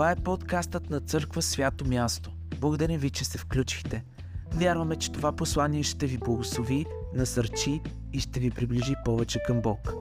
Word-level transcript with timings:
Това 0.00 0.10
е 0.10 0.16
подкастът 0.16 0.90
на 0.90 1.00
Църква 1.00 1.42
Свято 1.42 1.84
Място. 1.84 2.30
Благодарим 2.56 3.00
ви, 3.00 3.10
че 3.10 3.24
се 3.24 3.38
включихте. 3.38 4.04
Вярваме, 4.54 4.96
че 4.96 5.12
това 5.12 5.36
послание 5.36 5.82
ще 5.82 6.06
ви 6.06 6.18
благослови, 6.18 6.86
насърчи 7.14 7.80
и 8.12 8.20
ще 8.20 8.40
ви 8.40 8.50
приближи 8.50 8.94
повече 9.04 9.38
към 9.46 9.62
Бог. 9.62 9.92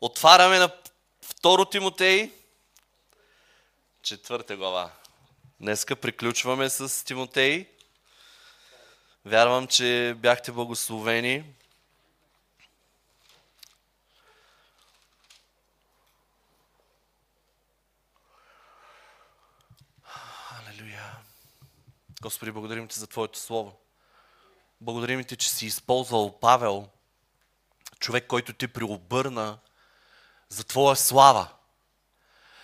Отваряме 0.00 0.58
на 0.58 0.70
2 1.42 1.70
Тимотей, 1.70 2.32
четвърта 4.02 4.56
глава. 4.56 4.90
Днеска 5.60 5.96
приключваме 5.96 6.68
с 6.68 7.04
Тимотей. 7.04 7.66
Вярвам, 9.24 9.66
че 9.66 10.14
бяхте 10.18 10.52
благословени. 10.52 11.44
Господи, 22.22 22.50
благодарим 22.50 22.88
Ти 22.88 22.98
за 22.98 23.06
Твоето 23.06 23.38
Слово. 23.38 23.78
Благодарим 24.80 25.24
Ти, 25.24 25.36
че 25.36 25.50
си 25.50 25.66
използвал 25.66 26.38
Павел, 26.40 26.88
човек, 27.98 28.26
който 28.26 28.52
Ти 28.52 28.68
преобърна 28.68 29.58
за 30.48 30.64
Твоя 30.64 30.96
слава, 30.96 31.48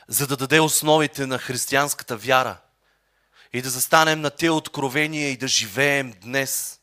за 0.09 0.27
да 0.27 0.37
даде 0.37 0.61
основите 0.61 1.27
на 1.27 1.39
християнската 1.39 2.17
вяра 2.17 2.59
и 3.53 3.63
да 3.63 3.71
застанем 3.71 4.21
на 4.21 4.31
тези 4.31 4.51
откровения 4.51 5.31
и 5.31 5.37
да 5.37 5.49
живеем 5.49 6.15
днес. 6.23 6.81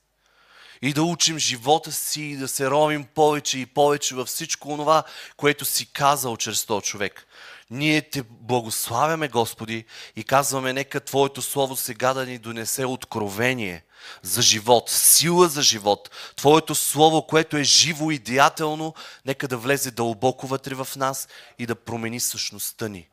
И 0.82 0.94
да 0.94 1.04
учим 1.04 1.40
живота 1.40 1.92
си 1.92 2.22
и 2.22 2.38
да 2.38 2.48
се 2.48 2.70
ровим 2.70 3.06
повече 3.06 3.60
и 3.60 3.66
повече 3.66 4.16
във 4.16 4.28
всичко 4.28 4.78
това, 4.78 5.04
което 5.38 5.66
си 5.66 5.94
казал 5.94 6.38
чрез 6.38 6.66
този 6.66 6.86
човек. 6.86 7.28
Ние 7.70 8.10
те 8.10 8.24
благославяме, 8.30 9.28
Господи, 9.28 9.86
и 10.16 10.24
казваме, 10.24 10.74
нека 10.74 11.00
Твоето 11.00 11.42
Слово 11.42 11.76
сега 11.76 12.14
да 12.14 12.26
ни 12.26 12.38
донесе 12.38 12.86
откровение 12.86 13.84
за 14.22 14.42
живот, 14.42 14.90
сила 14.90 15.48
за 15.48 15.62
живот. 15.62 16.10
Твоето 16.36 16.76
Слово, 16.76 17.28
което 17.28 17.58
е 17.58 17.64
живо 17.64 18.12
и 18.12 18.20
деятелно, 18.20 18.94
нека 19.26 19.48
да 19.48 19.58
влезе 19.58 19.92
дълбоко 19.92 20.48
вътре 20.48 20.76
в 20.76 20.88
нас 20.96 21.28
и 21.60 21.66
да 21.66 21.76
промени 21.76 22.20
същността 22.20 22.88
ни. 22.88 23.08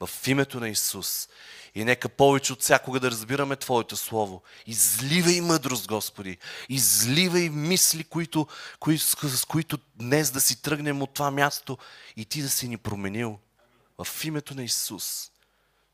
В 0.00 0.28
името 0.28 0.60
на 0.60 0.68
Исус. 0.68 1.28
И 1.74 1.84
нека 1.84 2.08
повече 2.08 2.52
от 2.52 2.62
всякога 2.62 3.00
да 3.00 3.10
разбираме 3.10 3.56
Твоето 3.56 3.96
Слово. 3.96 4.42
Изливай 4.66 5.40
мъдрост, 5.40 5.88
Господи. 5.88 6.38
Изливай 6.68 7.48
мисли, 7.48 8.04
които, 8.04 8.46
кои, 8.80 8.98
с 8.98 9.44
които 9.48 9.78
днес 9.96 10.30
да 10.30 10.40
си 10.40 10.62
тръгнем 10.62 11.02
от 11.02 11.14
това 11.14 11.30
място 11.30 11.78
и 12.16 12.24
Ти 12.24 12.42
да 12.42 12.48
си 12.48 12.68
ни 12.68 12.76
променил. 12.76 13.38
В 14.04 14.24
името 14.24 14.54
на 14.54 14.64
Исус. 14.64 15.30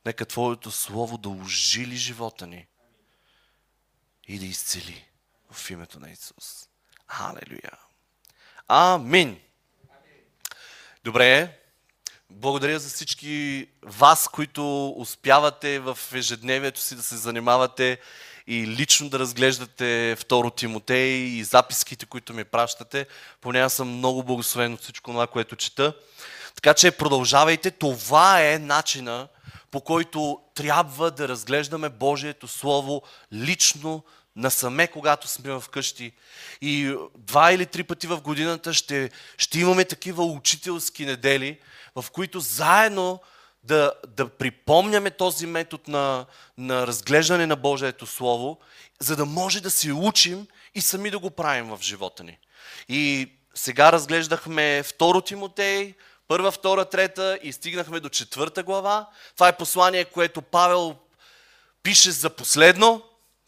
Нека 0.06 0.26
Твоето 0.26 0.70
Слово 0.70 1.18
да 1.18 1.28
ожили 1.28 1.96
живота 1.96 2.46
ни 2.46 2.66
и 4.28 4.38
да 4.38 4.46
изцели 4.46 5.04
в 5.50 5.70
името 5.70 6.00
на 6.00 6.10
Исус. 6.10 6.68
Алелуя. 7.08 7.78
Амин. 8.68 9.40
Добре. 11.04 11.60
Благодаря 12.30 12.78
за 12.78 12.88
всички 12.88 13.66
вас, 13.82 14.28
които 14.28 14.88
успявате 14.88 15.78
в 15.78 15.98
ежедневието 16.12 16.80
си 16.80 16.96
да 16.96 17.02
се 17.02 17.16
занимавате 17.16 18.00
и 18.46 18.66
лично 18.66 19.08
да 19.08 19.18
разглеждате 19.18 20.16
второ 20.18 20.50
Тимотей 20.50 21.14
и 21.14 21.44
записките, 21.44 22.06
които 22.06 22.34
ми 22.34 22.44
пращате. 22.44 23.06
Поне 23.40 23.60
аз 23.60 23.74
съм 23.74 23.88
много 23.88 24.22
благословен 24.22 24.72
от 24.72 24.80
всичко 24.80 25.10
това, 25.10 25.26
което 25.26 25.56
чета. 25.56 25.96
Така 26.64 26.74
че 26.74 26.90
продължавайте. 26.90 27.70
Това 27.70 28.42
е 28.42 28.58
начина, 28.58 29.28
по 29.70 29.80
който 29.80 30.40
трябва 30.54 31.10
да 31.10 31.28
разглеждаме 31.28 31.88
Божието 31.88 32.48
Слово 32.48 33.02
лично 33.32 34.04
насаме, 34.36 34.86
когато 34.86 35.28
сме 35.28 35.60
вкъщи. 35.60 36.12
И 36.60 36.96
два 37.18 37.52
или 37.52 37.66
три 37.66 37.84
пъти 37.84 38.06
в 38.06 38.20
годината 38.20 38.74
ще, 38.74 39.10
ще 39.38 39.60
имаме 39.60 39.84
такива 39.84 40.24
учителски 40.24 41.06
недели, 41.06 41.58
в 41.96 42.04
които 42.12 42.40
заедно 42.40 43.20
да, 43.62 43.92
да 44.08 44.28
припомняме 44.28 45.10
този 45.10 45.46
метод 45.46 45.82
на, 45.88 46.26
на 46.58 46.86
разглеждане 46.86 47.46
на 47.46 47.56
Божието 47.56 48.06
Слово, 48.06 48.58
за 49.00 49.16
да 49.16 49.24
може 49.24 49.62
да 49.62 49.70
се 49.70 49.92
учим 49.92 50.46
и 50.74 50.80
сами 50.80 51.10
да 51.10 51.18
го 51.18 51.30
правим 51.30 51.66
в 51.66 51.78
живота 51.82 52.24
ни. 52.24 52.38
И 52.88 53.32
сега 53.54 53.92
разглеждахме 53.92 54.82
2 54.98 55.26
Тимотей, 55.26 55.94
първа, 56.28 56.50
втора, 56.50 56.84
трета 56.84 57.38
и 57.42 57.52
стигнахме 57.52 58.00
до 58.00 58.08
четвърта 58.08 58.62
глава. 58.62 59.08
Това 59.34 59.48
е 59.48 59.56
послание, 59.56 60.04
което 60.04 60.42
Павел 60.42 60.96
пише 61.82 62.10
за 62.10 62.30
последно. 62.30 63.02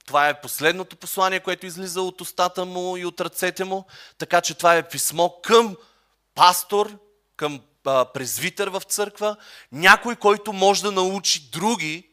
Това 0.07 0.29
е 0.29 0.41
последното 0.41 0.97
послание, 0.97 1.41
което 1.41 1.67
излиза 1.67 2.03
от 2.03 2.21
устата 2.21 2.65
му 2.65 2.97
и 2.97 3.05
от 3.05 3.21
ръцете 3.21 3.65
му. 3.65 3.87
Така 4.19 4.41
че 4.41 4.55
това 4.55 4.77
е 4.77 4.89
писмо 4.89 5.31
към 5.43 5.77
пастор, 6.35 6.99
към 7.37 7.61
презвитър 8.15 8.69
в 8.69 8.83
църква, 8.89 9.37
някой, 9.73 10.17
който 10.17 10.53
може 10.53 10.83
да 10.83 10.93
научи 10.93 11.51
други. 11.51 12.09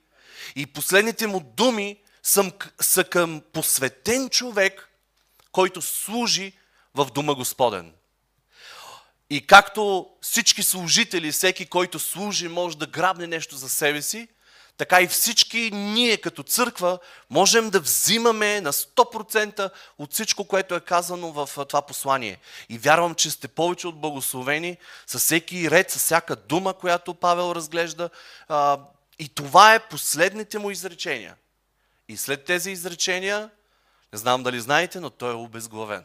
И 0.55 0.65
последните 0.65 1.27
му 1.27 1.39
думи 1.39 1.97
са, 2.23 2.51
са 2.81 3.03
към 3.03 3.41
посветен 3.53 4.29
човек, 4.29 4.89
който 5.51 5.81
служи 5.81 6.53
в 6.95 7.05
Дома 7.05 7.33
Господен. 7.33 7.93
И 9.33 9.47
както 9.47 10.09
всички 10.21 10.63
служители, 10.63 11.31
всеки, 11.31 11.65
който 11.65 11.99
служи, 11.99 12.47
може 12.47 12.77
да 12.77 12.87
грабне 12.87 13.27
нещо 13.27 13.55
за 13.55 13.69
себе 13.69 14.01
си, 14.01 14.27
така 14.77 15.01
и 15.01 15.07
всички 15.07 15.71
ние 15.73 16.17
като 16.17 16.43
църква 16.43 16.99
можем 17.29 17.69
да 17.69 17.79
взимаме 17.79 18.61
на 18.61 18.73
100% 18.73 19.71
от 19.97 20.13
всичко, 20.13 20.47
което 20.47 20.75
е 20.75 20.79
казано 20.79 21.31
в 21.31 21.49
това 21.67 21.81
послание. 21.81 22.39
И 22.69 22.77
вярвам, 22.77 23.15
че 23.15 23.31
сте 23.31 23.47
повече 23.47 23.87
от 23.87 24.01
благословени 24.01 24.77
с 25.07 25.19
всеки 25.19 25.71
ред, 25.71 25.91
с 25.91 25.97
всяка 25.97 26.35
дума, 26.35 26.73
която 26.73 27.13
Павел 27.13 27.55
разглежда. 27.55 28.09
И 29.19 29.29
това 29.35 29.75
е 29.75 29.87
последните 29.87 30.59
му 30.59 30.71
изречения. 30.71 31.35
И 32.07 32.17
след 32.17 32.45
тези 32.45 32.71
изречения, 32.71 33.49
не 34.13 34.19
знам 34.19 34.43
дали 34.43 34.61
знаете, 34.61 34.99
но 34.99 35.09
той 35.09 35.31
е 35.31 35.35
обезглавен. 35.35 36.03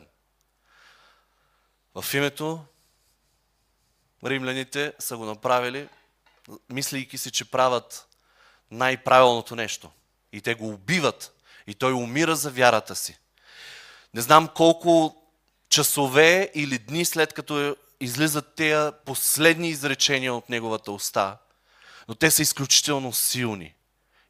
В 1.94 2.14
името 2.14 2.64
римляните 4.24 4.92
са 4.98 5.16
го 5.16 5.24
направили, 5.24 5.88
мислейки 6.70 7.18
си, 7.18 7.30
че 7.30 7.50
правят 7.50 8.06
най-правилното 8.70 9.56
нещо. 9.56 9.90
И 10.32 10.40
те 10.40 10.54
го 10.54 10.68
убиват. 10.68 11.34
И 11.66 11.74
той 11.74 11.92
умира 11.92 12.36
за 12.36 12.50
вярата 12.50 12.96
си. 12.96 13.18
Не 14.14 14.20
знам 14.20 14.48
колко 14.54 15.22
часове 15.68 16.50
или 16.54 16.78
дни 16.78 17.04
след 17.04 17.32
като 17.32 17.76
излизат 18.00 18.54
тези 18.54 18.92
последни 19.04 19.68
изречения 19.68 20.34
от 20.34 20.48
неговата 20.48 20.92
уста, 20.92 21.38
но 22.08 22.14
те 22.14 22.30
са 22.30 22.42
изключително 22.42 23.12
силни. 23.12 23.74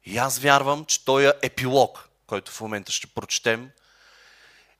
И 0.05 0.17
аз 0.17 0.39
вярвам, 0.39 0.85
че 0.85 1.05
той 1.05 1.27
е 1.27 1.33
епилог, 1.41 2.09
който 2.27 2.51
в 2.51 2.61
момента 2.61 2.91
ще 2.91 3.07
прочетем, 3.07 3.69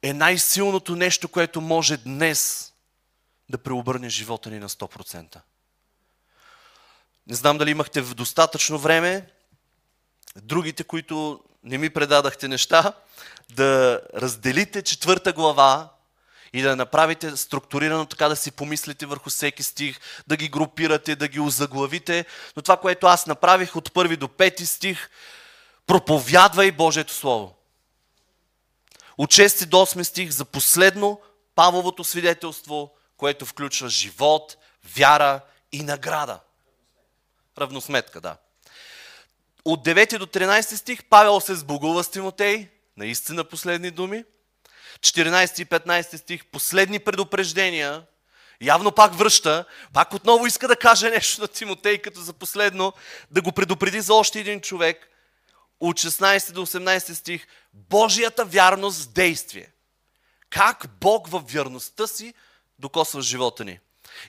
е 0.03 0.13
най-силното 0.13 0.95
нещо, 0.95 1.27
което 1.27 1.61
може 1.61 1.97
днес 1.97 2.68
да 3.49 3.57
преобърне 3.57 4.09
живота 4.09 4.49
ни 4.49 4.59
на 4.59 4.69
100%. 4.69 5.39
Не 7.27 7.35
знам 7.35 7.57
дали 7.57 7.71
имахте 7.71 8.01
достатъчно 8.01 8.79
време, 8.79 9.29
другите, 10.35 10.83
които 10.83 11.43
не 11.63 11.77
ми 11.77 11.89
предадахте 11.89 12.47
неща, 12.47 12.93
да 13.49 14.01
разделите 14.15 14.81
четвърта 14.81 15.33
глава 15.33 15.89
и 16.53 16.61
да 16.61 16.75
направите 16.75 17.37
структурирано 17.37 18.05
така 18.05 18.29
да 18.29 18.35
си 18.35 18.51
помислите 18.51 19.05
върху 19.05 19.29
всеки 19.29 19.63
стих, 19.63 19.99
да 20.27 20.37
ги 20.37 20.49
групирате, 20.49 21.15
да 21.15 21.27
ги 21.27 21.39
озаглавите. 21.39 22.25
Но 22.55 22.61
това, 22.61 22.77
което 22.77 23.07
аз 23.07 23.27
направих 23.27 23.75
от 23.75 23.93
първи 23.93 24.17
до 24.17 24.27
пети 24.27 24.65
стих, 24.65 25.09
проповядвай 25.87 26.71
Божието 26.71 27.13
Слово. 27.13 27.55
От 29.17 29.29
6 29.29 29.65
до 29.65 29.77
8 29.77 30.03
стих 30.03 30.29
за 30.29 30.45
последно 30.45 31.21
Павловото 31.55 32.03
свидетелство, 32.03 32.91
което 33.19 33.45
включва 33.45 33.89
живот, 33.89 34.57
вяра 34.95 35.41
и 35.71 35.83
награда. 35.83 36.39
Равносметка, 37.57 38.21
да 38.21 38.37
от 39.65 39.85
9 39.85 40.17
до 40.17 40.25
13 40.25 40.75
стих 40.75 41.03
Павел 41.03 41.39
се 41.39 41.55
сбогува 41.55 42.03
с 42.03 42.11
Тимотей, 42.11 42.67
наистина 42.97 43.43
последни 43.43 43.91
думи. 43.91 44.23
14 44.99 45.61
и 45.61 45.65
15 45.65 46.15
стих, 46.15 46.45
последни 46.45 46.99
предупреждения, 46.99 48.03
явно 48.61 48.91
пак 48.91 49.15
връща, 49.15 49.65
пак 49.93 50.13
отново 50.13 50.45
иска 50.45 50.67
да 50.67 50.75
каже 50.75 51.09
нещо 51.09 51.41
на 51.41 51.47
Тимотей, 51.47 51.97
като 51.97 52.21
за 52.21 52.33
последно, 52.33 52.93
да 53.31 53.41
го 53.41 53.51
предупреди 53.51 54.01
за 54.01 54.13
още 54.13 54.39
един 54.39 54.61
човек. 54.61 55.09
От 55.79 55.97
16 55.97 56.51
до 56.51 56.65
18 56.65 57.13
стих, 57.13 57.47
Божията 57.73 58.45
вярност 58.45 58.97
с 58.97 59.07
действие. 59.07 59.71
Как 60.49 60.85
Бог 61.01 61.27
във 61.27 61.51
вярността 61.51 62.07
си 62.07 62.33
докосва 62.79 63.21
живота 63.21 63.65
ни. 63.65 63.79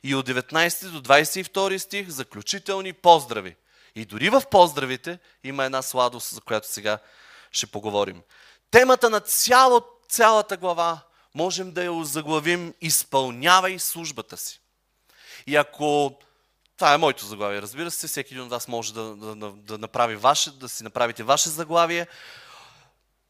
И 0.03 0.15
от 0.15 0.29
19 0.29 0.91
до 0.91 1.03
22 1.03 1.79
стих 1.79 2.09
заключителни 2.09 2.93
поздрави. 2.93 3.57
И 3.95 4.05
дори 4.05 4.31
в 4.31 4.43
поздравите 4.51 5.19
има 5.45 5.65
една 5.65 5.83
сладост, 5.83 6.35
за 6.35 6.41
която 6.41 6.69
сега 6.69 6.99
ще 7.53 7.67
поговорим. 7.67 8.23
Темата 8.71 9.11
на 9.11 9.21
цяло, 9.21 9.83
цялата 10.09 10.57
глава 10.57 11.01
можем 11.35 11.73
да 11.73 11.85
я 11.85 12.05
заглавим 12.05 12.75
Изпълнявай 12.81 13.79
службата 13.79 14.37
си. 14.37 14.61
И 15.47 15.57
ако 15.57 16.19
това 16.77 16.95
е 16.95 16.99
моето 16.99 17.27
заглавие, 17.27 17.63
разбира 17.63 17.91
се, 17.91 18.09
всеки 18.09 18.35
един 18.35 18.45
от 18.45 18.51
вас 18.51 18.69
може 18.69 18.95
да, 18.95 19.17
да, 19.17 19.35
да, 19.35 19.51
да 19.51 19.79
направи 19.79 20.17
ваше, 20.17 20.51
да 20.51 20.69
си 20.69 20.85
направите 20.85 21.23
ваше 21.23 21.49
заглавие. 21.49 22.07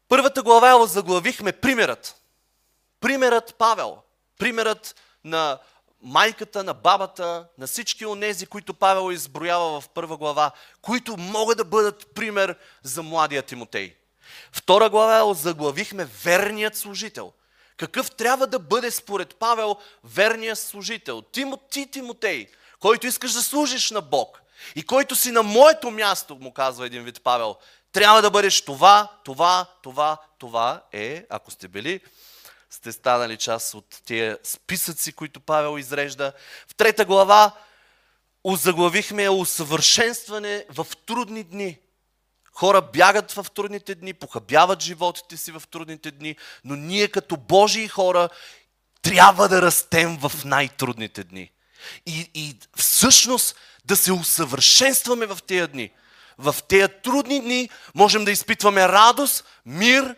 Първата 0.07 0.43
глава 0.43 0.85
заглавихме 0.85 1.51
примерът. 1.51 2.15
Примерът 2.99 3.55
Павел. 3.57 3.97
Примерът 4.39 4.95
на 5.23 5.59
майката, 6.01 6.63
на 6.63 6.73
бабата, 6.73 7.47
на 7.57 7.67
всички 7.67 8.05
онези, 8.05 8.45
които 8.45 8.73
Павел 8.73 9.11
изброява 9.11 9.81
в 9.81 9.89
първа 9.89 10.17
глава, 10.17 10.51
които 10.81 11.17
могат 11.17 11.57
да 11.57 11.65
бъдат 11.65 12.07
пример 12.15 12.55
за 12.83 13.03
младия 13.03 13.43
Тимотей. 13.43 13.95
Втора 14.51 14.89
глава 14.89 15.33
заглавихме 15.33 16.05
верният 16.23 16.75
служител. 16.75 17.33
Какъв 17.77 18.11
трябва 18.11 18.47
да 18.47 18.59
бъде 18.59 18.91
според 18.91 19.35
Павел 19.35 19.75
верният 20.03 20.59
служител? 20.59 21.21
Тимо, 21.21 21.57
ти, 21.57 21.91
Тимотей, 21.91 22.47
който 22.79 23.07
искаш 23.07 23.33
да 23.33 23.41
служиш 23.41 23.91
на 23.91 24.01
Бог 24.01 24.41
и 24.75 24.83
който 24.83 25.15
си 25.15 25.31
на 25.31 25.43
моето 25.43 25.91
място, 25.91 26.35
му 26.35 26.53
казва 26.53 26.85
един 26.85 27.03
вид 27.03 27.23
Павел, 27.23 27.55
трябва 27.91 28.21
да 28.21 28.31
бъдеш 28.31 28.61
това, 28.61 29.07
това, 29.23 29.65
това, 29.83 30.17
това 30.39 30.81
е, 30.91 31.25
ако 31.29 31.51
сте 31.51 31.67
били 31.67 31.99
сте 32.71 32.91
станали 32.91 33.37
част 33.37 33.73
от 33.73 34.01
тия 34.05 34.37
списъци, 34.43 35.11
които 35.11 35.39
Павел 35.39 35.79
изрежда. 35.79 36.33
В 36.67 36.75
трета 36.75 37.05
глава 37.05 37.51
озаглавихме 38.43 39.29
усъвършенстване 39.29 40.65
в 40.69 40.87
трудни 41.05 41.43
дни. 41.43 41.79
Хора 42.53 42.81
бягат 42.81 43.31
в 43.31 43.45
трудните 43.55 43.95
дни, 43.95 44.13
похабяват 44.13 44.81
животите 44.81 45.37
си 45.37 45.51
в 45.51 45.63
трудните 45.71 46.11
дни, 46.11 46.35
но 46.63 46.75
ние 46.75 47.07
като 47.07 47.37
Божии 47.37 47.87
хора 47.87 48.29
трябва 49.01 49.49
да 49.49 49.61
растем 49.61 50.17
в 50.17 50.31
най-трудните 50.45 51.23
дни. 51.23 51.51
И, 52.05 52.31
и 52.33 52.57
всъщност 52.77 53.55
да 53.85 53.95
се 53.95 54.11
усъвършенстваме 54.11 55.25
в 55.25 55.39
тези 55.47 55.67
дни. 55.67 55.91
В 56.37 56.55
тези 56.67 56.93
трудни 57.03 57.41
дни 57.41 57.69
можем 57.95 58.25
да 58.25 58.31
изпитваме 58.31 58.87
радост, 58.87 59.45
мир 59.65 60.15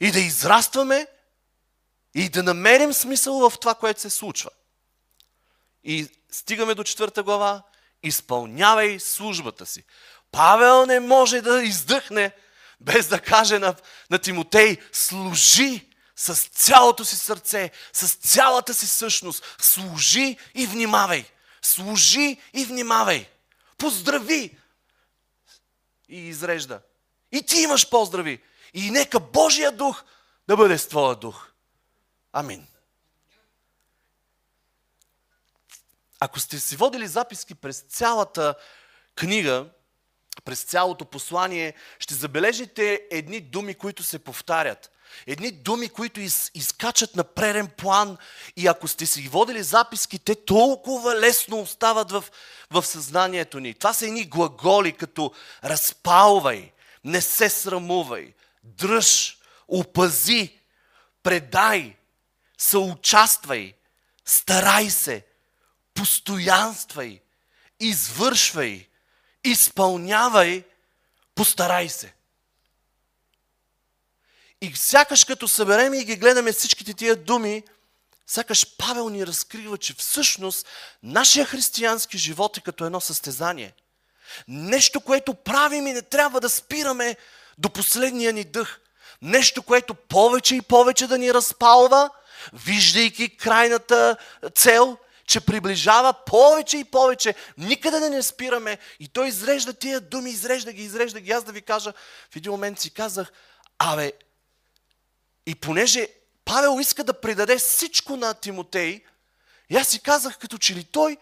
и 0.00 0.10
да 0.10 0.20
израстваме 0.20 1.06
и 2.14 2.28
да 2.28 2.42
намерим 2.42 2.92
смисъл 2.92 3.50
в 3.50 3.58
това, 3.60 3.74
което 3.74 4.00
се 4.00 4.10
случва. 4.10 4.50
И 5.84 6.08
стигаме 6.30 6.74
до 6.74 6.84
четвърта 6.84 7.22
глава. 7.22 7.62
Изпълнявай 8.02 9.00
службата 9.00 9.66
си. 9.66 9.84
Павел 10.32 10.86
не 10.86 11.00
може 11.00 11.40
да 11.40 11.62
издъхне 11.62 12.32
без 12.80 13.08
да 13.08 13.20
каже 13.20 13.58
на, 13.58 13.74
на 14.10 14.18
Тимотей, 14.18 14.78
служи 14.92 15.88
с 16.16 16.34
цялото 16.34 17.04
си 17.04 17.16
сърце, 17.16 17.70
с 17.92 18.14
цялата 18.14 18.74
си 18.74 18.86
същност. 18.86 19.56
Служи 19.58 20.38
и 20.54 20.66
внимавай. 20.66 21.24
Служи 21.62 22.40
и 22.54 22.64
внимавай. 22.64 23.28
Поздрави. 23.78 24.58
И 26.08 26.18
изрежда. 26.18 26.80
И 27.32 27.42
ти 27.42 27.60
имаш 27.60 27.88
поздрави. 27.88 28.42
И 28.74 28.90
нека 28.90 29.20
Божия 29.20 29.72
дух 29.72 30.04
да 30.48 30.56
бъде 30.56 30.78
с 30.78 30.88
твоя 30.88 31.14
дух. 31.14 31.47
Амин. 32.32 32.66
Ако 36.20 36.40
сте 36.40 36.58
си 36.60 36.76
водили 36.76 37.08
записки 37.08 37.54
през 37.54 37.80
цялата 37.80 38.54
книга, 39.14 39.66
през 40.44 40.62
цялото 40.62 41.04
послание, 41.04 41.74
ще 41.98 42.14
забележите 42.14 43.02
едни 43.10 43.40
думи, 43.40 43.74
които 43.74 44.02
се 44.02 44.18
повтарят. 44.18 44.90
Едни 45.26 45.50
думи, 45.50 45.88
които 45.88 46.20
из, 46.20 46.50
изкачат 46.54 47.16
на 47.16 47.24
преден 47.24 47.68
план 47.68 48.16
и 48.56 48.66
ако 48.66 48.88
сте 48.88 49.06
си 49.06 49.28
водили 49.28 49.62
записки, 49.62 50.18
те 50.18 50.44
толкова 50.44 51.14
лесно 51.14 51.60
остават 51.60 52.10
в, 52.10 52.24
в 52.70 52.86
съзнанието 52.86 53.60
ни. 53.60 53.74
Това 53.74 53.92
са 53.92 54.06
едни 54.06 54.24
глаголи 54.24 54.92
като 54.92 55.32
разпалвай, 55.64 56.72
не 57.04 57.20
се 57.20 57.48
срамувай, 57.48 58.34
дръж, 58.62 59.38
опази, 59.68 60.60
предай, 61.22 61.97
съучаствай, 62.58 63.74
старай 64.24 64.90
се, 64.90 65.26
постоянствай, 65.94 67.20
извършвай, 67.80 68.88
изпълнявай, 69.44 70.64
постарай 71.34 71.88
се. 71.88 72.14
И 74.60 74.76
сякаш 74.76 75.24
като 75.24 75.48
съберем 75.48 75.94
и 75.94 76.04
ги 76.04 76.16
гледаме 76.16 76.52
всичките 76.52 76.94
тия 76.94 77.16
думи, 77.16 77.62
сякаш 78.26 78.76
Павел 78.76 79.08
ни 79.08 79.26
разкрива, 79.26 79.78
че 79.78 79.94
всъщност 79.94 80.66
нашия 81.02 81.46
християнски 81.46 82.18
живот 82.18 82.56
е 82.56 82.60
като 82.60 82.84
едно 82.84 83.00
състезание. 83.00 83.74
Нещо, 84.48 85.00
което 85.00 85.34
правим 85.34 85.86
и 85.86 85.92
не 85.92 86.02
трябва 86.02 86.40
да 86.40 86.48
спираме 86.48 87.16
до 87.58 87.70
последния 87.70 88.32
ни 88.32 88.44
дъх. 88.44 88.80
Нещо, 89.22 89.62
което 89.62 89.94
повече 89.94 90.56
и 90.56 90.62
повече 90.62 91.06
да 91.06 91.18
ни 91.18 91.34
разпалва– 91.34 92.10
виждайки 92.52 93.36
крайната 93.36 94.16
цел, 94.54 94.98
че 95.26 95.40
приближава 95.40 96.14
повече 96.26 96.78
и 96.78 96.84
повече. 96.84 97.34
Никъде 97.58 98.00
да 98.00 98.10
не 98.10 98.22
спираме. 98.22 98.78
И 99.00 99.08
той 99.08 99.28
изрежда 99.28 99.72
тия 99.72 100.00
думи, 100.00 100.30
изрежда 100.30 100.72
ги, 100.72 100.82
изрежда 100.82 101.20
ги. 101.20 101.32
Аз 101.32 101.44
да 101.44 101.52
ви 101.52 101.62
кажа, 101.62 101.92
в 102.30 102.36
един 102.36 102.52
момент 102.52 102.80
си 102.80 102.90
казах, 102.90 103.32
абе, 103.78 104.12
и 105.46 105.54
понеже 105.54 106.08
Павел 106.44 106.80
иска 106.80 107.04
да 107.04 107.20
предаде 107.20 107.58
всичко 107.58 108.16
на 108.16 108.34
Тимотей, 108.34 109.04
и 109.70 109.76
аз 109.76 109.88
си 109.88 110.00
казах, 110.00 110.38
като 110.38 110.58
че 110.58 110.74
ли 110.74 110.84
той, 110.84 111.16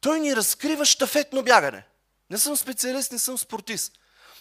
той 0.00 0.20
ни 0.20 0.36
разкрива 0.36 0.84
штафетно 0.84 1.42
бягане. 1.42 1.86
Не 2.30 2.38
съм 2.38 2.56
специалист, 2.56 3.12
не 3.12 3.18
съм 3.18 3.38
спортист. 3.38 3.92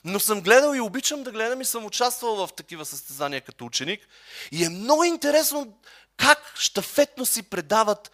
Но 0.05 0.19
съм 0.19 0.41
гледал 0.41 0.75
и 0.75 0.79
обичам 0.79 1.23
да 1.23 1.31
гледам 1.31 1.61
и 1.61 1.65
съм 1.65 1.85
участвал 1.85 2.35
в 2.35 2.53
такива 2.53 2.85
състезания 2.85 3.41
като 3.41 3.65
ученик. 3.65 4.07
И 4.51 4.65
е 4.65 4.69
много 4.69 5.03
интересно 5.03 5.77
как 6.18 6.53
штафетно 6.56 7.25
си 7.25 7.44
предават 7.44 8.11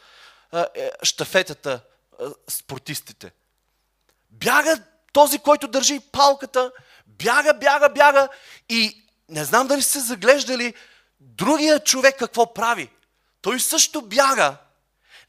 а, 0.52 0.68
е, 0.76 0.92
штафетата 1.04 1.82
а, 2.20 2.26
спортистите. 2.50 3.32
Бяга 4.30 4.78
този, 5.14 5.40
който 5.40 5.68
държи 5.68 6.00
палката, 6.00 6.72
бяга, 7.08 7.54
бяга, 7.54 7.90
бяга 7.90 8.30
и 8.70 9.04
не 9.30 9.46
знам 9.46 9.68
дали 9.68 9.82
сте 9.82 10.00
заглеждали 10.00 10.74
другия 11.20 11.80
човек 11.80 12.16
какво 12.20 12.54
прави. 12.54 12.90
Той 13.42 13.60
също 13.60 14.02
бяга, 14.02 14.58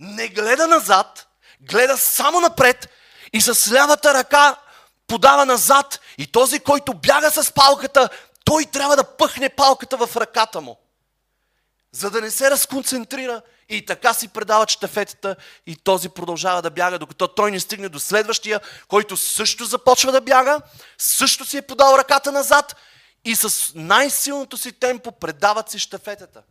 не 0.00 0.28
гледа 0.28 0.66
назад, 0.66 1.26
гледа 1.60 1.98
само 1.98 2.40
напред 2.40 2.88
и 3.32 3.40
с 3.40 3.72
лявата 3.72 4.14
ръка 4.14 4.56
подава 5.06 5.46
назад 5.46 6.00
и 6.18 6.26
този, 6.26 6.60
който 6.60 6.94
бяга 6.94 7.30
с 7.30 7.52
палката, 7.52 8.08
той 8.44 8.64
трябва 8.64 8.96
да 8.96 9.16
пъхне 9.16 9.48
палката 9.48 9.96
в 9.96 10.16
ръката 10.16 10.60
му. 10.60 10.78
За 11.92 12.10
да 12.10 12.20
не 12.20 12.30
се 12.30 12.50
разконцентрира 12.50 13.42
и 13.68 13.86
така 13.86 14.14
си 14.14 14.28
предава 14.28 14.68
штафетата 14.68 15.36
и 15.66 15.76
този 15.76 16.08
продължава 16.08 16.62
да 16.62 16.70
бяга, 16.70 16.98
докато 16.98 17.28
той 17.28 17.50
не 17.50 17.60
стигне 17.60 17.88
до 17.88 18.00
следващия, 18.00 18.60
който 18.88 19.16
също 19.16 19.64
започва 19.64 20.12
да 20.12 20.20
бяга, 20.20 20.60
също 20.98 21.44
си 21.44 21.56
е 21.56 21.62
подал 21.62 21.98
ръката 21.98 22.32
назад 22.32 22.76
и 23.24 23.36
с 23.36 23.72
най-силното 23.74 24.56
си 24.56 24.72
темпо 24.72 25.12
предават 25.12 25.70
си 25.70 25.78
штафетата. 25.78 26.42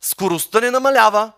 Скоростта 0.00 0.60
не 0.60 0.70
намалява, 0.70 1.32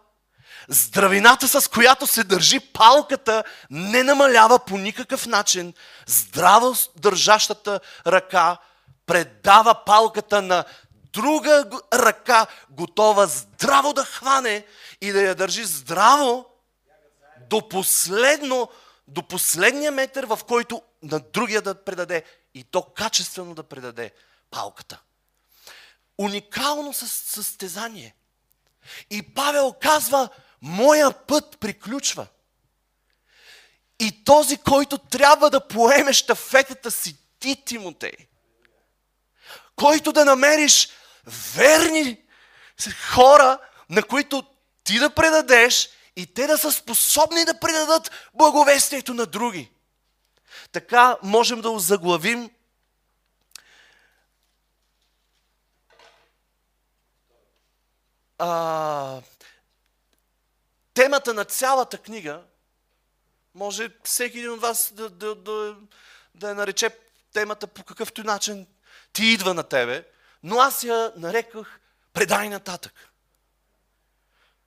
Здравината, 0.68 1.48
с 1.48 1.68
която 1.68 2.06
се 2.06 2.24
държи 2.24 2.60
палката, 2.60 3.44
не 3.70 4.02
намалява 4.02 4.58
по 4.58 4.78
никакъв 4.78 5.26
начин. 5.26 5.74
Здраво 6.06 6.74
държащата 6.96 7.80
ръка 8.06 8.58
предава 9.06 9.84
палката 9.84 10.42
на 10.42 10.64
друга 11.12 11.64
ръка, 11.92 12.46
готова 12.70 13.26
здраво 13.26 13.92
да 13.92 14.04
хване 14.04 14.66
и 15.00 15.12
да 15.12 15.22
я 15.22 15.34
държи 15.34 15.64
здраво 15.64 16.46
до 17.50 17.68
последно, 17.68 18.68
до 19.08 19.22
последния 19.22 19.92
метър, 19.92 20.24
в 20.24 20.40
който 20.48 20.82
на 21.02 21.20
другия 21.20 21.62
да 21.62 21.84
предаде 21.84 22.24
и 22.54 22.64
то 22.64 22.82
качествено 22.82 23.54
да 23.54 23.62
предаде 23.62 24.10
палката. 24.50 25.00
Уникално 26.18 26.92
състезание. 26.92 28.14
И 29.10 29.34
Павел 29.34 29.74
казва, 29.82 30.28
моя 30.64 31.12
път 31.12 31.58
приключва. 31.60 32.26
И 34.00 34.24
този, 34.24 34.56
който 34.56 34.98
трябва 34.98 35.50
да 35.50 35.68
поеме 35.68 36.12
щафетата 36.12 36.90
си, 36.90 37.16
ти, 37.38 37.64
Тимотей, 37.64 38.12
който 39.76 40.12
да 40.12 40.24
намериш 40.24 40.88
верни 41.56 42.20
хора, 43.10 43.58
на 43.90 44.02
които 44.02 44.44
ти 44.84 44.98
да 44.98 45.10
предадеш 45.10 45.90
и 46.16 46.34
те 46.34 46.46
да 46.46 46.58
са 46.58 46.72
способни 46.72 47.44
да 47.44 47.60
предадат 47.60 48.10
благовестието 48.34 49.14
на 49.14 49.26
други. 49.26 49.70
Така 50.72 51.16
можем 51.22 51.60
да 51.60 51.70
озаглавим 51.70 52.50
а, 58.38 59.20
темата 60.94 61.34
на 61.34 61.44
цялата 61.44 61.98
книга, 61.98 62.42
може 63.54 63.90
всеки 64.04 64.38
един 64.38 64.50
от 64.50 64.60
вас 64.60 64.92
да, 64.94 65.10
да, 65.10 65.34
да, 65.34 65.76
да 66.34 66.48
я 66.48 66.54
нарече 66.54 66.98
темата 67.32 67.66
по 67.66 67.84
какъвто 67.84 68.24
начин 68.24 68.66
ти 69.12 69.26
идва 69.26 69.54
на 69.54 69.62
тебе, 69.62 70.08
но 70.42 70.60
аз 70.60 70.82
я 70.82 71.12
нареках 71.16 71.80
предай 72.12 72.48
нататък. 72.48 73.10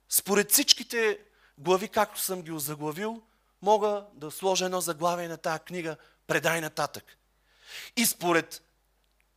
Според 0.08 0.52
всичките 0.52 1.18
глави, 1.58 1.88
както 1.88 2.20
съм 2.20 2.42
ги 2.42 2.52
озаглавил, 2.52 3.22
мога 3.62 4.04
да 4.14 4.30
сложа 4.30 4.64
едно 4.64 4.80
заглавие 4.80 5.28
на 5.28 5.36
тази 5.36 5.60
книга 5.60 5.96
предай 6.26 6.60
нататък. 6.60 7.04
И 7.96 8.06
според 8.06 8.62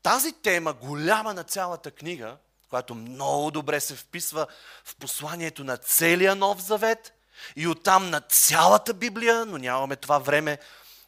тази 0.03 0.33
тема, 0.33 0.73
голяма 0.73 1.33
на 1.33 1.43
цялата 1.43 1.91
книга, 1.91 2.37
която 2.71 2.95
много 2.95 3.51
добре 3.51 3.79
се 3.79 3.95
вписва 3.95 4.47
в 4.83 4.95
посланието 4.95 5.63
на 5.63 5.77
целия 5.77 6.35
Нов 6.35 6.61
Завет 6.61 7.13
и 7.55 7.67
оттам 7.67 8.09
на 8.09 8.21
цялата 8.21 8.93
Библия, 8.93 9.45
но 9.45 9.57
нямаме 9.57 9.95
това 9.95 10.19
време, 10.19 10.59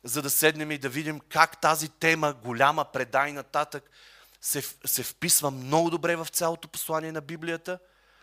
за 0.03 0.21
да 0.21 0.29
седнем 0.29 0.71
и 0.71 0.77
да 0.77 0.89
видим 0.89 1.19
как 1.19 1.61
тази 1.61 1.89
тема, 1.89 2.33
голяма, 2.33 2.85
предай 2.85 3.31
нататък, 3.31 3.91
се, 4.41 4.63
се 4.85 5.03
вписва 5.03 5.51
много 5.51 5.89
добре 5.89 6.15
в 6.15 6.27
цялото 6.31 6.67
послание 6.67 7.11
на 7.11 7.21
Библията, 7.21 7.79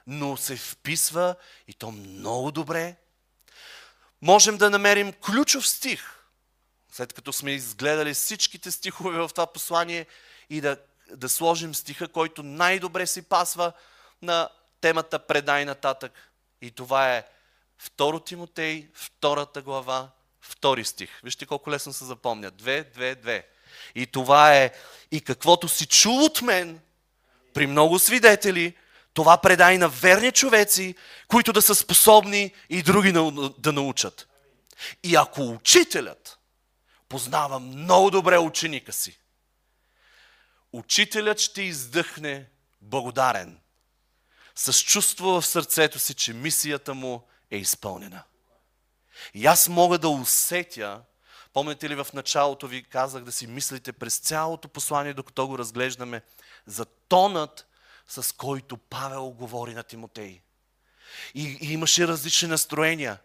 но 0.06 0.36
се 0.36 0.56
вписва 0.56 1.34
и 1.68 1.74
то 1.74 1.90
много 1.90 2.50
добре. 2.50 2.96
Можем 4.22 4.56
да 4.58 4.70
намерим 4.70 5.12
ключов 5.12 5.68
стих, 5.68 6.02
след 6.92 7.12
като 7.12 7.32
сме 7.32 7.50
изгледали 7.50 8.14
всичките 8.14 8.70
стихове 8.70 9.18
в 9.18 9.28
това 9.28 9.46
послание 9.46 10.06
и 10.50 10.60
да 10.60 10.76
да 11.16 11.28
сложим 11.28 11.74
стиха, 11.74 12.08
който 12.08 12.42
най-добре 12.42 13.06
си 13.06 13.22
пасва 13.22 13.72
на 14.22 14.48
темата 14.80 15.18
Предай 15.18 15.64
нататък. 15.64 16.12
И 16.62 16.70
това 16.70 17.16
е 17.16 17.24
2 17.96 18.24
Тимотей, 18.26 18.88
втората 18.94 19.62
глава, 19.62 20.08
втори 20.40 20.84
стих. 20.84 21.20
Вижте 21.24 21.46
колко 21.46 21.70
лесно 21.70 21.92
се 21.92 22.04
запомня. 22.04 22.50
Две, 22.50 22.84
две, 22.84 23.14
две. 23.14 23.46
И 23.94 24.06
това 24.06 24.54
е 24.56 24.72
и 25.10 25.20
каквото 25.20 25.68
си 25.68 25.86
чул 25.86 26.24
от 26.24 26.42
мен 26.42 26.80
при 27.54 27.66
много 27.66 27.98
свидетели, 27.98 28.76
това 29.14 29.38
предай 29.38 29.78
на 29.78 29.88
верни 29.88 30.32
човеци, 30.32 30.94
които 31.28 31.52
да 31.52 31.62
са 31.62 31.74
способни 31.74 32.54
и 32.70 32.82
други 32.82 33.12
да 33.58 33.72
научат. 33.72 34.28
И 35.02 35.16
ако 35.16 35.42
учителят 35.42 36.38
познава 37.08 37.60
много 37.60 38.10
добре 38.10 38.38
ученика 38.38 38.92
си, 38.92 39.18
учителят 40.72 41.40
ще 41.40 41.62
издъхне 41.62 42.46
благодарен, 42.80 43.60
с 44.54 44.84
чувство 44.84 45.40
в 45.40 45.46
сърцето 45.46 45.98
си, 45.98 46.14
че 46.14 46.32
мисията 46.32 46.94
му 46.94 47.26
е 47.50 47.56
изпълнена. 47.56 48.22
И 49.34 49.46
аз 49.46 49.68
мога 49.68 49.98
да 49.98 50.08
усетя, 50.08 51.02
помните 51.52 51.88
ли 51.88 51.94
в 51.94 52.06
началото 52.14 52.66
ви 52.66 52.84
казах 52.84 53.24
да 53.24 53.32
си 53.32 53.46
мислите 53.46 53.92
през 53.92 54.18
цялото 54.18 54.68
послание, 54.68 55.14
докато 55.14 55.48
го 55.48 55.58
разглеждаме, 55.58 56.22
за 56.66 56.84
тонът, 56.84 57.66
с 58.08 58.36
който 58.36 58.76
Павел 58.76 59.30
говори 59.30 59.74
на 59.74 59.82
Тимотей. 59.82 60.40
И, 61.34 61.58
и 61.60 61.72
имаше 61.72 62.08
различни 62.08 62.48
настроения. 62.48 63.18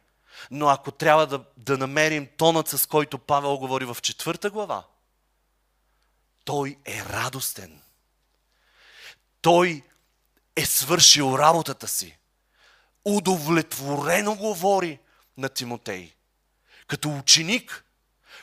Но 0.51 0.67
ако 0.67 0.91
трябва 0.91 1.27
да, 1.27 1.43
да 1.57 1.77
намерим 1.77 2.27
тонът, 2.37 2.67
с 2.67 2.85
който 2.85 3.17
Павел 3.17 3.57
говори 3.57 3.85
в 3.85 3.97
четвърта 4.01 4.49
глава, 4.49 4.83
той 6.45 6.77
е 6.85 7.03
радостен. 7.03 7.81
Той 9.41 9.83
е 10.55 10.65
свършил 10.65 11.35
работата 11.39 11.87
си. 11.87 12.17
Удовлетворено 13.05 14.35
говори 14.35 14.99
на 15.37 15.49
Тимотей. 15.49 16.11
Като 16.87 17.17
ученик, 17.17 17.85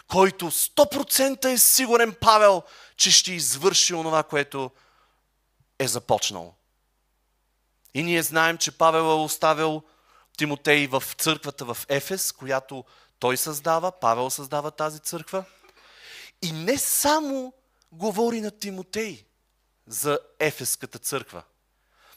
който 0.09 0.50
100% 0.50 1.44
е 1.44 1.59
сигурен 1.59 2.14
Павел, 2.21 2.62
че 2.97 3.11
ще 3.11 3.32
извърши 3.32 3.94
онова, 3.94 4.23
което 4.23 4.71
е 5.78 5.88
започнал. 5.88 6.54
И 7.94 8.02
ние 8.02 8.23
знаем, 8.23 8.59
че 8.59 8.78
Павел 8.78 9.00
е 9.00 9.25
оставил 9.25 9.82
Тимотей 10.37 10.87
в 10.87 11.02
църквата 11.18 11.64
в 11.64 11.78
Ефес, 11.88 12.32
която 12.32 12.85
той 13.18 13.37
създава, 13.37 13.92
Павел 13.92 14.30
създава 14.30 14.71
тази 14.71 14.99
църква. 14.99 15.44
И 16.42 16.52
не 16.52 16.78
само 16.78 17.52
говори 17.92 18.40
на 18.40 18.50
Тимотей 18.50 19.25
за 19.87 20.18
Ефеската 20.38 20.99
църква. 20.99 21.42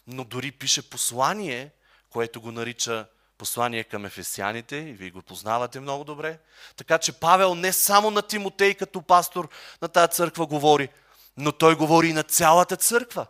Но 0.08 0.24
дори 0.24 0.52
пише 0.52 0.90
послание, 0.90 1.72
което 2.10 2.42
го 2.42 2.52
нарича 2.52 3.08
послание 3.38 3.84
към 3.84 4.06
ефесяните, 4.06 4.76
и 4.76 4.94
вие 4.94 5.10
го 5.10 5.22
познавате 5.22 5.80
много 5.80 6.04
добре. 6.04 6.40
Така 6.76 6.98
че 6.98 7.20
Павел 7.20 7.56
не 7.56 7.74
само 7.74 8.12
на 8.12 8.22
Тимотей 8.22 8.74
като 8.74 9.02
пастор 9.02 9.50
на 9.82 9.88
тази 9.88 10.12
църква 10.12 10.46
говори, 10.46 10.90
но 11.38 11.52
той 11.52 11.76
говори 11.76 12.08
и 12.08 12.14
на 12.14 12.24
цялата 12.24 12.76
църква. 12.78 13.28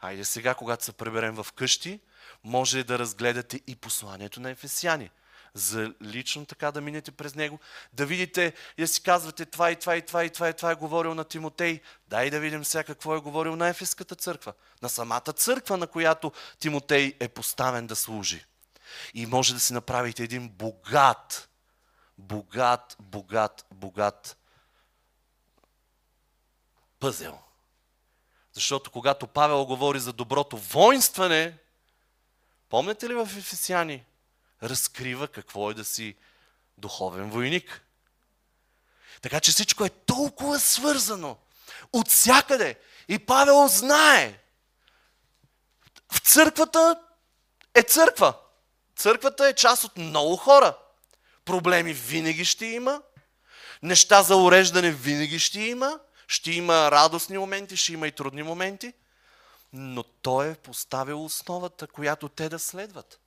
Айде 0.00 0.24
сега, 0.24 0.54
когато 0.54 0.84
се 0.84 0.92
преберем 0.92 1.34
в 1.34 1.46
къщи, 1.52 2.00
може 2.44 2.84
да 2.84 2.98
разгледате 2.98 3.60
и 3.66 3.76
посланието 3.76 4.40
на 4.40 4.50
ефесяни 4.50 5.10
за 5.58 5.94
лично 6.02 6.46
така 6.46 6.72
да 6.72 6.80
минете 6.80 7.10
през 7.10 7.34
него, 7.34 7.58
да 7.92 8.06
видите 8.06 8.54
и 8.78 8.80
да 8.80 8.88
си 8.88 9.02
казвате 9.02 9.46
това 9.46 9.70
и 9.70 9.76
това 9.76 9.96
и 9.96 10.02
това 10.02 10.24
и 10.24 10.30
това 10.30 10.48
и 10.48 10.54
това 10.54 10.70
е 10.70 10.74
говорил 10.74 11.14
на 11.14 11.24
Тимотей. 11.24 11.80
Дай 12.08 12.30
да 12.30 12.40
видим 12.40 12.64
сега 12.64 12.84
какво 12.84 13.16
е 13.16 13.20
говорил 13.20 13.56
на 13.56 13.68
Ефеската 13.68 14.14
църква, 14.14 14.52
на 14.82 14.88
самата 14.88 15.32
църква, 15.36 15.76
на 15.76 15.86
която 15.86 16.32
Тимотей 16.58 17.14
е 17.20 17.28
поставен 17.28 17.86
да 17.86 17.96
служи. 17.96 18.44
И 19.14 19.26
може 19.26 19.54
да 19.54 19.60
си 19.60 19.72
направите 19.72 20.22
един 20.22 20.48
богат, 20.48 21.48
богат, 22.18 22.96
богат, 23.00 23.66
богат 23.74 24.36
пъзел. 27.00 27.38
Защото 28.52 28.90
когато 28.90 29.26
Павел 29.26 29.64
говори 29.64 30.00
за 30.00 30.12
доброто 30.12 30.56
воинстване, 30.56 31.58
помните 32.68 33.08
ли 33.08 33.14
в 33.14 33.28
Ефесяни? 33.38 34.04
Разкрива 34.62 35.28
какво 35.28 35.70
е 35.70 35.74
да 35.74 35.84
си 35.84 36.16
духовен 36.78 37.30
войник. 37.30 37.82
Така 39.22 39.40
че 39.40 39.50
всичко 39.50 39.84
е 39.84 39.90
толкова 39.90 40.60
свързано. 40.60 41.36
От 41.92 42.08
всякъде. 42.08 42.78
И 43.08 43.18
Павел 43.18 43.68
знае. 43.68 44.38
В 46.12 46.18
църквата 46.18 47.00
е 47.74 47.82
църква. 47.82 48.34
Църквата 48.96 49.48
е 49.48 49.54
част 49.54 49.84
от 49.84 49.96
много 49.96 50.36
хора. 50.36 50.78
Проблеми 51.44 51.92
винаги 51.92 52.44
ще 52.44 52.66
има. 52.66 53.02
Неща 53.82 54.22
за 54.22 54.36
уреждане 54.36 54.90
винаги 54.90 55.38
ще 55.38 55.60
има. 55.60 56.00
Ще 56.28 56.50
има 56.50 56.90
радостни 56.90 57.38
моменти, 57.38 57.76
ще 57.76 57.92
има 57.92 58.08
и 58.08 58.12
трудни 58.12 58.42
моменти. 58.42 58.92
Но 59.72 60.02
той 60.02 60.50
е 60.50 60.54
поставил 60.54 61.24
основата, 61.24 61.86
която 61.86 62.28
те 62.28 62.48
да 62.48 62.58
следват. 62.58 63.20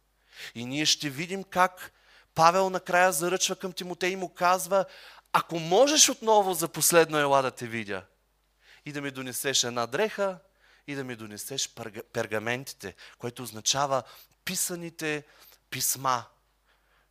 И 0.56 0.66
ние 0.66 0.86
ще 0.86 1.10
видим 1.10 1.44
как 1.44 1.92
Павел 2.36 2.70
накрая 2.70 3.12
заръчва 3.12 3.56
към 3.56 3.74
Тимотей 3.74 4.10
и 4.10 4.16
му 4.16 4.30
казва, 4.30 4.86
ако 5.34 5.60
можеш 5.60 6.10
отново 6.10 6.54
за 6.54 6.68
последно 6.68 7.18
ела 7.18 7.42
да 7.42 7.52
те 7.52 7.68
видя 7.68 8.06
и 8.86 8.92
да 8.92 9.02
ми 9.02 9.12
донесеш 9.12 9.64
една 9.64 9.88
дреха 9.88 10.38
и 10.88 10.96
да 10.96 11.04
ми 11.04 11.16
донесеш 11.16 11.70
пергаментите, 12.14 12.96
което 13.18 13.44
означава 13.44 14.04
писаните 14.46 15.24
писма. 15.70 16.24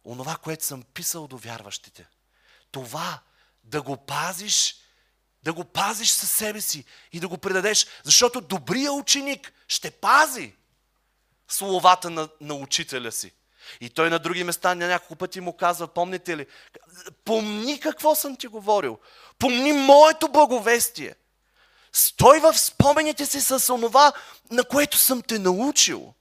Онова, 0.05 0.37
което 0.37 0.65
съм 0.65 0.83
писал 0.83 1.27
до 1.27 1.37
вярващите. 1.39 2.07
Това 2.71 3.21
да 3.65 3.83
го 3.83 3.97
пазиш, 3.97 4.77
да 5.43 5.53
го 5.53 5.65
пазиш 5.65 6.11
със 6.11 6.31
себе 6.31 6.61
си 6.61 6.85
и 7.13 7.21
да 7.21 7.29
го 7.29 7.39
предадеш, 7.39 7.87
защото 8.05 8.41
добрият 8.41 8.95
ученик 8.95 9.53
ще 9.69 9.91
пази 9.91 10.55
словата 11.51 12.11
на, 12.11 12.29
на 12.41 12.55
учителя 12.55 13.13
си. 13.13 13.33
И 13.81 13.91
той 13.91 14.11
на 14.11 14.19
други 14.19 14.45
места 14.45 14.75
на 14.75 14.87
няколко 14.87 15.17
пъти 15.17 15.41
му 15.41 15.57
казва, 15.57 15.89
помните 15.89 16.37
ли, 16.37 16.47
помни 17.25 17.81
какво 17.81 18.15
съм 18.15 18.37
ти 18.37 18.47
говорил, 18.47 18.99
помни 19.39 19.73
моето 19.73 20.29
благовестие. 20.29 21.15
Стой 21.93 22.41
в 22.41 22.59
спомените 22.59 23.27
си 23.27 23.41
с 23.41 23.75
онова, 23.75 24.13
на 24.51 24.65
което 24.65 24.99
съм 24.99 25.23
те 25.23 25.39
научил. 25.39 26.15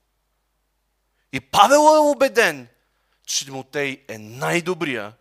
И 1.34 1.40
Павел 1.40 1.96
е 1.96 2.00
убеден, 2.00 2.68
че 3.26 3.46
Тимотей 3.46 4.06
е 4.08 4.18
най-добрия, 4.18 5.14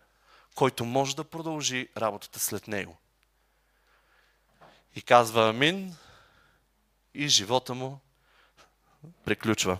който 0.55 0.85
може 0.85 1.15
да 1.15 1.23
продължи 1.23 1.89
работата 1.97 2.39
след 2.39 2.67
него. 2.67 2.97
И 4.95 5.01
казва 5.01 5.49
Амин 5.49 5.95
и 7.13 7.27
живота 7.27 7.73
му 7.73 7.99
приключва. 9.25 9.77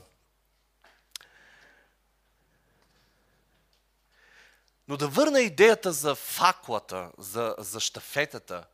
Но 4.89 4.97
да 4.97 5.07
върна 5.07 5.41
идеята 5.41 5.91
за 5.91 6.15
факлата, 6.15 7.11
за, 7.17 7.55
за 7.57 7.79
штафетата. 7.79 8.65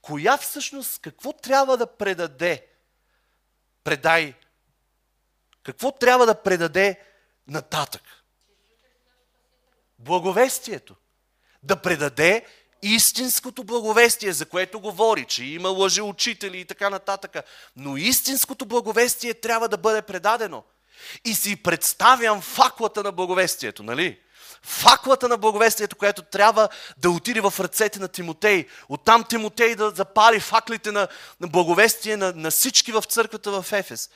Коя 0.00 0.36
всъщност, 0.36 0.98
какво 0.98 1.32
трябва 1.32 1.76
да 1.76 1.86
предаде? 1.86 2.66
Предай. 3.84 4.34
Какво 5.62 5.92
трябва 5.92 6.26
да 6.26 6.42
предаде 6.42 7.00
нататък? 7.48 8.02
Благовестието. 9.98 10.96
Да 11.62 11.82
предаде 11.82 12.46
истинското 12.82 13.64
благовестие, 13.64 14.32
за 14.32 14.46
което 14.46 14.80
говори, 14.80 15.24
че 15.24 15.44
има 15.44 15.68
лъжеучители 15.68 16.58
и 16.60 16.64
така 16.64 16.90
нататък. 16.90 17.36
Но 17.76 17.96
истинското 17.96 18.66
благовестие 18.66 19.34
трябва 19.34 19.68
да 19.68 19.76
бъде 19.76 20.02
предадено. 20.02 20.64
И 21.24 21.34
си 21.34 21.62
представям 21.62 22.40
факлата 22.40 23.02
на 23.02 23.12
благовестието, 23.12 23.82
нали? 23.82 24.21
Факлата 24.62 25.28
на 25.28 25.36
благовестието, 25.36 25.96
която 25.96 26.22
трябва 26.22 26.68
да 26.98 27.10
отиде 27.10 27.40
в 27.40 27.54
ръцете 27.60 27.98
на 27.98 28.08
Тимотей. 28.08 28.66
Оттам 28.88 29.24
Тимотей 29.24 29.74
да 29.74 29.90
запали 29.90 30.40
факлите 30.40 30.92
на, 30.92 31.08
на 31.40 31.48
благовестие 31.48 32.16
на, 32.16 32.32
на 32.36 32.50
всички 32.50 32.92
в 32.92 33.02
църквата 33.02 33.62
в 33.62 33.72
Ефес 33.72 34.10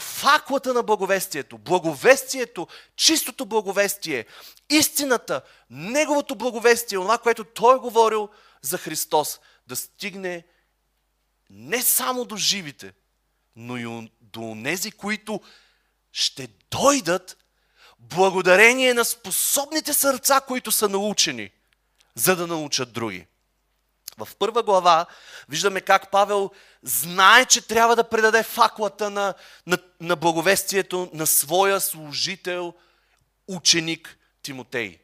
факлата 0.00 0.74
на 0.74 0.82
благовестието, 0.82 1.58
благовестието, 1.58 2.68
чистото 2.96 3.46
благовестие, 3.46 4.26
истината, 4.70 5.42
неговото 5.70 6.36
благовестие, 6.36 6.98
това, 6.98 7.18
което 7.18 7.44
той 7.44 7.78
говорил 7.78 8.28
за 8.62 8.78
Христос, 8.78 9.40
да 9.66 9.76
стигне 9.76 10.46
не 11.50 11.82
само 11.82 12.24
до 12.24 12.36
живите, 12.36 12.92
но 13.56 13.76
и 13.76 14.10
до 14.20 14.56
тези, 14.64 14.90
които 14.90 15.40
ще 16.12 16.48
дойдат 16.70 17.36
благодарение 18.00 18.94
на 18.94 19.04
способните 19.04 19.94
сърца, 19.94 20.40
които 20.40 20.72
са 20.72 20.88
научени, 20.88 21.50
за 22.14 22.36
да 22.36 22.46
научат 22.46 22.92
други. 22.92 23.26
В 24.18 24.28
първа 24.38 24.62
глава 24.62 25.06
виждаме 25.48 25.80
как 25.80 26.10
Павел 26.10 26.50
знае, 26.82 27.44
че 27.44 27.66
трябва 27.66 27.96
да 27.96 28.08
предаде 28.08 28.42
факлата 28.42 29.10
на, 29.10 29.34
на, 29.66 29.78
на 30.00 30.16
благовестието 30.16 31.10
на 31.12 31.26
своя 31.26 31.80
служител, 31.80 32.74
ученик 33.48 34.18
Тимотей. 34.42 34.98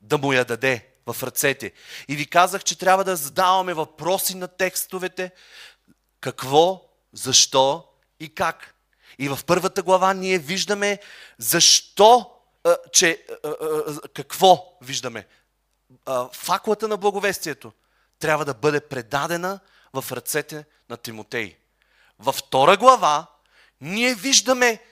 Да 0.00 0.18
му 0.18 0.32
я 0.32 0.44
даде 0.44 0.88
в 1.06 1.22
ръцете. 1.22 1.72
И 2.08 2.16
ви 2.16 2.26
казах, 2.26 2.64
че 2.64 2.78
трябва 2.78 3.04
да 3.04 3.16
задаваме 3.16 3.74
въпроси 3.74 4.34
на 4.34 4.48
текстовете. 4.48 5.30
Какво, 6.20 6.82
защо 7.12 7.88
и 8.20 8.34
как. 8.34 8.74
И 9.20 9.28
в 9.28 9.38
първата 9.46 9.82
глава 9.82 10.14
ние 10.14 10.38
виждаме 10.38 10.98
защо, 11.38 12.30
че 12.92 13.26
какво 14.14 14.78
виждаме. 14.82 15.26
Факлата 16.32 16.88
на 16.88 16.96
благовестието 16.96 17.72
трябва 18.18 18.44
да 18.44 18.54
бъде 18.54 18.80
предадена 18.80 19.60
в 19.92 20.12
ръцете 20.12 20.64
на 20.90 20.96
Тимотей. 20.96 21.56
Във 22.18 22.36
втора 22.36 22.76
глава 22.76 23.26
ние 23.80 24.14
виждаме 24.14 24.84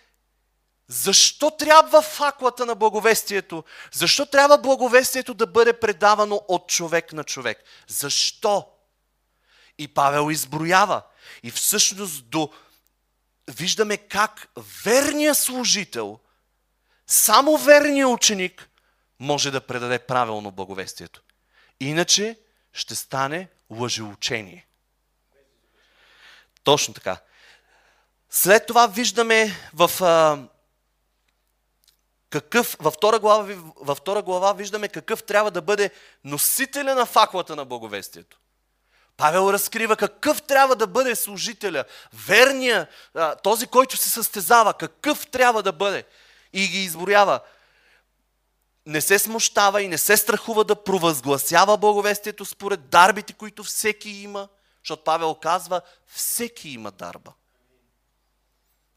защо 0.89 1.51
трябва 1.51 2.03
факлата 2.03 2.67
на 2.67 2.75
благовестието? 2.75 3.65
Защо 3.93 4.27
трябва 4.27 4.59
благовестието 4.59 5.35
да 5.35 5.47
бъде 5.47 5.73
предавано 5.73 6.41
от 6.49 6.69
човек 6.69 7.13
на 7.13 7.25
човек? 7.25 7.65
Защо? 7.87 8.69
И 9.79 9.89
Павел 9.89 10.31
изброява. 10.31 11.03
И 11.43 11.51
всъщност 11.51 12.27
до... 12.27 12.51
виждаме 13.49 13.97
как 13.97 14.49
верният 14.85 15.39
служител, 15.39 16.19
само 17.07 17.57
верният 17.57 18.11
ученик 18.11 18.69
може 19.19 19.51
да 19.51 19.61
предаде 19.61 19.99
правилно 19.99 20.51
благовестието. 20.51 21.23
Иначе 21.81 22.39
ще 22.73 22.95
стане 22.95 23.49
лъжеучение. 23.71 24.67
Точно 26.65 26.95
така. 26.95 27.21
След 28.31 28.67
това 28.67 28.87
виждаме 28.87 29.53
в 29.75 30.03
а, 30.03 30.49
какъв, 32.31 32.77
във 32.81 32.95
втора, 32.95 33.19
глава, 33.19 33.55
във 33.77 33.99
втора 33.99 34.23
глава 34.23 34.53
виждаме 34.53 34.89
какъв 34.89 35.23
трябва 35.23 35.51
да 35.51 35.63
бъде 35.63 35.91
носителя 36.25 36.95
на 36.95 37.07
факлата 37.07 37.57
на 37.57 37.65
благовестието. 37.65 38.39
Павел 39.19 39.53
разкрива 39.53 39.97
какъв 39.97 40.43
трябва 40.43 40.77
да 40.77 40.87
бъде 40.87 41.17
служителя, 41.17 41.85
верния, 42.27 42.87
този, 43.43 43.67
който 43.67 43.97
се 43.97 44.11
състезава, 44.11 44.75
какъв 44.75 45.27
трябва 45.27 45.63
да 45.63 45.73
бъде. 45.73 46.05
И 46.53 46.69
ги 46.69 46.79
изборява 46.85 47.41
не 48.87 49.01
се 49.01 49.19
смущава 49.19 49.83
и 49.83 49.89
не 49.89 49.99
се 49.99 50.17
страхува 50.17 50.65
да 50.65 50.85
провъзгласява 50.85 51.77
благовестието 51.77 52.45
според 52.45 52.89
дарбите, 52.89 53.33
които 53.33 53.65
всеки 53.65 54.11
има, 54.11 54.49
защото 54.83 55.05
Павел 55.05 55.35
казва, 55.35 55.81
всеки 56.07 56.69
има 56.69 56.91
дарба. 56.91 57.33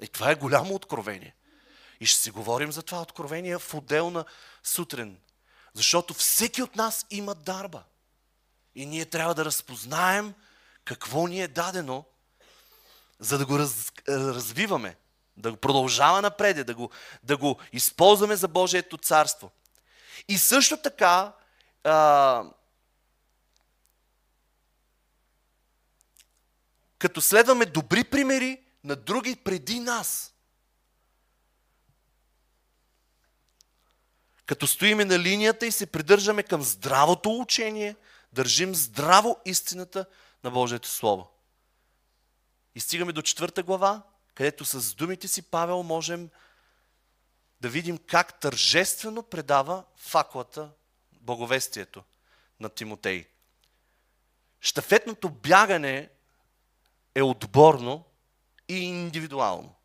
И 0.01 0.07
това 0.07 0.31
е 0.31 0.35
голямо 0.35 0.75
откровение. 0.75 1.35
И 1.99 2.05
ще 2.05 2.19
си 2.19 2.31
говорим 2.31 2.71
за 2.71 2.81
това 2.81 3.01
откровение 3.01 3.57
в 3.57 3.73
отделна 3.73 4.25
сутрин. 4.63 5.17
Защото 5.73 6.13
всеки 6.13 6.63
от 6.63 6.75
нас 6.75 7.05
има 7.09 7.35
дарба. 7.35 7.83
И 8.75 8.85
ние 8.85 9.05
трябва 9.05 9.35
да 9.35 9.45
разпознаем 9.45 10.33
какво 10.85 11.27
ни 11.27 11.41
е 11.41 11.47
дадено, 11.47 12.05
за 13.19 13.37
да 13.37 13.45
го 13.45 13.59
раз, 13.59 13.91
развиваме, 14.07 14.97
да 15.37 15.51
го 15.51 15.57
продължава 15.57 16.21
напред, 16.21 16.65
да 16.65 16.75
го, 16.75 16.89
да 17.23 17.37
го 17.37 17.59
използваме 17.73 18.35
за 18.35 18.47
Божието 18.47 18.97
царство. 18.97 19.51
И 20.27 20.37
също 20.37 20.77
така, 20.77 21.33
а, 21.83 22.43
като 26.97 27.21
следваме 27.21 27.65
добри 27.65 28.03
примери 28.03 28.61
на 28.83 28.95
други 28.95 29.35
преди 29.35 29.79
нас. 29.79 30.33
Като 34.45 34.67
стоиме 34.67 35.05
на 35.05 35.19
линията 35.19 35.65
и 35.65 35.71
се 35.71 35.85
придържаме 35.85 36.43
към 36.43 36.63
здравото 36.63 37.39
учение, 37.39 37.95
държим 38.33 38.75
здраво 38.75 39.37
истината 39.45 40.05
на 40.43 40.51
Божието 40.51 40.87
Слово. 40.87 41.31
И 42.75 42.79
стигаме 42.79 43.11
до 43.11 43.21
четвърта 43.21 43.63
глава, 43.63 44.01
където 44.35 44.65
с 44.65 44.95
думите 44.95 45.27
си 45.27 45.41
Павел 45.41 45.83
можем 45.83 46.29
да 47.61 47.69
видим 47.69 47.97
как 47.97 48.39
тържествено 48.39 49.23
предава 49.23 49.83
факлата, 49.95 50.69
благовестието 51.21 52.03
на 52.59 52.69
Тимотей. 52.69 53.27
Штафетното 54.61 55.29
бягане 55.29 56.09
е 57.15 57.21
отборно 57.21 58.03
и 58.67 58.75
индивидуално. 58.75 59.75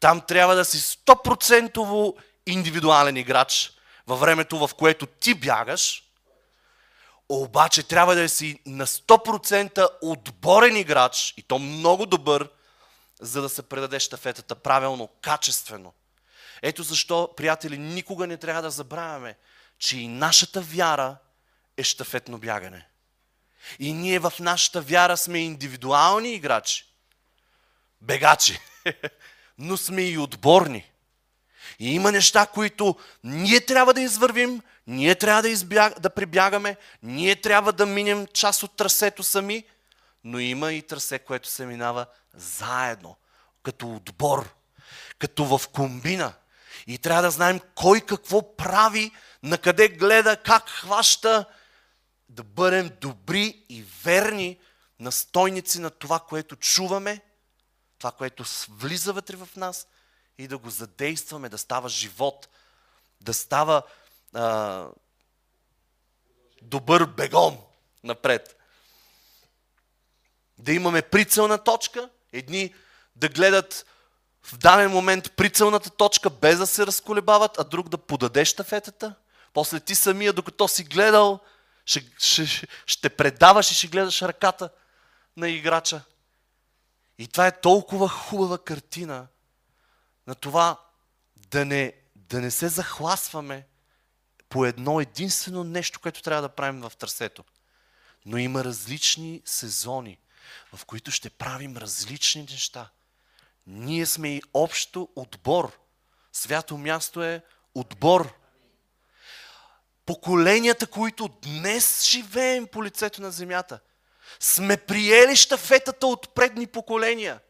Там 0.00 0.20
трябва 0.20 0.54
да 0.54 0.64
си 0.64 0.76
100% 0.76 2.16
индивидуален 2.46 3.16
играч 3.16 3.72
във 4.06 4.20
времето, 4.20 4.66
в 4.66 4.74
което 4.74 5.06
ти 5.06 5.34
бягаш, 5.34 6.03
обаче 7.28 7.82
трябва 7.82 8.14
да 8.14 8.28
си 8.28 8.60
на 8.66 8.86
100% 8.86 9.88
отборен 10.02 10.76
играч 10.76 11.34
и 11.36 11.42
то 11.42 11.58
много 11.58 12.06
добър, 12.06 12.48
за 13.20 13.42
да 13.42 13.48
се 13.48 13.62
предаде 13.62 14.00
штафетата 14.00 14.54
правилно, 14.54 15.08
качествено– 15.20 15.92
ето 16.66 16.82
защо, 16.82 17.34
приятели, 17.36 17.78
никога 17.78 18.26
не 18.26 18.36
трябва 18.36 18.62
да 18.62 18.70
забравяме, 18.70 19.36
че 19.78 19.98
и 19.98 20.08
нашата 20.08 20.60
вяра 20.60 21.16
е 21.76 21.82
штафетно 21.82 22.38
бягане. 22.38 22.86
И 23.78 23.92
ние 23.92 24.18
в 24.18 24.32
нашата 24.40 24.80
вяра 24.80 25.16
сме 25.16 25.38
индивидуални 25.38 26.34
играчи, 26.34 26.86
бегачи, 28.00 28.58
но 29.58 29.76
сме 29.76 30.02
и 30.02 30.18
отборни. 30.18 30.90
И 31.78 31.94
има 31.94 32.12
неща, 32.12 32.46
които 32.46 32.96
ние 33.24 33.60
трябва 33.60 33.94
да 33.94 34.00
извървим, 34.00 34.62
ние 34.86 35.14
трябва 35.14 35.42
да, 35.42 35.48
избяг, 35.48 36.00
да 36.00 36.10
прибягаме, 36.10 36.76
ние 37.02 37.40
трябва 37.40 37.72
да 37.72 37.86
минем 37.86 38.26
част 38.26 38.62
от 38.62 38.76
трасето 38.76 39.22
сами, 39.22 39.64
но 40.24 40.38
има 40.38 40.72
и 40.72 40.82
трасе, 40.82 41.18
което 41.18 41.48
се 41.48 41.66
минава 41.66 42.06
заедно, 42.34 43.16
като 43.62 43.94
отбор, 43.94 44.54
като 45.18 45.58
в 45.58 45.68
комбина– 45.68 46.32
и 46.86 46.98
трябва 46.98 47.22
да 47.22 47.30
знаем 47.30 47.60
кой 47.74 48.00
какво 48.00 48.56
прави, 48.56 49.10
на 49.42 49.58
къде 49.58 49.88
гледа, 49.88 50.36
как 50.36 50.68
хваща, 50.68 51.44
да 52.28 52.42
бъдем 52.42 52.90
добри 53.00 53.64
и 53.68 53.84
верни 54.04 54.58
настойници 55.00 55.80
на 55.80 55.90
това, 55.90 56.20
което 56.20 56.56
чуваме, 56.56 57.20
това, 57.98 58.12
което 58.12 58.44
влиза 58.68 59.12
вътре 59.12 59.36
в 59.36 59.48
нас 59.56 59.86
и 60.38 60.48
да 60.48 60.58
го 60.58 60.70
задействаме, 60.70 61.48
да 61.48 61.58
става 61.58 61.88
живот, 61.88 62.48
да 63.20 63.34
става 63.34 63.82
а, 64.32 64.86
добър 66.62 67.06
бегон 67.06 67.58
напред. 68.04 68.56
Да 70.58 70.72
имаме 70.72 71.02
прицелна 71.02 71.58
точка, 71.58 72.08
едни 72.32 72.74
да 73.16 73.28
гледат 73.28 73.86
в 74.42 74.58
даден 74.58 74.90
момент 74.90 75.32
прицелната 75.36 75.90
точка, 75.90 76.30
без 76.30 76.58
да 76.58 76.66
се 76.66 76.86
разколебават, 76.86 77.58
а 77.58 77.64
друг 77.64 77.88
да 77.88 77.98
подаде 77.98 78.44
штафетата, 78.44 79.14
После 79.54 79.80
ти 79.80 79.94
самия, 79.94 80.32
докато 80.32 80.68
си 80.68 80.84
гледал, 80.84 81.40
ще, 81.86 82.12
ще, 82.18 82.66
ще 82.86 83.08
предаваш 83.08 83.70
и 83.70 83.74
ще 83.74 83.86
гледаш 83.86 84.22
ръката 84.22 84.70
на 85.36 85.48
играча. 85.48 86.00
И 87.18 87.28
това 87.28 87.46
е 87.46 87.60
толкова 87.60 88.08
хубава 88.08 88.58
картина 88.58 89.26
на 90.26 90.34
това 90.34 90.80
да 91.36 91.64
не, 91.64 91.92
да 92.16 92.40
не 92.40 92.50
се 92.50 92.68
захласваме 92.68 93.66
по 94.48 94.64
едно 94.64 95.00
единствено 95.00 95.64
нещо, 95.64 96.00
което 96.00 96.22
трябва 96.22 96.42
да 96.42 96.48
правим 96.48 96.80
в 96.80 96.92
търсето. 96.98 97.44
Но 98.26 98.36
има 98.36 98.64
различни 98.64 99.42
сезони, 99.44 100.18
в 100.72 100.84
които 100.84 101.10
ще 101.10 101.30
правим 101.30 101.76
различни 101.76 102.42
неща. 102.42 102.90
Ние 103.66 104.06
сме 104.06 104.28
и 104.28 104.42
общо 104.54 105.08
отбор. 105.16 105.78
Свято 106.32 106.78
място 106.78 107.22
е 107.22 107.42
отбор. 107.74 108.34
Поколенията, 110.06 110.86
които 110.86 111.28
днес 111.28 112.08
живеем 112.08 112.66
по 112.66 112.84
лицето 112.84 113.22
на 113.22 113.30
земята, 113.30 113.80
сме 114.40 114.76
приели 114.76 115.36
штафетата 115.36 116.06
от 116.06 116.34
предни 116.34 116.66
поколения. 116.66 117.40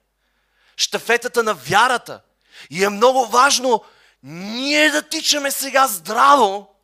Штафетата 0.77 1.43
на 1.43 1.55
вярата. 1.55 2.23
И 2.71 2.85
е 2.85 2.89
много 2.89 3.27
важно 3.27 3.85
ние 4.23 4.91
да 4.91 5.03
тичаме 5.03 5.51
сега 5.51 5.87
здраво 5.87 6.75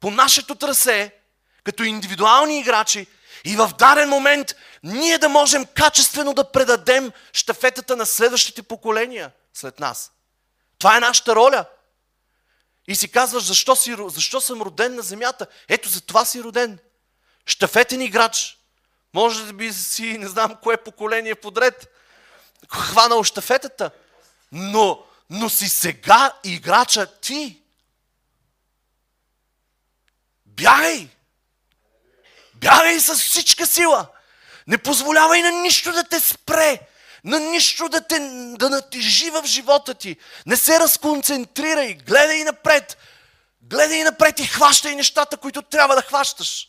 по 0.00 0.10
нашето 0.10 0.54
трасе, 0.54 1.14
като 1.64 1.82
индивидуални 1.82 2.58
играчи, 2.58 3.06
и 3.44 3.56
в 3.56 3.70
даден 3.78 4.08
момент 4.08 4.54
ние 4.82 5.18
да 5.18 5.28
можем 5.28 5.66
качествено 5.66 6.34
да 6.34 6.52
предадем 6.52 7.12
штафетата 7.32 7.96
на 7.96 8.06
следващите 8.06 8.62
поколения 8.62 9.30
след 9.54 9.80
нас. 9.80 10.12
Това 10.78 10.96
е 10.96 11.00
нашата 11.00 11.36
роля. 11.36 11.64
И 12.88 12.94
си 12.94 13.10
казваш, 13.10 13.44
защо, 13.44 13.76
си, 13.76 13.96
защо 14.08 14.40
съм 14.40 14.62
роден 14.62 14.94
на 14.94 15.02
земята? 15.02 15.46
Ето 15.68 15.88
за 15.88 16.00
това 16.00 16.24
си 16.24 16.42
роден. 16.42 16.78
Штафетен 17.46 18.00
играч. 18.00 18.58
Може 19.14 19.46
да 19.46 19.52
би 19.52 19.72
си, 19.72 20.18
не 20.18 20.28
знам 20.28 20.56
кое 20.62 20.76
поколение 20.76 21.34
подред, 21.34 21.88
хванал 22.68 23.24
штафетата. 23.24 23.90
Но, 24.52 25.04
но 25.30 25.48
си 25.48 25.68
сега 25.68 26.32
играча 26.44 27.06
ти. 27.06 27.62
Бягай! 30.46 31.08
Бягай 32.54 33.00
с 33.00 33.14
всичка 33.14 33.66
сила! 33.66 34.06
Не 34.66 34.78
позволявай 34.78 35.42
на 35.42 35.50
нищо 35.50 35.92
да 35.92 36.04
те 36.04 36.20
спре, 36.20 36.80
на 37.24 37.40
нищо 37.40 37.88
да 37.88 38.06
те 38.06 38.18
да 38.58 38.70
натежи 38.70 39.30
в 39.30 39.42
живота 39.46 39.94
ти. 39.94 40.16
Не 40.46 40.56
се 40.56 40.80
разконцентрирай, 40.80 41.94
гледай 41.94 42.44
напред. 42.44 42.98
Гледай 43.62 44.04
напред 44.04 44.40
и 44.40 44.46
хващай 44.46 44.94
нещата, 44.94 45.36
които 45.36 45.62
трябва 45.62 45.94
да 45.94 46.02
хващаш. 46.02 46.68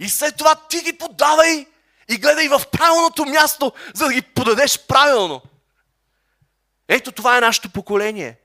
И 0.00 0.08
след 0.08 0.36
това 0.36 0.54
ти 0.54 0.80
ги 0.80 0.98
подавай 0.98 1.66
и 2.08 2.16
гледай 2.16 2.48
в 2.48 2.62
правилното 2.72 3.24
място, 3.24 3.72
за 3.94 4.06
да 4.06 4.12
ги 4.12 4.22
подадеш 4.22 4.78
правилно. 4.78 5.42
Ето 6.88 7.12
това 7.12 7.38
е 7.38 7.40
нашето 7.40 7.70
поколение. 7.70 8.38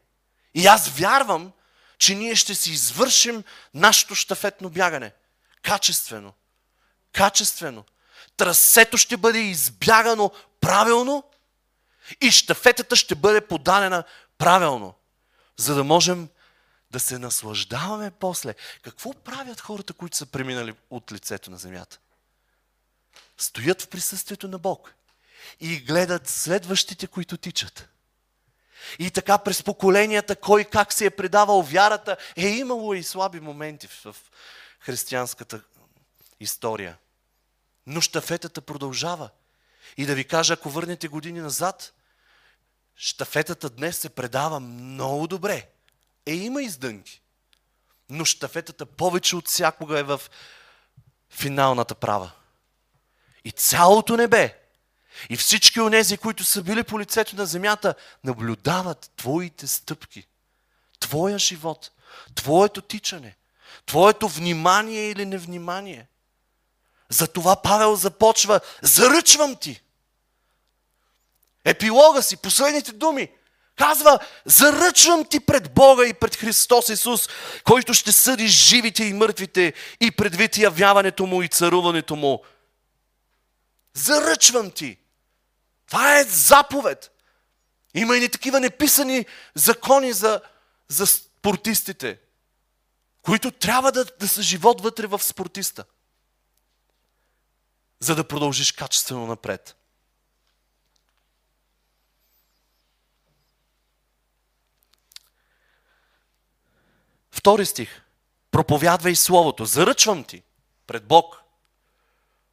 И 0.54 0.68
аз 0.68 0.90
вярвам, 0.90 1.52
че 1.98 2.16
ние 2.16 2.36
ще 2.36 2.56
си 2.56 2.72
извършим 2.72 3.44
нашето 3.74 4.16
штафетно 4.16 4.70
бягане. 4.70 5.14
Качествено. 5.62 6.34
Качествено. 7.14 7.86
Трасето 8.38 8.98
ще 8.98 9.18
бъде 9.18 9.40
избягано 9.40 10.32
правилно 10.62 11.24
и 12.22 12.32
штафетата 12.32 12.96
ще 12.96 13.16
бъде 13.16 13.42
подадена 13.42 14.04
правилно, 14.38 14.96
за 15.58 15.76
да 15.76 15.84
можем 15.84 16.30
да 16.92 17.00
се 17.00 17.20
наслаждаваме 17.20 18.12
после. 18.12 18.56
Какво 18.82 19.14
правят 19.14 19.60
хората, 19.60 19.94
които 19.94 20.18
са 20.18 20.26
преминали 20.26 20.74
от 20.90 21.12
лицето 21.12 21.52
на 21.52 21.58
земята? 21.58 22.00
Стоят 23.38 23.82
в 23.82 23.88
присъствието 23.88 24.48
на 24.48 24.60
Бог 24.60 24.94
и 25.60 25.80
гледат 25.80 26.30
следващите, 26.30 27.08
които 27.08 27.38
тичат. 27.38 27.91
И 29.00 29.12
така 29.12 29.38
през 29.38 29.64
поколенията, 29.64 30.36
кой 30.36 30.64
как 30.64 30.94
се 30.94 31.06
е 31.06 31.10
предавал 31.10 31.62
вярата, 31.62 32.18
е 32.38 32.48
имало 32.48 32.94
и 32.94 33.04
слаби 33.04 33.40
моменти 33.40 33.88
в 33.88 34.16
християнската 34.80 35.62
история. 36.40 36.98
Но 37.88 38.02
штафетата 38.02 38.62
продължава. 38.62 39.30
И 39.98 40.06
да 40.06 40.16
ви 40.16 40.24
кажа, 40.24 40.54
ако 40.54 40.70
върнете 40.70 41.08
години 41.08 41.42
назад, 41.42 41.94
штафетата 42.96 43.70
днес 43.70 43.98
се 43.98 44.10
предава 44.10 44.60
много 44.60 45.28
добре. 45.28 45.68
Е, 46.26 46.34
има 46.34 46.62
издънки. 46.62 47.22
Но 48.10 48.26
штафетата 48.26 48.86
повече 48.86 49.36
от 49.36 49.48
всякога 49.48 50.00
е 50.00 50.04
в 50.04 50.22
финалната 51.30 51.96
права. 51.96 52.32
И 53.44 53.52
цялото 53.52 54.18
небе, 54.18 54.61
и 55.30 55.38
всички 55.38 55.82
онези, 55.82 56.18
които 56.18 56.44
са 56.44 56.64
били 56.64 56.84
по 56.84 57.00
лицето 57.00 57.36
на 57.36 57.46
земята, 57.46 57.96
наблюдават 58.24 59.12
твоите 59.18 59.68
стъпки, 59.68 60.28
твоя 61.00 61.40
живот, 61.40 61.92
твоето 62.36 62.82
тичане, 62.82 63.36
твоето 63.86 64.28
внимание 64.28 65.10
или 65.10 65.26
невнимание. 65.26 66.08
Затова 67.10 67.62
Павел 67.62 67.96
започва, 67.96 68.60
заръчвам 68.82 69.56
ти. 69.56 69.82
Епилога 71.66 72.22
си, 72.24 72.38
последните 72.38 72.92
думи. 72.92 73.30
Казва, 73.76 74.20
заръчвам 74.46 75.26
ти 75.26 75.40
пред 75.40 75.74
Бога 75.74 76.06
и 76.06 76.14
пред 76.14 76.36
Христос 76.36 76.90
Исус, 76.90 77.30
който 77.64 77.94
ще 77.94 78.12
съди 78.12 78.48
живите 78.48 79.04
и 79.04 79.14
мъртвите 79.14 79.74
и 80.02 80.12
предвид 80.12 80.58
явяването 80.58 81.26
Му 81.26 81.44
и 81.44 81.48
царуването 81.48 82.16
Му. 82.16 82.44
Заръчвам 83.94 84.72
ти. 84.72 84.98
Това 85.92 86.20
е 86.20 86.24
заповед. 86.24 87.12
Има 87.94 88.18
и 88.18 88.30
такива 88.30 88.60
неписани 88.60 89.26
закони 89.56 90.14
за, 90.14 90.42
за 90.88 91.08
спортистите, 91.08 92.20
които 93.22 93.52
трябва 93.52 93.92
да, 93.92 94.06
да 94.06 94.28
са 94.28 94.42
живот 94.42 94.82
вътре 94.82 95.08
в 95.08 95.24
спортиста, 95.24 95.86
за 98.00 98.16
да 98.16 98.28
продължиш 98.28 98.72
качествено 98.72 99.28
напред. 99.28 99.76
Втори 107.32 107.66
стих. 107.66 108.02
Проповядвай 108.52 109.16
Словото. 109.16 109.66
Заръчвам 109.66 110.24
ти 110.24 110.44
пред 110.88 111.08
Бог. 111.08 111.42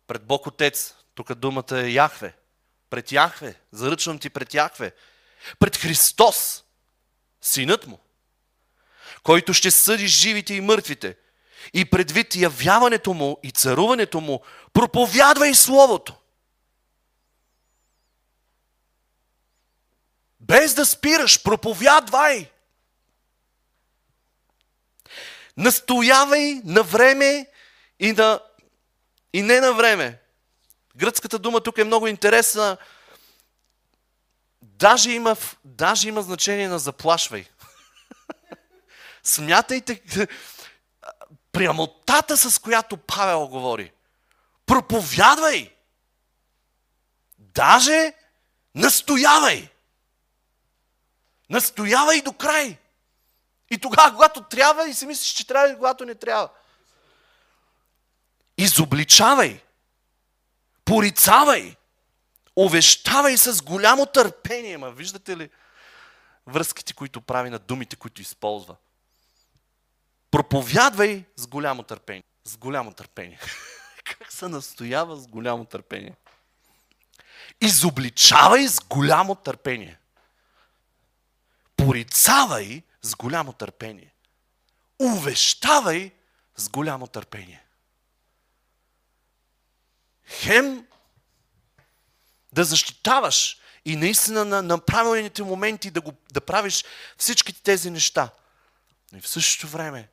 Пред 0.06 0.26
Бог 0.26 0.46
Отец. 0.46 0.94
Тук 1.14 1.34
думата 1.34 1.80
е 1.80 1.90
Яхве. 1.90 2.34
Пред 2.90 3.12
Яхве. 3.12 3.54
Заръчвам 3.72 4.18
ти 4.18 4.30
пред 4.30 4.54
Яхве. 4.54 4.92
Пред 5.58 5.76
Христос. 5.76 6.64
Синът 7.40 7.86
му. 7.86 7.98
Който 9.22 9.54
ще 9.54 9.70
съди 9.70 10.06
живите 10.06 10.54
и 10.54 10.60
мъртвите. 10.60 11.16
И 11.74 11.84
предвид 11.84 12.36
явяването 12.36 13.14
му 13.14 13.38
и 13.42 13.50
царуването 13.50 14.20
му, 14.20 14.42
проповядвай 14.72 15.54
Словото. 15.54 16.14
Без 20.40 20.74
да 20.74 20.86
спираш, 20.86 21.42
проповядвай. 21.42 22.50
Настоявай 25.56 26.60
на 26.64 26.82
време 26.82 27.46
и, 28.00 28.12
на, 28.12 28.40
и 29.32 29.42
не 29.42 29.60
на 29.60 29.72
време. 29.72 30.20
Гръцката 30.98 31.38
дума 31.38 31.60
тук 31.60 31.78
е 31.78 31.84
много 31.84 32.06
интересна. 32.06 32.76
Даже 34.62 35.10
има, 35.10 35.36
даже 35.64 36.08
има 36.08 36.22
значение 36.22 36.68
на 36.68 36.78
заплашвай. 36.78 37.44
Смятайте 39.22 40.02
прямотата, 41.52 42.36
с 42.36 42.58
която 42.58 42.96
Павел 42.96 43.48
говори. 43.48 43.92
Проповядвай. 44.66 45.74
Даже 47.38 48.12
настоявай. 48.74 49.68
Настоявай 51.50 52.22
до 52.22 52.32
край. 52.32 52.78
И 53.70 53.78
тогава, 53.78 54.12
когато 54.12 54.40
трябва, 54.40 54.88
и 54.88 54.94
си 54.94 55.06
мислиш, 55.06 55.32
че 55.32 55.46
трябва, 55.46 55.72
и 55.72 55.76
когато 55.76 56.04
не 56.04 56.14
трябва. 56.14 56.48
Изобличавай. 58.56 59.60
Порицавай. 60.88 61.76
Овещавай 62.56 63.36
с 63.36 63.62
голямо 63.62 64.06
търпение. 64.06 64.78
Ма 64.78 64.90
виждате 64.90 65.36
ли 65.36 65.50
връзките, 66.46 66.92
които 66.92 67.20
прави 67.20 67.50
на 67.50 67.58
думите, 67.58 67.96
които 67.96 68.22
използва? 68.22 68.76
Проповядвай 70.30 71.24
с 71.36 71.46
голямо 71.46 71.82
търпение. 71.82 72.22
С 72.44 72.56
голямо 72.56 72.92
търпение. 72.92 73.40
как 74.04 74.32
се 74.32 74.48
настоява 74.48 75.16
с 75.16 75.26
голямо 75.26 75.64
търпение? 75.64 76.14
Изобличавай 77.60 78.68
с 78.68 78.80
голямо 78.80 79.34
търпение. 79.34 79.98
Порицавай 81.76 82.82
с 83.02 83.14
голямо 83.14 83.52
търпение. 83.52 84.12
Увещавай 84.98 86.12
с 86.56 86.68
голямо 86.68 87.06
търпение. 87.06 87.67
Хем 90.28 90.86
да 92.52 92.64
защитаваш 92.64 93.58
и 93.84 93.96
наистина 93.96 94.44
на, 94.44 94.62
на 94.62 94.78
правилните 94.78 95.42
моменти 95.42 95.90
да, 95.90 96.00
го, 96.00 96.12
да 96.32 96.40
правиш 96.40 96.84
всичките 97.18 97.62
тези 97.62 97.90
неща. 97.90 98.30
Но 99.12 99.18
и 99.18 99.20
в 99.20 99.28
същото 99.28 99.68
време 99.68 100.08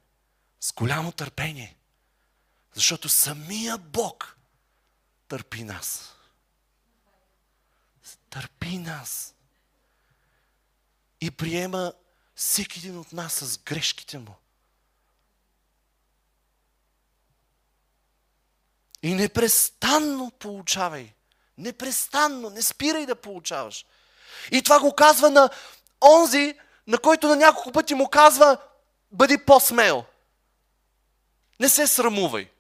с 0.59 0.73
голямо 0.73 1.11
търпение. 1.11 1.77
Защото 2.73 3.09
самия 3.09 3.77
Бог 3.77 4.37
търпи 5.27 5.63
нас. 5.63 6.15
Търпи 8.29 8.77
нас. 8.77 9.35
И 11.21 11.31
приема 11.31 11.93
всеки 12.35 12.79
един 12.79 12.97
от 12.97 13.13
нас 13.13 13.33
с 13.33 13.57
грешките 13.57 14.17
му. 14.17 14.35
И 19.05 19.13
непрестанно 19.13 20.31
получавай. 20.39 21.13
Непрестанно, 21.57 22.49
не 22.49 22.61
спирай 22.61 23.05
да 23.05 23.15
получаваш. 23.15 23.85
И 24.51 24.61
това 24.61 24.79
го 24.79 24.93
казва 24.93 25.29
на 25.29 25.49
онзи, 26.01 26.59
на 26.87 26.97
който 26.97 27.27
на 27.27 27.35
няколко 27.35 27.71
пъти 27.71 27.93
му 27.93 28.09
казва, 28.09 28.57
бъди 29.11 29.37
по-смел. 29.37 30.05
Не 31.59 31.69
се 31.69 31.87
срамувай. 31.87 32.51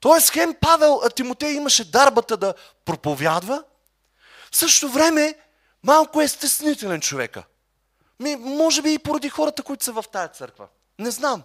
Тоест, 0.00 0.30
хем 0.30 0.54
Павел, 0.60 1.00
Тимотей 1.16 1.52
имаше 1.52 1.90
дарбата 1.90 2.36
да 2.36 2.54
проповядва, 2.84 3.64
в 4.52 4.56
същото 4.56 4.92
време 4.92 5.38
малко 5.82 6.20
е 6.20 6.28
стеснителен 6.28 7.00
човека. 7.00 7.44
Ми, 8.20 8.36
може 8.36 8.82
би 8.82 8.94
и 8.94 8.98
поради 8.98 9.28
хората, 9.28 9.62
които 9.62 9.84
са 9.84 9.92
в 9.92 10.04
тая 10.12 10.28
църква. 10.28 10.68
Не 10.98 11.10
знам. 11.10 11.42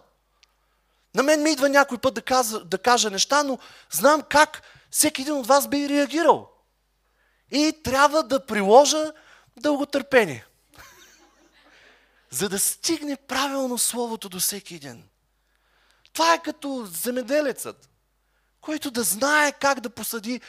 На 1.16 1.24
мен 1.24 1.44
ми 1.44 1.52
идва 1.52 1.70
някой 1.70 1.98
път 1.98 2.14
да, 2.14 2.22
каза, 2.22 2.66
да 2.66 2.78
кажа 2.78 3.10
неща, 3.10 3.44
но 3.44 3.60
знам 3.92 4.22
как 4.30 4.62
всеки 4.92 5.22
един 5.22 5.34
от 5.34 5.48
вас 5.48 5.68
би 5.68 5.90
реагирал. 5.90 6.52
И 7.52 7.82
трябва 7.84 8.24
да 8.24 8.46
приложа 8.46 9.14
дълготърпение. 9.58 10.46
За 12.30 12.50
да 12.50 12.60
стигне 12.60 13.16
правилно 13.16 13.78
Словото 13.78 14.30
до 14.30 14.40
всеки 14.40 14.76
един. 14.76 15.04
Това 16.14 16.34
е 16.34 16.42
като 16.42 16.88
земеделецът, 16.92 17.90
който 18.62 18.92
да 18.92 19.04
знае 19.04 19.52
как 19.52 19.80
да 19.80 19.90
посади, 19.90 20.42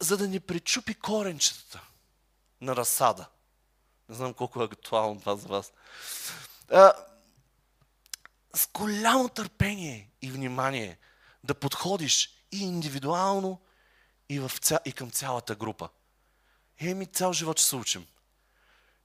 за 0.00 0.16
да 0.16 0.28
не 0.28 0.40
пречупи 0.40 0.94
коренчетата 0.94 1.80
на 2.60 2.76
разсада. 2.76 3.26
Не 4.08 4.14
знам 4.14 4.34
колко 4.34 4.62
е 4.62 4.64
актуално 4.64 5.20
това 5.20 5.36
за 5.36 5.48
вас. 5.48 5.72
С 8.56 8.68
голямо 8.74 9.28
търпение 9.28 10.10
и 10.22 10.30
внимание 10.30 10.98
да 11.44 11.54
подходиш 11.54 12.46
и 12.52 12.58
индивидуално, 12.64 13.60
и, 14.28 14.40
в 14.40 14.52
ця... 14.60 14.78
и 14.84 14.92
към 14.92 15.10
цялата 15.10 15.54
група. 15.54 15.88
Еми, 16.78 17.06
цял 17.06 17.32
живот 17.32 17.58
ще 17.58 17.68
се 17.68 17.76
учим. 17.76 18.06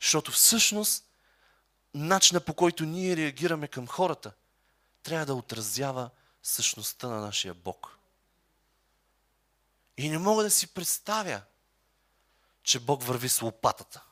Защото 0.01 0.31
всъщност 0.31 1.09
начина 1.93 2.39
по 2.41 2.53
който 2.53 2.85
ние 2.85 3.15
реагираме 3.15 3.67
към 3.67 3.87
хората 3.87 4.33
трябва 5.03 5.25
да 5.25 5.35
отразява 5.35 6.09
същността 6.43 7.07
на 7.07 7.21
нашия 7.21 7.53
Бог. 7.53 7.97
И 9.97 10.09
не 10.09 10.17
мога 10.17 10.43
да 10.43 10.51
си 10.51 10.73
представя, 10.73 11.41
че 12.63 12.79
Бог 12.79 13.03
върви 13.03 13.29
с 13.29 13.41
лопатата. 13.41 14.03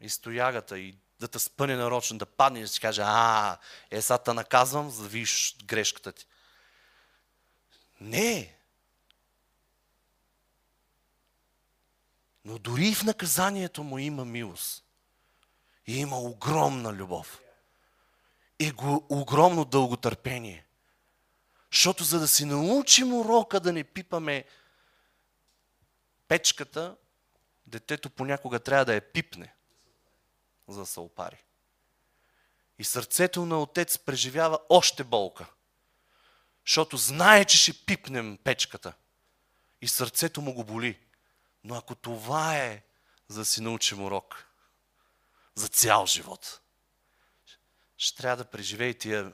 И 0.00 0.08
стоягата, 0.08 0.78
и 0.78 0.98
да 1.22 1.28
те 1.28 1.38
спъне 1.38 1.76
нарочно, 1.76 2.18
да 2.18 2.26
падне 2.26 2.58
и 2.58 2.62
да 2.62 2.68
си 2.68 2.80
каже, 2.80 3.02
а, 3.04 3.58
е, 3.90 4.02
сега 4.02 4.18
те 4.18 4.32
наказвам, 4.32 4.90
за 4.90 5.02
да 5.02 5.08
видиш 5.08 5.56
грешката 5.64 6.12
ти. 6.12 6.26
Не. 8.00 8.56
Но 12.44 12.58
дори 12.58 12.94
в 12.94 13.02
наказанието 13.02 13.82
му 13.82 13.98
има 13.98 14.24
милост. 14.24 14.84
И 15.86 15.98
има 15.98 16.18
огромна 16.18 16.92
любов. 16.92 17.40
И 18.58 18.70
го, 18.70 19.06
огромно 19.08 19.64
дълготърпение. 19.64 20.66
Защото 21.72 22.04
за 22.04 22.20
да 22.20 22.28
си 22.28 22.44
научим 22.44 23.14
урока 23.14 23.60
да 23.60 23.72
не 23.72 23.84
пипаме 23.84 24.44
печката, 26.28 26.96
детето 27.66 28.10
понякога 28.10 28.60
трябва 28.60 28.84
да 28.84 28.94
я 28.94 29.12
пипне, 29.12 29.54
за 30.68 30.80
да 30.80 30.86
се 30.86 31.00
опари. 31.00 31.44
И 32.78 32.84
сърцето 32.84 33.46
на 33.46 33.62
отец 33.62 33.98
преживява 33.98 34.58
още 34.68 35.04
болка, 35.04 35.46
защото 36.66 36.96
знае, 36.96 37.44
че 37.44 37.58
ще 37.58 37.84
пипнем 37.86 38.38
печката. 38.44 38.92
И 39.80 39.88
сърцето 39.88 40.40
му 40.40 40.54
го 40.54 40.64
боли. 40.64 40.98
Но 41.64 41.74
ако 41.74 41.94
това 41.94 42.56
е 42.56 42.82
за 43.28 43.38
да 43.38 43.44
си 43.44 43.60
научим 43.60 44.04
урок, 44.04 44.46
за 45.54 45.68
цял 45.68 46.06
живот, 46.06 46.60
ще 47.98 48.22
трябва 48.22 48.36
да 48.36 48.50
преживее 48.50 48.94
тия 48.94 49.32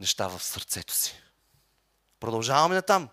неща 0.00 0.28
в 0.28 0.44
сърцето 0.44 0.94
си. 0.94 1.22
Продължаваме 2.20 2.74
на 2.74 2.82
там. 2.82 3.08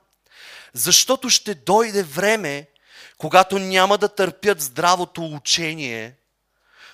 Защото 0.73 1.29
ще 1.29 1.55
дойде 1.55 2.03
време, 2.03 2.67
когато 3.17 3.59
няма 3.59 3.97
да 3.97 4.15
търпят 4.15 4.61
здравото 4.61 5.25
учение, 5.25 6.17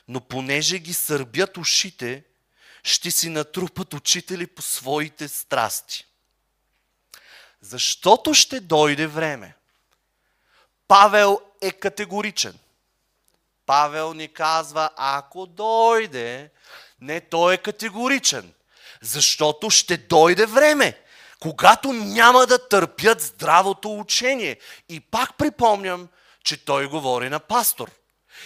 но 0.09 0.21
понеже 0.21 0.79
ги 0.79 0.93
сърбят 0.93 1.57
ушите, 1.57 2.23
ще 2.83 3.11
си 3.11 3.29
натрупат 3.29 3.93
учители 3.93 4.47
по 4.47 4.61
своите 4.61 5.27
страсти. 5.27 6.05
Защото 7.61 8.33
ще 8.33 8.59
дойде 8.59 9.07
време. 9.07 9.55
Павел 10.87 11.41
е 11.61 11.71
категоричен. 11.71 12.59
Павел 13.65 14.13
ни 14.13 14.27
казва, 14.27 14.89
ако 14.95 15.45
дойде, 15.45 16.49
не, 17.01 17.21
той 17.21 17.53
е 17.53 17.57
категоричен. 17.57 18.53
Защото 19.01 19.69
ще 19.69 19.97
дойде 19.97 20.45
време 20.45 21.03
когато 21.39 21.93
няма 21.93 22.45
да 22.45 22.67
търпят 22.67 23.21
здравото 23.21 23.99
учение. 23.99 24.59
И 24.89 24.99
пак 24.99 25.37
припомням, 25.37 26.07
че 26.43 26.65
той 26.65 26.87
говори 26.87 27.29
на 27.29 27.39
пастор. 27.39 27.91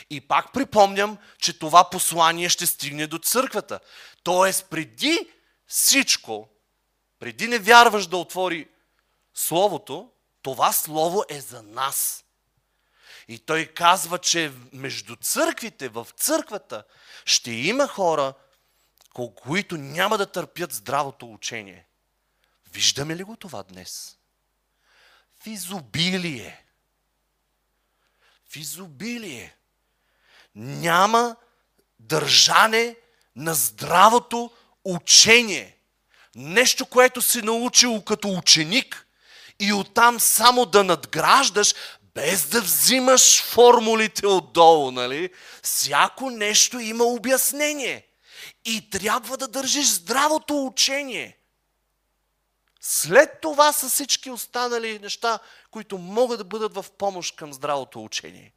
И 0.10 0.22
пак 0.22 0.54
припомням, 0.54 1.18
че 1.38 1.60
това 1.60 1.90
послание 1.90 2.50
ще 2.50 2.68
стигне 2.68 3.08
до 3.08 3.18
църквата. 3.18 3.80
Тоест, 4.24 4.70
преди 4.70 5.32
всичко, 5.68 6.50
преди 7.20 7.48
не 7.48 7.60
вярваш 7.60 8.08
да 8.08 8.18
отвори 8.18 8.68
Словото, 9.34 10.12
това 10.42 10.74
Слово 10.74 11.24
е 11.30 11.42
за 11.42 11.64
нас. 11.64 12.26
И 13.28 13.40
той 13.40 13.66
казва, 13.66 14.20
че 14.20 14.52
между 14.74 15.16
църквите, 15.16 15.90
в 15.90 16.08
църквата, 16.18 16.84
ще 17.26 17.52
има 17.52 17.88
хора, 17.88 18.34
които 19.36 19.78
няма 19.78 20.18
да 20.18 20.32
търпят 20.32 20.74
здравото 20.74 21.34
учение. 21.34 21.88
Виждаме 22.72 23.16
ли 23.16 23.24
го 23.24 23.36
това 23.36 23.64
днес? 23.64 24.18
В 25.44 25.48
изобилие. 25.48 26.66
В 28.50 28.56
изобилие. 28.56 29.56
Няма 30.56 31.36
държане 32.00 32.96
на 33.36 33.54
здравото 33.54 34.52
учение. 34.86 35.78
Нещо, 36.36 36.86
което 36.86 37.22
си 37.22 37.42
научил 37.42 38.02
като 38.02 38.30
ученик 38.38 39.08
и 39.60 39.74
оттам 39.74 40.20
само 40.20 40.66
да 40.66 40.84
надграждаш, 40.84 41.76
без 42.16 42.46
да 42.46 42.62
взимаш 42.62 43.44
формулите 43.44 44.28
отдолу, 44.28 44.92
нали? 44.92 45.30
Всяко 45.64 46.30
нещо 46.30 46.80
има 46.80 47.04
обяснение. 47.04 48.08
И 48.66 48.90
трябва 48.90 49.38
да 49.38 49.48
държиш 49.48 49.88
здравото 49.88 50.66
учение. 50.66 51.38
След 52.82 53.42
това 53.42 53.74
са 53.74 53.90
всички 53.90 54.30
останали 54.32 55.00
неща, 55.00 55.40
които 55.72 55.98
могат 55.98 56.38
да 56.38 56.44
бъдат 56.44 56.74
в 56.74 56.86
помощ 56.98 57.36
към 57.36 57.54
здравото 57.54 58.04
учение. 58.04 58.54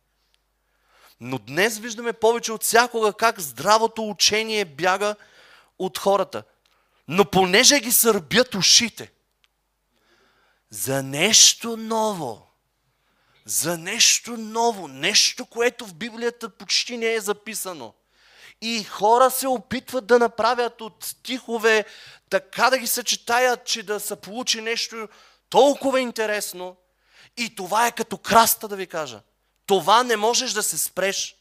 Но 1.21 1.39
днес 1.39 1.79
виждаме 1.79 2.13
повече 2.13 2.53
от 2.53 2.63
всякога 2.63 3.13
как 3.13 3.41
здравото 3.41 4.09
учение 4.09 4.65
бяга 4.65 5.17
от 5.79 5.99
хората. 5.99 6.43
Но 7.09 7.31
понеже 7.31 7.81
ги 7.81 7.93
сърбят 7.93 8.55
ушите 8.55 9.13
за 10.71 11.03
нещо 11.03 11.77
ново, 11.77 12.47
за 13.45 13.79
нещо 13.79 14.37
ново, 14.37 14.89
нещо, 14.89 15.47
което 15.47 15.87
в 15.87 15.95
Библията 15.95 16.49
почти 16.49 16.97
не 16.97 17.13
е 17.13 17.21
записано– 17.21 17.95
и 18.61 18.85
хора 18.85 19.31
се 19.31 19.49
опитват 19.49 20.07
да 20.07 20.19
направят 20.19 20.81
от 20.81 21.05
стихове 21.05 21.85
така 22.31 22.71
да 22.71 22.79
ги 22.79 22.87
съчетаят, 22.87 23.65
че 23.65 23.83
да 23.83 24.01
се 24.01 24.17
получи 24.17 24.61
нещо 24.61 25.09
толкова 25.49 26.01
интересно. 26.01 26.77
И 27.37 27.55
това 27.55 27.87
е 27.87 27.93
като 27.93 28.19
краста, 28.19 28.69
да 28.69 28.77
ви 28.77 28.87
кажа. 28.87 29.21
Това 29.67 30.03
не 30.03 30.17
можеш 30.17 30.53
да 30.53 30.63
се 30.63 30.79
спреш. 30.79 31.37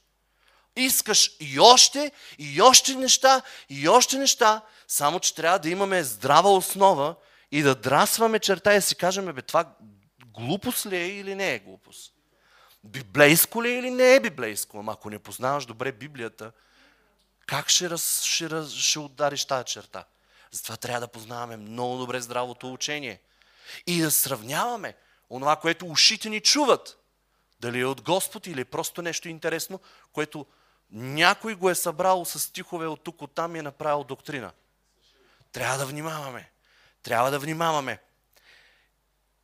Искаш 0.76 1.32
и 1.40 1.60
още, 1.60 2.12
и 2.38 2.62
още 2.62 2.96
неща, 2.96 3.42
и 3.70 3.90
още 3.90 4.18
неща. 4.18 4.62
Само, 4.88 5.20
че 5.20 5.36
трябва 5.36 5.60
да 5.60 5.70
имаме 5.70 6.04
здрава 6.04 6.50
основа 6.54 7.16
и 7.52 7.62
да 7.62 7.76
драсваме 7.76 8.40
черта 8.40 8.74
и 8.74 8.76
да 8.76 8.82
си 8.82 8.96
кажем, 8.96 9.26
бе, 9.26 9.42
това 9.42 9.66
глупост 10.26 10.86
ли 10.86 10.98
е 10.98 11.08
или 11.08 11.36
не 11.36 11.54
е 11.54 11.60
глупост? 11.60 12.14
Библейско 12.84 13.64
ли 13.64 13.70
е 13.70 13.80
или 13.80 13.92
не 13.92 14.16
е 14.16 14.20
библейско? 14.20 14.80
Ама 14.80 14.92
ако 14.92 15.10
не 15.10 15.20
познаваш 15.20 15.66
добре 15.66 15.92
Библията, 15.92 16.52
как 17.48 17.70
ще, 17.70 17.90
раз, 17.90 18.24
ще, 18.24 18.50
раз, 18.50 18.72
ще 18.72 19.00
удариш 19.00 19.46
тази 19.46 19.66
черта? 19.66 20.06
Затова 20.52 20.78
трябва 20.78 21.00
да 21.00 21.08
познаваме 21.08 21.58
много 21.58 21.98
добре 21.98 22.22
здравото 22.22 22.74
учение. 22.74 23.22
И 23.88 24.02
да 24.02 24.12
сравняваме 24.12 24.96
онова, 25.30 25.56
което 25.56 25.86
ушите 25.86 26.30
ни 26.30 26.42
чуват. 26.42 26.98
Дали 27.60 27.80
е 27.80 27.86
от 27.86 28.02
Господ 28.02 28.48
или 28.48 28.62
е 28.62 28.66
просто 28.66 29.02
нещо 29.02 29.30
интересно, 29.30 29.80
което 30.14 30.46
някой 30.92 31.56
го 31.56 31.70
е 31.70 31.76
събрал 31.76 32.26
с 32.26 32.40
стихове 32.40 32.88
от 32.88 33.04
тук, 33.04 33.22
от 33.22 33.36
там 33.36 33.56
и 33.56 33.60
е 33.60 33.62
направил 33.62 34.04
доктрина. 34.04 34.52
Трябва 35.52 35.78
да 35.78 35.86
внимаваме. 35.86 36.52
Трябва 37.04 37.32
да 37.32 37.40
внимаваме. 37.40 38.02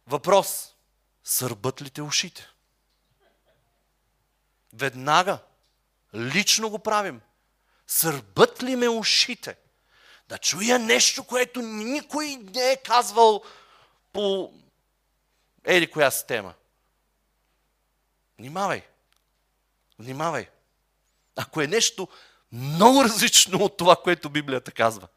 Въпрос. 0.07 0.75
Сърбът 1.23 1.81
ли 1.81 1.89
те 1.89 2.01
ушите? 2.01 2.49
Веднага. 4.73 5.39
Лично 6.15 6.69
го 6.69 6.79
правим. 6.79 7.21
Сърбът 7.87 8.63
ли 8.63 8.75
ме 8.75 8.89
ушите? 8.89 9.57
Да 10.29 10.37
чуя 10.37 10.79
нещо, 10.79 11.23
което 11.23 11.61
никой 11.61 12.35
не 12.35 12.71
е 12.71 12.77
казвал 12.77 13.43
по 14.13 14.53
еди 15.63 15.91
коя 15.91 16.11
си 16.11 16.27
тема. 16.27 16.53
Внимавай. 18.41 18.81
Внимавай. 19.99 20.49
Ако 21.35 21.61
е 21.61 21.67
нещо 21.67 22.07
много 22.51 23.03
различно 23.03 23.57
от 23.63 23.77
това, 23.77 23.95
което 23.95 24.29
Библията 24.29 24.71
казва. 24.71 25.07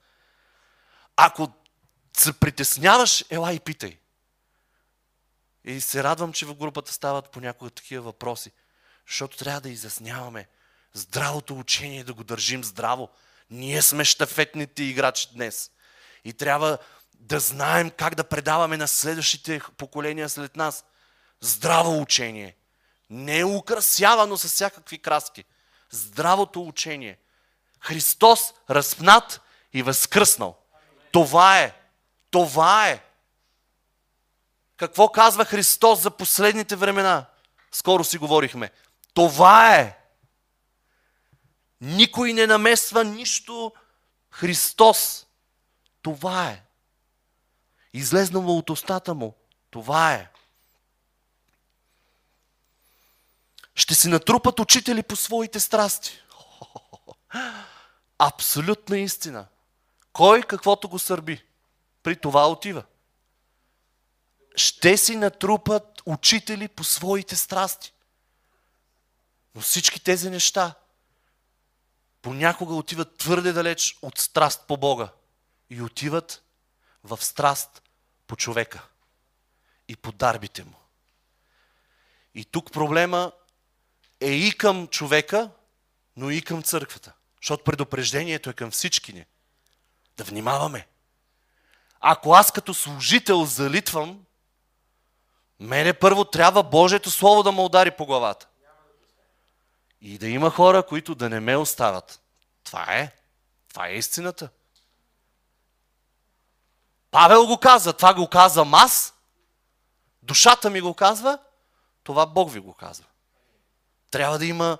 Ако 1.16 1.52
се 2.16 2.32
притесняваш, 2.32 3.24
ела 3.30 3.52
и 3.52 3.60
питай. 3.60 3.98
И 5.64 5.80
се 5.80 6.04
радвам, 6.04 6.32
че 6.32 6.46
в 6.46 6.54
групата 6.54 6.92
стават 6.92 7.30
понякога 7.30 7.70
такива 7.70 8.02
въпроси, 8.02 8.52
защото 9.08 9.36
трябва 9.36 9.60
да 9.60 9.70
изясняваме 9.70 10.48
здравото 10.92 11.58
учение, 11.58 12.04
да 12.04 12.14
го 12.14 12.24
държим 12.24 12.64
здраво. 12.64 13.10
Ние 13.50 13.82
сме 13.82 14.04
щафетните 14.04 14.82
играчи 14.82 15.28
днес. 15.32 15.70
И 16.24 16.32
трябва 16.32 16.78
да 17.14 17.40
знаем 17.40 17.90
как 17.90 18.14
да 18.14 18.24
предаваме 18.24 18.76
на 18.76 18.88
следващите 18.88 19.60
поколения 19.76 20.28
след 20.28 20.56
нас 20.56 20.84
здраво 21.40 22.00
учение. 22.00 22.56
Не 23.10 23.38
е 23.38 23.44
украсявано 23.44 24.36
с 24.36 24.48
всякакви 24.48 24.98
краски. 24.98 25.44
Здравото 25.90 26.62
учение. 26.62 27.18
Христос 27.80 28.40
разпнат 28.70 29.40
и 29.72 29.82
възкръснал. 29.82 30.56
Това 31.12 31.60
е. 31.60 31.74
Това 32.30 32.88
е. 32.88 33.04
Какво 34.76 35.08
казва 35.08 35.44
Христос 35.44 36.00
за 36.00 36.10
последните 36.10 36.76
времена? 36.76 37.26
Скоро 37.72 38.04
си 38.04 38.18
говорихме. 38.18 38.70
Това 39.14 39.76
е. 39.76 39.98
Никой 41.80 42.32
не 42.32 42.46
намесва 42.46 43.04
нищо. 43.04 43.72
Христос. 44.30 45.26
Това 46.02 46.48
е. 46.48 46.62
Излезнало 47.92 48.58
от 48.58 48.70
устата 48.70 49.14
му. 49.14 49.34
Това 49.70 50.12
е. 50.12 50.30
Ще 53.74 53.94
си 53.94 54.08
натрупат 54.08 54.60
учители 54.60 55.02
по 55.02 55.16
своите 55.16 55.60
страсти. 55.60 56.18
Абсолютна 58.18 58.98
истина. 58.98 59.46
Кой 60.12 60.42
каквото 60.42 60.88
го 60.88 60.98
сърби, 60.98 61.44
при 62.02 62.16
това 62.16 62.48
отива. 62.50 62.84
Ще 64.56 64.96
си 64.96 65.16
натрупат 65.16 66.02
учители 66.06 66.68
по 66.68 66.84
своите 66.84 67.36
страсти. 67.36 67.92
Но 69.54 69.60
всички 69.60 70.04
тези 70.04 70.30
неща 70.30 70.74
понякога 72.22 72.74
отиват 72.74 73.16
твърде 73.16 73.52
далеч 73.52 73.98
от 74.02 74.18
страст 74.18 74.64
по 74.68 74.76
Бога 74.76 75.08
и 75.70 75.82
отиват 75.82 76.42
в 77.04 77.24
страст 77.24 77.82
по 78.26 78.36
човека 78.36 78.82
и 79.88 79.96
по 79.96 80.12
дарбите 80.12 80.64
му. 80.64 80.76
И 82.34 82.44
тук 82.44 82.72
проблема 82.72 83.32
е 84.24 84.30
и 84.30 84.52
към 84.52 84.86
човека, 84.86 85.50
но 86.16 86.30
и 86.30 86.42
към 86.42 86.62
църквата. 86.62 87.12
Защото 87.42 87.64
предупреждението 87.64 88.50
е 88.50 88.54
към 88.54 88.70
всички 88.70 89.12
ни. 89.12 89.24
Да 90.16 90.24
внимаваме. 90.24 90.86
Ако 92.00 92.32
аз 92.32 92.52
като 92.52 92.74
служител 92.74 93.44
залитвам, 93.44 94.24
мене 95.60 95.92
първо 95.92 96.24
трябва 96.24 96.62
Божието 96.62 97.10
Слово 97.10 97.42
да 97.42 97.52
ме 97.52 97.60
удари 97.60 97.90
по 97.90 98.06
главата. 98.06 98.48
И 100.00 100.18
да 100.18 100.28
има 100.28 100.50
хора, 100.50 100.86
които 100.86 101.14
да 101.14 101.30
не 101.30 101.40
ме 101.40 101.56
остават. 101.56 102.20
Това 102.64 102.86
е. 102.88 103.12
Това 103.68 103.88
е 103.88 103.94
истината. 103.94 104.48
Павел 107.10 107.46
го 107.46 107.58
каза, 107.58 107.92
това 107.92 108.14
го 108.14 108.28
казвам 108.28 108.74
аз. 108.74 109.14
Душата 110.22 110.70
ми 110.70 110.80
го 110.80 110.94
казва, 110.94 111.38
това 112.04 112.26
Бог 112.26 112.52
ви 112.52 112.60
го 112.60 112.74
казва. 112.74 113.04
Трябва 114.14 114.38
да 114.38 114.46
има, 114.46 114.78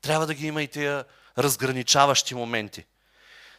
трябва 0.00 0.26
да 0.26 0.34
ги 0.34 0.46
има 0.46 0.62
и 0.62 0.68
тия 0.68 1.04
разграничаващи 1.38 2.34
моменти. 2.34 2.84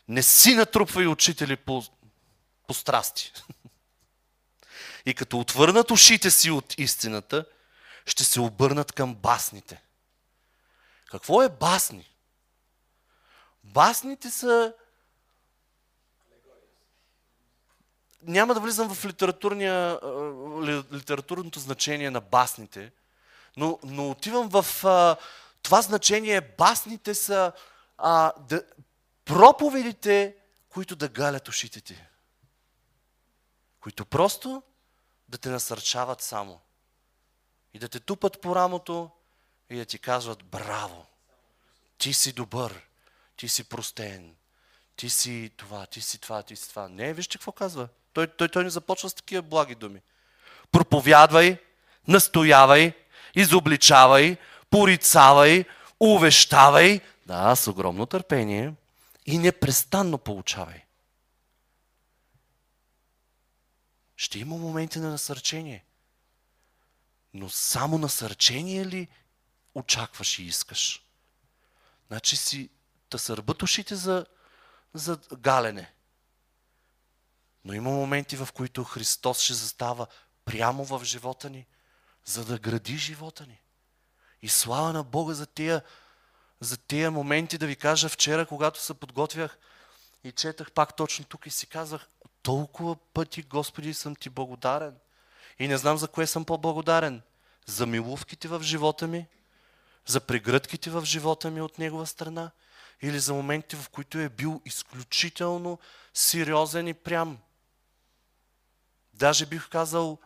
Не 0.07 0.23
си 0.23 0.55
натрупвай 0.55 1.07
учители 1.07 1.55
по, 1.55 1.83
по 2.67 2.73
страсти. 2.73 3.33
И 5.05 5.13
като 5.13 5.39
отвърнат 5.39 5.91
ушите 5.91 6.31
си 6.31 6.51
от 6.51 6.79
истината, 6.79 7.45
ще 8.05 8.23
се 8.23 8.41
обърнат 8.41 8.91
към 8.91 9.15
басните. 9.15 9.83
Какво 11.11 11.41
е 11.41 11.49
басни? 11.49 12.15
Басните 13.63 14.31
са... 14.31 14.73
Няма 18.21 18.53
да 18.53 18.59
влизам 18.59 18.95
в 18.95 19.05
литературното 20.93 21.59
значение 21.59 22.11
на 22.11 22.21
басните, 22.21 22.91
но, 23.57 23.79
но 23.83 24.09
отивам 24.09 24.49
в 24.49 24.85
а, 24.85 25.17
това 25.61 25.81
значение. 25.81 26.41
Басните 26.41 27.15
са 27.15 27.51
а, 27.97 28.33
да, 28.39 28.63
проповедите, 29.25 30.35
които 30.69 30.95
да 30.95 31.09
галят 31.09 31.47
ушите 31.47 31.81
ти. 31.81 32.03
Които 33.79 34.05
просто 34.05 34.63
да 35.29 35.37
те 35.37 35.49
насърчават 35.49 36.21
само. 36.21 36.61
И 37.73 37.79
да 37.79 37.89
те 37.89 37.99
тупат 37.99 38.41
по 38.41 38.55
рамото 38.55 39.09
и 39.69 39.77
да 39.77 39.85
ти 39.85 39.99
казват 39.99 40.43
браво. 40.43 41.05
Ти 41.97 42.13
си 42.13 42.33
добър. 42.33 42.87
Ти 43.37 43.49
си 43.49 43.63
простен. 43.63 44.35
Ти 44.95 45.09
си 45.09 45.51
това, 45.57 45.85
ти 45.85 46.01
си 46.01 46.17
това, 46.17 46.43
ти 46.43 46.55
си 46.55 46.69
това. 46.69 46.89
Не, 46.89 47.13
вижте 47.13 47.37
какво 47.37 47.51
казва. 47.51 47.87
Той, 48.13 48.27
той, 48.27 48.49
той 48.49 48.63
не 48.63 48.69
започва 48.69 49.09
с 49.09 49.13
такива 49.13 49.41
благи 49.41 49.75
думи. 49.75 50.01
Проповядвай, 50.71 51.57
настоявай, 52.07 52.93
изобличавай, 53.35 54.37
порицавай, 54.69 55.65
увещавай, 55.99 57.01
да, 57.25 57.55
с 57.55 57.67
огромно 57.67 58.05
търпение 58.05 58.73
и 59.25 59.37
непрестанно 59.37 60.17
получавай. 60.17 60.83
Ще 64.15 64.39
има 64.39 64.57
моменти 64.57 64.99
на 64.99 65.09
насърчение. 65.09 65.85
Но 67.33 67.49
само 67.49 67.97
насърчение 67.97 68.85
ли 68.85 69.07
очакваш 69.75 70.39
и 70.39 70.43
искаш? 70.43 71.03
Значи 72.07 72.35
си 72.35 72.69
да 73.11 73.19
сърбат 73.19 73.63
ушите 73.63 73.95
за, 73.95 74.25
за 74.93 75.19
галене. 75.37 75.93
Но 77.65 77.73
има 77.73 77.89
моменти, 77.89 78.35
в 78.35 78.49
които 78.53 78.83
Христос 78.83 79.41
ще 79.41 79.53
застава 79.53 80.07
прямо 80.45 80.83
в 80.85 81.03
живота 81.03 81.49
ни, 81.49 81.65
за 82.25 82.45
да 82.45 82.59
гради 82.59 82.97
живота 82.97 83.45
ни. 83.45 83.61
И 84.41 84.49
слава 84.49 84.93
на 84.93 85.03
Бога 85.03 85.33
за 85.33 85.45
тия, 85.45 85.81
за 86.59 86.77
тия 86.77 87.11
моменти 87.11 87.57
да 87.57 87.67
ви 87.67 87.75
кажа 87.75 88.09
вчера, 88.09 88.45
когато 88.45 88.81
се 88.81 88.93
подготвях 88.93 89.57
и 90.23 90.31
четах 90.31 90.71
пак 90.71 90.95
точно 90.95 91.25
тук 91.25 91.45
и 91.45 91.49
си 91.49 91.67
казах, 91.67 92.07
толкова 92.43 92.95
пъти, 92.95 93.41
Господи, 93.41 93.93
съм 93.93 94.15
ти 94.15 94.29
благодарен. 94.29 94.95
И 95.59 95.67
не 95.67 95.77
знам 95.77 95.97
за 95.97 96.07
кое 96.07 96.27
съм 96.27 96.45
по-благодарен. 96.45 97.21
За 97.65 97.85
милувките 97.85 98.47
в 98.47 98.61
живота 98.63 99.07
ми, 99.07 99.27
за 100.05 100.21
прегръдките 100.21 100.89
в 100.89 101.05
живота 101.05 101.51
ми 101.51 101.61
от 101.61 101.79
Негова 101.79 102.07
страна 102.07 102.51
или 103.01 103.19
за 103.19 103.33
моменти, 103.33 103.75
в 103.75 103.89
които 103.89 104.17
е 104.19 104.29
бил 104.29 104.61
изключително 104.65 105.79
сериозен 106.13 106.87
и 106.87 106.93
прям. 106.93 107.37
Даже 109.13 109.45
бих 109.45 109.69
казал, 109.69 110.17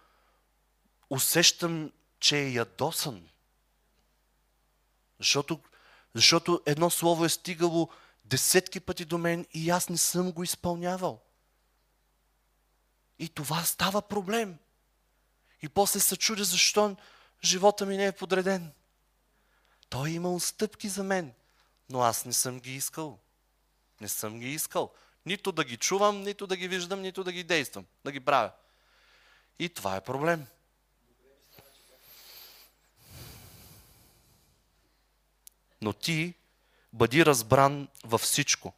усещам, 1.10 1.91
че 2.20 2.38
е 2.38 2.51
ядосан. 2.51 3.30
Защото, 5.20 5.60
защото 6.14 6.62
едно 6.66 6.89
слово 6.89 7.26
е 7.26 7.30
стигало 7.30 7.89
десетки 8.26 8.80
пъти 8.80 9.05
до 9.05 9.18
мен 9.18 9.45
и 9.53 9.70
аз 9.70 9.89
не 9.89 9.97
съм 9.97 10.32
го 10.32 10.43
изпълнявал. 10.43 11.22
И 13.20 13.30
това 13.30 13.64
става 13.64 14.01
проблем. 14.01 14.58
И 15.62 15.70
после 15.70 15.99
се 15.99 16.18
чудя 16.18 16.43
защо 16.43 16.95
живота 17.43 17.86
ми 17.86 17.97
не 17.97 18.05
е 18.05 18.12
подреден. 18.12 18.72
Той 19.89 20.10
е 20.10 20.14
имал 20.14 20.39
стъпки 20.39 20.89
за 20.89 21.03
мен, 21.03 21.34
но 21.89 22.01
аз 22.01 22.26
не 22.26 22.34
съм 22.34 22.60
ги 22.60 22.76
искал. 22.76 23.20
Не 24.01 24.10
съм 24.10 24.39
ги 24.39 24.53
искал. 24.53 24.93
Нито 25.26 25.51
да 25.51 25.64
ги 25.64 25.78
чувам, 25.78 26.22
нито 26.22 26.47
да 26.47 26.55
ги 26.58 26.68
виждам, 26.68 27.01
нито 27.01 27.24
да 27.24 27.32
ги 27.32 27.43
действам, 27.43 27.86
да 28.05 28.12
ги 28.12 28.20
правя. 28.20 28.51
И 29.60 29.70
това 29.70 29.95
е 29.95 30.01
проблем. 30.01 30.47
Но 35.82 35.93
ти 35.93 36.34
бъди 36.93 37.25
разбран 37.25 37.88
във 38.03 38.21
всичко. 38.21 38.73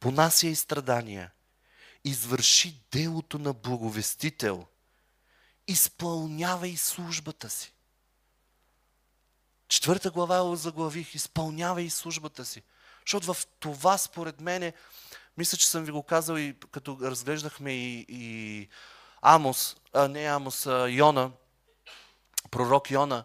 Понася 0.00 0.46
и 0.46 0.56
страдания. 0.56 1.32
Извърши 2.04 2.82
делото 2.92 3.38
на 3.38 3.52
благовестител. 3.52 4.66
Изпълнявай 5.66 6.76
службата 6.76 7.50
си. 7.50 7.72
Четвърта 9.68 10.10
глава 10.10 10.56
заглавих. 10.56 11.14
Изпълнявай 11.14 11.90
службата 11.90 12.44
си. 12.44 12.62
Защото 13.06 13.34
в 13.34 13.46
това, 13.60 13.98
според 13.98 14.40
мене, 14.40 14.72
мисля, 15.36 15.58
че 15.58 15.68
съм 15.68 15.84
ви 15.84 15.90
го 15.90 16.02
казал 16.02 16.36
и 16.36 16.56
като 16.70 16.98
разглеждахме 17.02 17.72
и, 17.72 18.06
и 18.08 18.68
Амос, 19.22 19.76
а, 19.92 20.08
не 20.08 20.24
Амос, 20.24 20.66
а, 20.66 20.88
Йона, 20.90 21.30
пророк 22.50 22.90
Йона, 22.90 23.24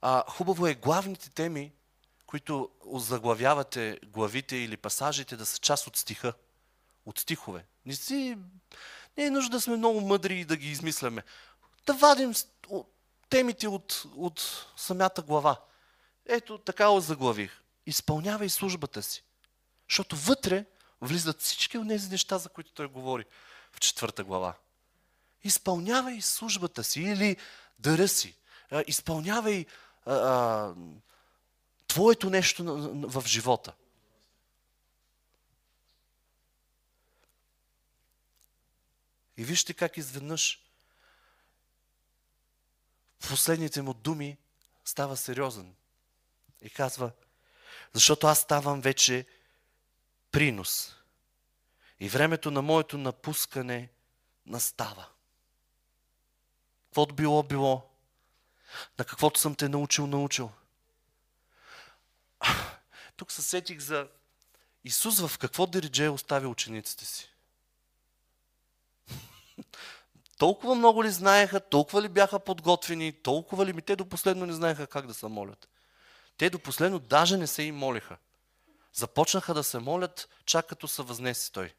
а, 0.00 0.24
хубаво 0.28 0.66
е 0.66 0.74
главните 0.74 1.30
теми, 1.30 1.72
които 2.26 2.70
заглавявате 2.94 3.98
главите 4.06 4.56
или 4.56 4.76
пасажите, 4.76 5.36
да 5.36 5.46
са 5.46 5.58
част 5.58 5.86
от 5.86 5.96
стиха, 5.96 6.32
от 7.06 7.18
стихове. 7.18 7.64
Не, 7.86 7.94
си, 7.94 8.38
не 9.16 9.24
е 9.24 9.30
нужда 9.30 9.50
да 9.50 9.60
сме 9.60 9.76
много 9.76 10.00
мъдри 10.00 10.40
и 10.40 10.44
да 10.44 10.56
ги 10.56 10.70
измисляме. 10.70 11.22
Да 11.86 11.94
вадим 11.94 12.34
темите 13.28 13.68
от, 13.68 14.06
от 14.16 14.66
самата 14.76 15.22
глава. 15.26 15.60
Ето 16.26 16.58
така 16.58 17.00
заглавих. 17.00 17.62
Изпълнявай 17.86 18.48
службата 18.48 19.02
си. 19.02 19.22
Защото 19.88 20.16
вътре 20.16 20.64
влизат 21.00 21.40
всички 21.40 21.78
от 21.78 21.88
тези 21.88 22.10
неща, 22.10 22.38
за 22.38 22.48
които 22.48 22.72
той 22.72 22.86
говори 22.86 23.24
в 23.72 23.80
четвърта 23.80 24.24
глава. 24.24 24.54
Изпълнявай 25.44 26.20
службата 26.20 26.84
си 26.84 27.00
или 27.00 27.36
дъра 27.78 28.08
си. 28.08 28.34
Изпълнявай 28.86 29.66
а, 30.06 30.14
а, 30.14 30.74
твоето 31.96 32.30
нещо 32.30 32.64
в 33.08 33.22
живота. 33.26 33.72
И 39.36 39.44
вижте 39.44 39.74
как 39.74 39.96
изведнъж 39.96 40.62
последните 43.28 43.82
му 43.82 43.94
думи 43.94 44.38
става 44.84 45.16
сериозен. 45.16 45.74
И 46.62 46.70
казва, 46.70 47.10
защото 47.92 48.26
аз 48.26 48.40
ставам 48.40 48.80
вече 48.80 49.26
принос. 50.30 50.96
И 52.00 52.08
времето 52.08 52.50
на 52.50 52.62
моето 52.62 52.98
напускане 52.98 53.90
настава. 54.46 55.08
Каквото 56.84 57.14
било, 57.14 57.42
било. 57.42 57.90
На 58.98 59.04
каквото 59.04 59.40
съм 59.40 59.54
те 59.54 59.68
научил, 59.68 60.06
научил. 60.06 60.52
Тук 63.16 63.32
се 63.32 63.42
сетих 63.42 63.80
за 63.80 64.08
Исус 64.84 65.20
в 65.20 65.38
какво 65.38 65.66
диридже 65.66 66.08
остави 66.08 66.46
учениците 66.46 67.04
си. 67.04 67.30
толкова 70.38 70.74
много 70.74 71.04
ли 71.04 71.10
знаеха, 71.10 71.60
толкова 71.60 72.02
ли 72.02 72.08
бяха 72.08 72.38
подготвени, 72.38 73.12
толкова 73.12 73.66
ли 73.66 73.72
ми 73.72 73.82
те 73.82 73.96
до 73.96 74.08
последно 74.08 74.46
не 74.46 74.52
знаеха 74.52 74.86
как 74.86 75.06
да 75.06 75.14
се 75.14 75.26
молят. 75.26 75.68
Те 76.36 76.50
до 76.50 76.58
последно 76.58 76.98
даже 76.98 77.36
не 77.36 77.46
се 77.46 77.62
им 77.62 77.76
молиха. 77.76 78.16
Започнаха 78.92 79.54
да 79.54 79.64
се 79.64 79.78
молят, 79.78 80.28
чак 80.44 80.66
като 80.66 80.88
се 80.88 81.02
възнесе 81.02 81.52
той. 81.52 81.74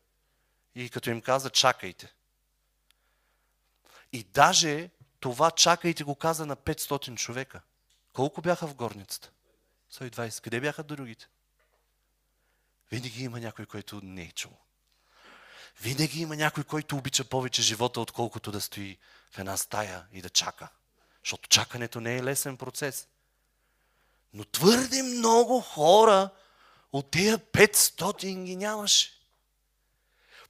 И 0.75 0.89
като 0.89 1.09
им 1.09 1.21
каза, 1.21 1.49
чакайте. 1.49 2.13
И 4.13 4.23
даже 4.23 4.89
това 5.19 5.51
чакайте 5.51 6.03
го 6.03 6.15
каза 6.15 6.45
на 6.45 6.55
500 6.55 7.15
човека. 7.15 7.61
Колко 8.13 8.41
бяха 8.41 8.67
в 8.67 8.75
горницата? 8.75 9.31
120. 9.93 10.43
Къде 10.43 10.61
бяха 10.61 10.83
другите? 10.83 11.27
Винаги 12.91 13.23
има 13.23 13.39
някой, 13.39 13.65
който 13.65 13.99
не 14.03 14.21
е 14.21 14.31
чул. 14.31 14.51
Винаги 15.81 16.21
има 16.21 16.35
някой, 16.35 16.63
който 16.63 16.97
обича 16.97 17.23
повече 17.23 17.61
живота, 17.61 18.01
отколкото 18.01 18.51
да 18.51 18.61
стои 18.61 18.97
в 19.31 19.39
една 19.39 19.57
стая 19.57 20.05
и 20.13 20.21
да 20.21 20.29
чака. 20.29 20.67
Защото 21.23 21.49
чакането 21.49 22.01
не 22.01 22.17
е 22.17 22.23
лесен 22.23 22.57
процес. 22.57 23.07
Но 24.33 24.45
твърде 24.45 25.03
много 25.03 25.61
хора 25.61 26.29
от 26.91 27.11
тия 27.11 27.37
500 27.37 28.43
ги 28.43 28.55
нямаше. 28.55 29.11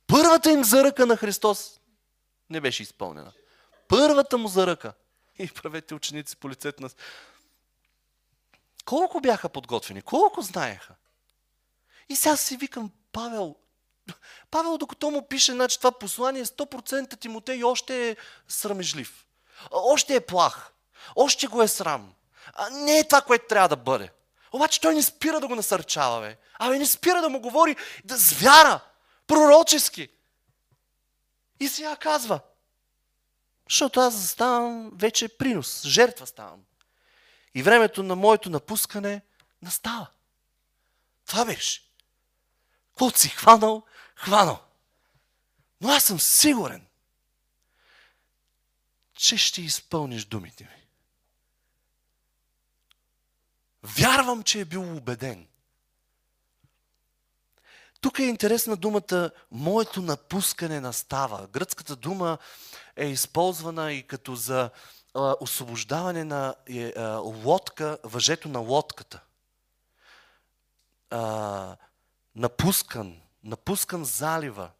Първата 0.08 0.52
им 0.52 0.64
заръка 0.64 1.06
на 1.06 1.18
Христос 1.18 1.80
не 2.50 2.62
беше 2.62 2.84
изпълнена. 2.84 3.32
Първата 3.88 4.38
му 4.38 4.48
заръка. 4.48 4.94
И 5.40 5.48
правете 5.48 5.96
ученици 5.96 6.36
по 6.36 6.50
лицето 6.50 6.84
на... 6.84 6.90
Колко 8.88 9.20
бяха 9.22 9.50
подготвени? 9.50 10.02
Колко 10.02 10.42
знаеха? 10.42 10.96
И 12.10 12.16
сега 12.16 12.38
си 12.38 12.58
викам, 12.58 12.92
Павел, 13.12 13.56
Павел, 14.52 14.78
докато 14.78 15.12
му 15.12 15.28
пише, 15.28 15.52
значи 15.52 15.78
това 15.78 15.92
послание, 15.92 16.46
100% 16.46 17.20
Тимотей 17.20 17.64
още 17.64 18.10
е 18.10 18.16
срамежлив. 18.48 19.26
Още 19.72 20.16
е 20.16 20.26
плах. 20.26 20.72
Още 21.16 21.48
го 21.48 21.62
е 21.62 21.68
срам. 21.68 22.14
А 22.54 22.70
не 22.70 23.00
е 23.00 23.08
това, 23.08 23.22
което 23.22 23.48
трябва 23.48 23.70
да 23.70 23.76
бъде. 23.76 24.12
Обаче 24.52 24.82
той 24.82 24.96
не 24.96 25.04
спира 25.04 25.40
да 25.40 25.48
го 25.48 25.56
насърчава, 25.56 26.22
бе. 26.22 26.38
Абе 26.60 26.80
не 26.80 26.86
спира 26.86 27.22
да 27.22 27.30
му 27.30 27.40
говори 27.40 27.76
да 28.06 28.18
звяра, 28.18 28.80
пророчески. 29.28 30.10
И 31.60 31.68
сега 31.68 31.96
казва, 31.96 32.40
защото 33.70 34.00
аз 34.00 34.30
ставам 34.30 34.92
вече 34.94 35.28
принос, 35.38 35.86
жертва 35.86 36.28
ставам. 36.28 36.60
И 37.58 37.64
времето 37.64 38.03
на 38.03 38.16
моето 38.16 38.49
напускане 38.49 39.22
настава. 39.62 40.08
Това 41.26 41.45
беше. 41.45 41.82
Каквото 42.89 43.20
си 43.20 43.30
хванал, 43.30 43.84
хванал. 44.16 44.64
Но 45.82 45.89
аз 45.89 46.03
съм 46.03 46.20
сигурен, 46.20 46.88
че 49.14 49.38
ще 49.38 49.62
изпълниш 49.62 50.26
думите 50.26 50.64
ми. 50.64 50.88
Вярвам, 53.84 54.43
че 54.43 54.60
е 54.60 54.66
бил 54.66 54.97
убеден. 54.97 55.47
Тук 58.01 58.20
е 58.20 58.24
интересна 58.24 58.76
думата 58.76 59.32
моето 59.51 60.01
напускане 60.01 60.80
настава. 60.80 61.47
Гръцката 61.47 61.95
дума 61.95 62.38
е 62.95 63.05
използвана 63.05 63.93
и 63.93 64.08
като 64.08 64.36
за 64.36 64.70
освобождаване 65.14 66.24
на 66.24 66.55
е, 66.70 67.01
лодка, 67.20 67.97
въжето 68.03 68.49
на 68.49 68.60
лодката. 68.60 69.22
Напускан, 72.36 73.22
напускан 73.43 74.05
залива 74.05 74.72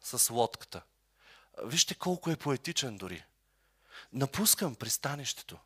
с 0.00 0.30
лодката. 0.30 0.82
Вижте 1.62 1.94
колко 1.94 2.30
е 2.30 2.36
поетичен 2.36 2.96
дори. 2.96 3.24
Напускам 4.12 4.74
пристанището. 4.74 5.58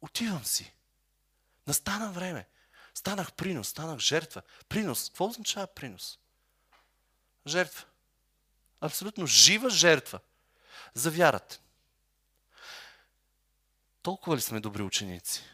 Отивам 0.00 0.44
си. 0.44 0.74
Настана 1.66 2.12
време. 2.12 2.46
Станах 2.94 3.32
принос, 3.32 3.68
станах 3.68 3.98
жертва. 3.98 4.42
Принос. 4.68 5.08
Какво 5.08 5.26
означава 5.26 5.66
принос? 5.66 6.18
Жертва. 7.46 7.84
Абсолютно 8.80 9.26
жива 9.26 9.70
жертва 9.70 10.20
за 10.94 11.10
вярата. 11.10 11.58
Толкова 14.04 14.36
ли 14.36 14.40
сме 14.40 14.60
добри 14.60 14.82
ученици, 14.82 15.44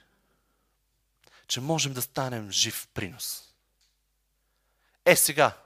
че 1.47 1.61
можем 1.61 1.93
да 1.93 2.03
станем 2.03 2.51
жив 2.51 2.89
принос? 2.95 3.55
Е 5.05 5.17
сега, 5.17 5.59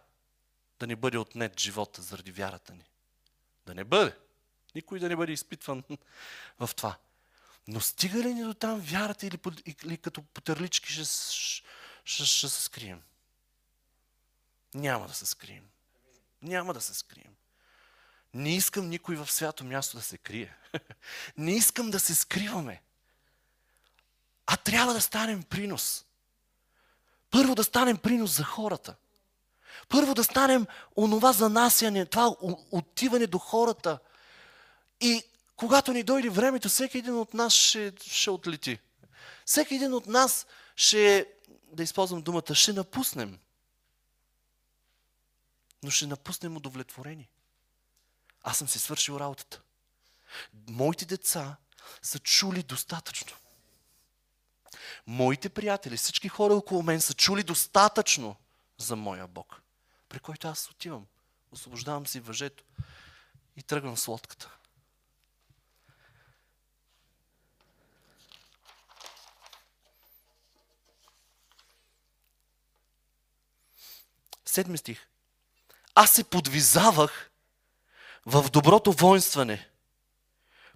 да 0.79 0.87
ни 0.87 0.97
бъде 0.97 1.19
отнет 1.19 1.61
живота 1.61 2.03
заради 2.03 2.33
вярата 2.33 2.75
ни. 2.75 2.85
Да 3.67 3.75
не 3.75 3.85
бъде. 3.85 4.17
Никой 4.75 4.99
да 4.99 5.09
не 5.09 5.17
бъде 5.17 5.33
изпитван 5.33 5.85
в 6.59 6.71
това. 6.77 6.97
Но 7.69 7.81
стига 7.81 8.19
ли 8.19 8.35
ни 8.35 8.45
до 8.45 8.55
там 8.55 8.81
вярата 8.81 9.27
или, 9.27 9.39
или 9.85 9.99
като 9.99 10.23
потърлички 10.23 10.93
ще, 10.93 11.05
ще, 11.05 12.25
ще, 12.25 12.49
се 12.49 12.63
скрием? 12.63 13.03
Няма 14.75 15.07
да 15.07 15.15
се 15.15 15.27
скрием. 15.27 15.69
Няма 16.43 16.75
да 16.75 16.81
се 16.81 16.95
скрием. 16.95 17.34
Не 18.35 18.57
искам 18.57 18.89
никой 18.89 19.17
в 19.17 19.33
свято 19.33 19.65
място 19.65 19.97
да 19.97 20.03
се 20.03 20.19
крие. 20.19 20.57
Не 21.37 21.53
искам 21.53 21.91
да 21.91 22.01
се 22.01 22.15
скриваме. 22.15 22.83
А 24.47 24.57
трябва 24.57 24.95
да 24.95 25.01
станем 25.01 25.43
принос. 25.43 26.05
Първо 27.31 27.55
да 27.55 27.65
станем 27.65 27.97
принос 27.97 28.37
за 28.37 28.45
хората. 28.45 28.97
Първо 29.89 30.15
да 30.15 30.25
станем 30.25 30.67
онова 30.97 31.33
занасяне, 31.33 32.07
това 32.07 32.37
отиване 32.71 33.27
до 33.27 33.39
хората. 33.39 33.99
И 35.01 35.23
когато 35.57 35.93
ни 35.93 36.03
дойде 36.03 36.29
времето, 36.29 36.69
всеки 36.69 36.99
един 36.99 37.19
от 37.19 37.35
нас 37.35 37.53
ще, 37.53 37.93
ще 38.07 38.31
отлети. 38.31 38.79
Всеки 39.47 39.75
един 39.75 39.95
от 39.95 40.07
нас 40.07 40.47
ще, 40.77 41.27
да 41.73 41.83
използвам 41.83 42.23
думата, 42.23 42.55
ще 42.55 42.73
напуснем. 42.73 43.39
Но 45.83 45.91
ще 45.91 46.07
напуснем 46.07 46.57
удовлетворени. 46.57 47.29
Аз 48.45 48.59
съм 48.59 48.69
си 48.69 48.79
свършил 48.79 49.17
работата. 49.21 49.63
Моите 50.69 51.05
деца 51.05 51.57
са 52.03 52.19
чули 52.19 52.63
достатъчно. 52.63 53.37
Моите 55.07 55.49
приятели, 55.49 55.97
всички 55.97 56.29
хора 56.29 56.55
около 56.55 56.83
мен 56.83 57.01
са 57.01 57.15
чули 57.15 57.43
достатъчно 57.43 58.37
за 58.79 58.97
моя 58.97 59.27
Бог, 59.27 59.63
при 60.09 60.19
който 60.19 60.49
аз 60.49 60.71
отивам. 60.71 61.07
Освобождавам 61.53 62.07
си 62.07 62.21
въжето 62.21 62.65
и 63.57 63.63
тръгвам 63.63 63.97
с 63.97 64.09
лодката. 64.09 64.51
Седми 74.45 74.79
стих. 74.79 75.07
Аз 75.95 76.11
се 76.11 76.25
подвизавах 76.25 77.31
в 78.27 78.51
доброто 78.51 78.93
воинстване. 78.93 79.69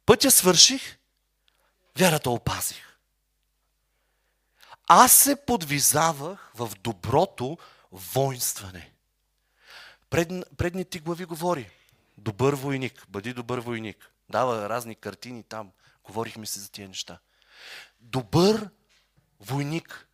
Пътя 0.07 0.31
свърших, 0.31 0.99
вярата 1.99 2.31
опазих. 2.31 2.99
Аз 4.87 5.13
се 5.13 5.45
подвизавах 5.47 6.53
в 6.55 6.71
доброто 6.81 7.59
воинстване. 7.93 8.93
Пред, 10.11 10.57
предните 10.57 10.99
глави 10.99 11.25
говори. 11.25 11.71
Добър 12.19 12.55
войник, 12.55 13.07
бъди 13.09 13.33
добър 13.33 13.59
войник. 13.59 14.11
Дава 14.31 14.69
разни 14.69 14.95
картини 14.95 15.43
там. 15.43 15.71
Говорихме 16.05 16.47
се 16.47 16.61
за 16.61 16.71
тия 16.71 16.89
неща. 16.89 17.19
Добър 18.01 18.71
войник. 19.41 20.09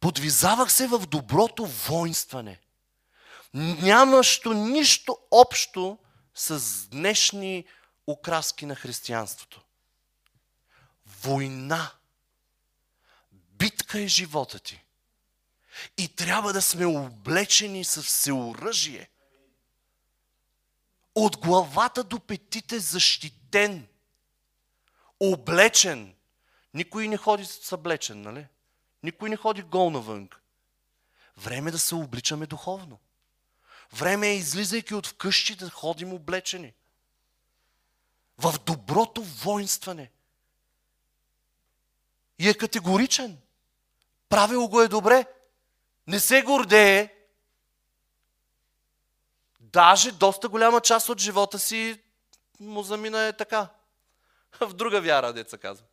Подвизавах 0.00 0.72
се 0.72 0.86
в 0.86 1.06
доброто 1.06 1.66
воинстване. 1.66 2.60
Нямащо 3.54 4.52
нищо 4.52 5.18
общо 5.30 5.98
с 6.34 6.88
днешни 6.88 7.64
окраски 8.06 8.66
на 8.66 8.74
християнството. 8.74 9.62
Война. 11.06 11.90
Битка 13.32 14.00
е 14.00 14.06
живота 14.06 14.58
ти. 14.58 14.84
И 15.98 16.08
трябва 16.08 16.52
да 16.52 16.62
сме 16.62 16.86
облечени 16.86 17.84
с 17.84 18.02
всеоръжие. 18.02 19.08
От 21.14 21.36
главата 21.36 22.04
до 22.04 22.20
петите 22.20 22.78
защитен. 22.78 23.88
Облечен. 25.20 26.14
Никой 26.74 27.08
не 27.08 27.16
ходи 27.16 27.44
съблечен, 27.44 28.22
нали? 28.22 28.46
Никой 29.02 29.30
не 29.30 29.36
ходи 29.36 29.62
гол 29.62 29.90
навън. 29.90 30.28
Време 31.36 31.68
е 31.68 31.72
да 31.72 31.78
се 31.78 31.94
обличаме 31.94 32.46
духовно. 32.46 32.98
Време 33.92 34.28
е, 34.28 34.36
излизайки 34.36 34.94
от 34.94 35.06
вкъщи, 35.06 35.56
да 35.56 35.70
ходим 35.70 36.12
облечени. 36.12 36.74
В 38.38 38.54
доброто 38.66 39.22
воинстване. 39.22 40.10
И 42.38 42.48
е 42.48 42.54
категоричен. 42.54 43.38
Правил 44.28 44.68
го 44.68 44.80
е 44.80 44.88
добре. 44.88 45.26
Не 46.06 46.20
се 46.20 46.42
гордее. 46.42 47.14
Даже 49.60 50.12
доста 50.12 50.48
голяма 50.48 50.80
част 50.80 51.08
от 51.08 51.20
живота 51.20 51.58
си 51.58 52.00
му 52.60 52.82
замина 52.82 53.26
е 53.26 53.32
така. 53.32 53.68
В 54.60 54.72
друга 54.74 55.00
вяра, 55.00 55.32
деца 55.32 55.58
казва. 55.58 55.86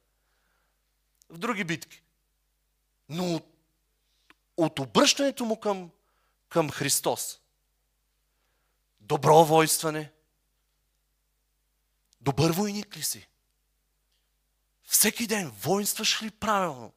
В 1.30 1.38
други 1.38 1.64
битки. 1.64 2.02
Но 3.10 3.42
от, 4.58 4.80
обръщането 4.80 5.46
му 5.46 5.60
към, 5.60 5.90
към 6.50 6.70
Христос, 6.70 7.40
добро 9.10 9.46
войстване, 9.46 10.12
добър 12.22 12.52
войник 12.52 12.98
ли 12.98 13.04
си? 13.04 13.28
Всеки 14.84 15.28
ден 15.28 15.50
воинстваш 15.50 16.22
ли 16.22 16.32
правилно? 16.32 16.94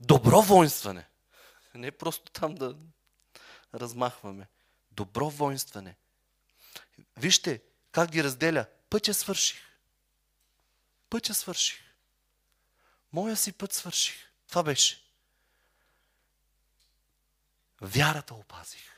Добро 0.00 0.42
воинстване. 0.42 1.08
Не 1.74 1.90
просто 1.90 2.32
там 2.32 2.54
да 2.54 2.76
размахваме. 3.74 4.48
Добро 4.90 5.30
воинстване. 5.30 5.96
Вижте 7.16 7.62
как 7.90 8.10
ги 8.10 8.24
разделя. 8.24 8.66
Пътя 8.90 9.14
свърших. 9.14 9.60
Пътя 11.10 11.34
свърших. 11.34 11.80
Моя 13.12 13.36
си 13.36 13.52
път 13.52 13.72
свърших. 13.72 14.30
Това 14.48 14.62
беше. 14.62 15.04
Вярата 17.80 18.34
опазих. 18.34 18.91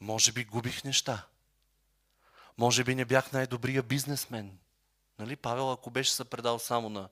Може 0.00 0.32
би 0.32 0.44
губих 0.44 0.84
неща. 0.84 1.26
Може 2.58 2.84
би 2.84 2.94
не 2.94 3.04
бях 3.04 3.32
най-добрия 3.32 3.82
бизнесмен. 3.82 4.58
Нали, 5.18 5.36
Павел, 5.36 5.72
ако 5.72 5.90
беше 5.90 6.12
се 6.12 6.24
предал 6.24 6.58
само 6.58 6.88
на 6.88 7.08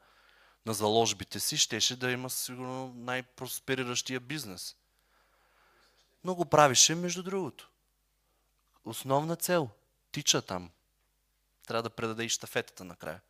на 0.67 0.75
заложбите 0.75 1.41
си, 1.41 1.57
щеше 1.57 1.97
да 1.97 2.11
има 2.11 2.31
сигурно 2.31 2.93
най-проспериращия 2.97 4.21
бизнес. 4.21 4.77
Но 6.25 6.35
го 6.35 6.45
правише, 6.45 6.95
между 6.95 7.23
другото. 7.23 7.71
Основна 8.85 9.37
цел. 9.37 9.71
Тича 10.13 10.43
там. 10.43 10.71
Трябва 11.67 11.83
да 11.83 11.91
предаде 11.91 12.25
и 12.25 12.29
штафетата 12.29 12.85
накрая. 12.85 13.21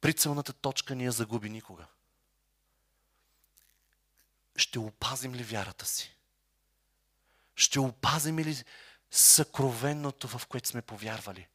Прицелната 0.00 0.52
точка 0.52 0.94
ни 0.94 1.04
я 1.04 1.12
загуби 1.12 1.50
никога. 1.50 1.86
Ще 4.56 4.78
опазим 4.78 5.34
ли 5.34 5.42
вярата 5.42 5.86
си? 5.86 6.16
Ще 7.60 7.80
опазим 7.80 8.38
ли 8.38 8.64
съкровенното, 9.10 10.28
в 10.28 10.46
което 10.46 10.68
сме 10.68 10.82
повярвали? 10.82 11.48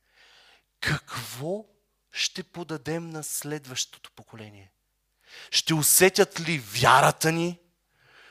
Какво 0.79 1.65
ще 2.11 2.43
подадем 2.43 3.09
на 3.09 3.23
следващото 3.23 4.11
поколение? 4.11 4.71
Ще 5.51 5.73
усетят 5.73 6.39
ли 6.39 6.59
вярата 6.59 7.31
ни? 7.31 7.59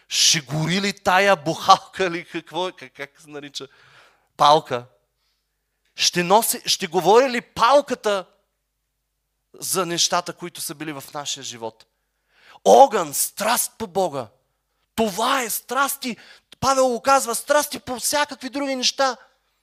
Ще 0.08 0.40
гори 0.40 0.80
ли 0.80 0.92
тая 0.92 1.36
бухалка 1.36 2.10
ли? 2.10 2.24
Какво, 2.24 2.72
как, 2.72 2.92
как 2.92 3.20
се 3.20 3.30
нарича? 3.30 3.68
Палка. 4.36 4.86
Ще, 5.96 6.22
носи, 6.22 6.62
ще 6.66 6.86
говори 6.86 7.30
ли 7.30 7.40
палката 7.40 8.26
за 9.54 9.86
нещата, 9.86 10.32
които 10.32 10.60
са 10.60 10.74
били 10.74 10.92
в 10.92 11.04
нашия 11.14 11.42
живот? 11.42 11.86
Огън, 12.64 13.14
страст 13.14 13.72
по 13.78 13.86
Бога. 13.86 14.28
Това 14.94 15.42
е 15.42 15.50
страсти. 15.50 16.16
Павел 16.64 16.88
го 16.88 17.00
казва, 17.00 17.34
страсти 17.34 17.78
по 17.78 17.96
всякакви 17.96 18.48
други 18.48 18.76
неща, 18.76 19.16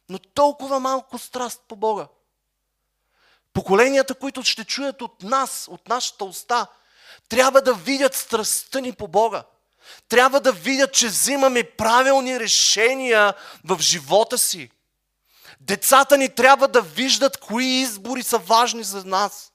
но 0.09 0.19
толкова 0.19 0.79
малко 0.79 1.17
страст 1.17 1.61
по 1.67 1.75
Бога. 1.75 2.07
Поколенията, 3.53 4.15
които 4.15 4.43
ще 4.43 4.65
чуят 4.65 5.01
от 5.01 5.23
нас, 5.23 5.67
от 5.71 5.87
нашата 5.87 6.25
уста, 6.25 6.67
трябва 7.29 7.61
да 7.61 7.73
видят 7.73 8.15
страстта 8.15 8.81
ни 8.81 8.93
по 8.93 9.07
Бога. 9.07 9.43
Трябва 10.09 10.39
да 10.39 10.51
видят, 10.51 10.93
че 10.93 11.07
взимаме 11.07 11.63
правилни 11.63 12.39
решения 12.39 13.33
в 13.63 13.77
живота 13.79 14.37
си. 14.37 14.71
Децата 15.59 16.17
ни 16.17 16.35
трябва 16.35 16.67
да 16.67 16.81
виждат 16.81 17.37
кои 17.37 17.65
избори 17.65 18.23
са 18.23 18.37
важни 18.37 18.83
за 18.83 19.05
нас, 19.05 19.51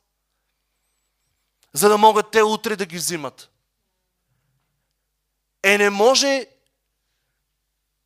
за 1.73 1.89
да 1.89 1.99
могат 1.99 2.31
те 2.31 2.43
утре 2.43 2.77
да 2.77 2.87
ги 2.87 2.97
взимат. 2.97 3.51
Е, 5.63 5.79
не 5.79 5.91
може 5.91 6.47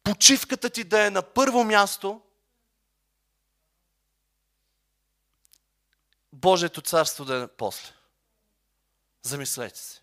почивката 0.04 0.70
ти 0.70 0.84
да 0.84 1.06
е 1.06 1.10
на 1.10 1.22
първо 1.22 1.64
място, 1.64 2.22
Божието 6.32 6.80
царство 6.80 7.24
да 7.24 7.42
е 7.42 7.48
после. 7.48 7.92
Замислете 9.22 9.78
се. 9.78 10.00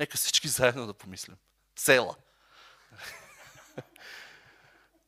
Нека 0.00 0.16
всички 0.16 0.48
заедно 0.48 0.86
да 0.86 0.94
помислим. 0.94 1.36
Села. 1.76 2.16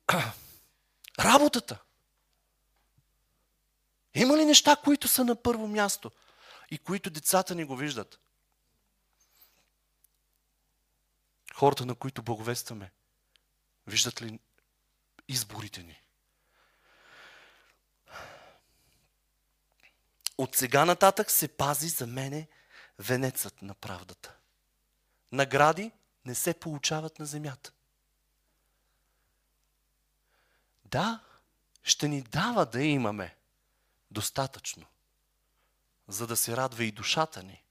Работата. 1.21 1.79
Има 4.15 4.37
ли 4.37 4.45
неща, 4.45 4.77
които 4.77 5.09
са 5.09 5.25
на 5.25 5.43
първо 5.43 5.69
място 5.69 6.11
и 6.71 6.79
които 6.79 7.11
децата 7.11 7.55
ни 7.55 7.65
го 7.65 7.77
виждат? 7.77 8.21
Хората, 11.55 11.87
на 11.87 11.95
които 11.95 12.23
благовестваме, 12.23 12.91
виждат 13.87 14.23
ли 14.23 14.39
изборите 15.29 15.83
ни? 15.83 16.03
От 20.39 20.57
сега 20.57 20.85
нататък 20.85 21.31
се 21.31 21.49
пази 21.49 21.89
за 21.89 22.07
мене 22.07 22.49
венецът 22.99 23.63
на 23.63 23.75
правдата. 23.75 24.37
Награди 25.33 25.91
не 26.25 26.35
се 26.35 26.55
получават 26.55 27.19
на 27.19 27.27
земята. 27.27 27.73
Да, 30.85 31.21
ще 31.83 32.09
ни 32.09 32.23
дава 32.23 32.67
да 32.67 32.83
имаме 32.83 33.37
достатъчно, 34.11 34.87
за 36.09 36.27
да 36.27 36.37
се 36.37 36.57
радва 36.57 36.85
и 36.85 36.93
душата 36.93 37.43
ни. 37.43 37.65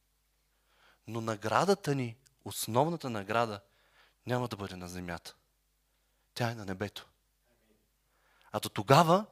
Но 1.08 1.22
наградата 1.22 1.96
ни, 1.96 2.18
основната 2.46 3.10
награда, 3.10 3.62
няма 4.28 4.48
да 4.48 4.56
бъде 4.56 4.76
на 4.76 4.88
земята. 4.88 5.36
Тя 6.34 6.52
е 6.52 6.56
на 6.56 6.66
небето. 6.66 7.08
А 8.52 8.60
до 8.60 8.70
тогава 8.70 9.26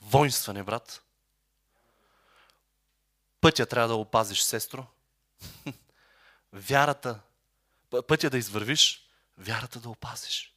воинстване, 0.00 0.62
брат. 0.62 1.02
Пътя 3.40 3.66
трябва 3.66 3.88
да 3.88 3.94
опазиш, 3.94 4.42
сестро. 4.42 4.86
Вярата, 6.52 7.20
пътя 8.08 8.30
да 8.30 8.38
извървиш, 8.38 9.08
вярата 9.38 9.80
да 9.80 9.88
опазиш. 9.90 10.54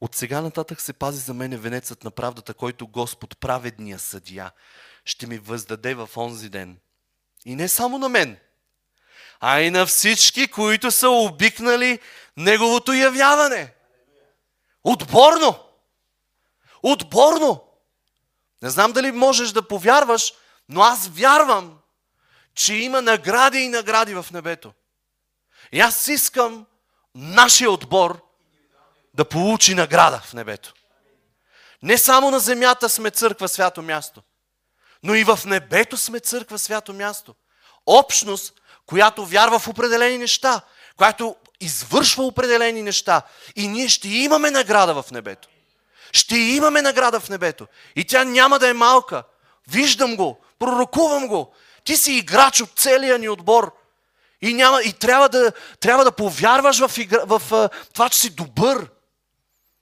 От 0.00 0.14
сега 0.14 0.40
нататък 0.40 0.80
се 0.80 0.92
пази 0.92 1.18
за 1.18 1.34
мене 1.34 1.56
венецът 1.56 2.04
на 2.04 2.10
правдата, 2.10 2.54
който 2.54 2.86
Господ, 2.86 3.38
праведния 3.38 3.98
съдия, 3.98 4.52
ще 5.04 5.26
ми 5.26 5.38
въздаде 5.38 5.94
в 5.94 6.10
онзи 6.16 6.48
ден. 6.48 6.78
И 7.44 7.54
не 7.54 7.68
само 7.68 7.98
на 7.98 8.08
мен, 8.08 8.38
а 9.44 9.60
и 9.60 9.70
на 9.70 9.86
всички, 9.86 10.48
които 10.48 10.90
са 10.90 11.08
обикнали 11.10 12.00
Неговото 12.36 12.92
явяване. 12.92 13.74
Отборно! 14.84 15.58
Отборно! 16.82 17.64
Не 18.62 18.70
знам 18.70 18.92
дали 18.92 19.12
можеш 19.12 19.50
да 19.50 19.68
повярваш, 19.68 20.34
но 20.68 20.82
аз 20.82 21.08
вярвам, 21.08 21.78
че 22.54 22.74
има 22.74 23.02
награди 23.02 23.58
и 23.58 23.68
награди 23.68 24.14
в 24.14 24.26
небето. 24.32 24.72
И 25.72 25.80
аз 25.80 26.08
искам 26.08 26.66
нашия 27.14 27.70
отбор 27.70 28.24
да 29.14 29.24
получи 29.24 29.74
награда 29.74 30.20
в 30.24 30.32
небето. 30.32 30.74
Не 31.82 31.98
само 31.98 32.30
на 32.30 32.40
земята 32.40 32.88
сме 32.88 33.10
църква 33.10 33.48
свято 33.48 33.82
място, 33.82 34.22
но 35.02 35.14
и 35.14 35.24
в 35.24 35.40
небето 35.46 35.96
сме 35.96 36.20
църква 36.20 36.58
свято 36.58 36.92
място. 36.92 37.34
Общност, 37.86 38.61
която 38.86 39.26
вярва 39.26 39.58
в 39.58 39.68
определени 39.68 40.18
неща, 40.18 40.60
която 40.96 41.36
извършва 41.60 42.24
определени 42.24 42.82
неща. 42.82 43.22
И 43.56 43.68
ние 43.68 43.88
ще 43.88 44.08
имаме 44.08 44.50
награда 44.50 45.02
в 45.02 45.10
небето. 45.10 45.48
Ще 46.12 46.36
имаме 46.36 46.82
награда 46.82 47.20
в 47.20 47.28
небето. 47.28 47.66
И 47.96 48.04
тя 48.04 48.24
няма 48.24 48.58
да 48.58 48.68
е 48.68 48.72
малка. 48.72 49.22
Виждам 49.68 50.16
го, 50.16 50.40
пророкувам 50.58 51.28
го. 51.28 51.54
Ти 51.84 51.96
си 51.96 52.12
играч 52.12 52.60
от 52.60 52.70
целия 52.76 53.18
ни 53.18 53.28
отбор. 53.28 53.74
И, 54.42 54.54
няма, 54.54 54.82
и 54.82 54.92
трябва, 54.92 55.28
да, 55.28 55.52
трябва 55.80 56.04
да 56.04 56.12
повярваш 56.12 56.86
в, 56.86 56.98
игра, 56.98 57.24
в, 57.24 57.42
в 57.50 57.70
това, 57.92 58.08
че 58.08 58.18
си 58.18 58.30
добър. 58.30 58.90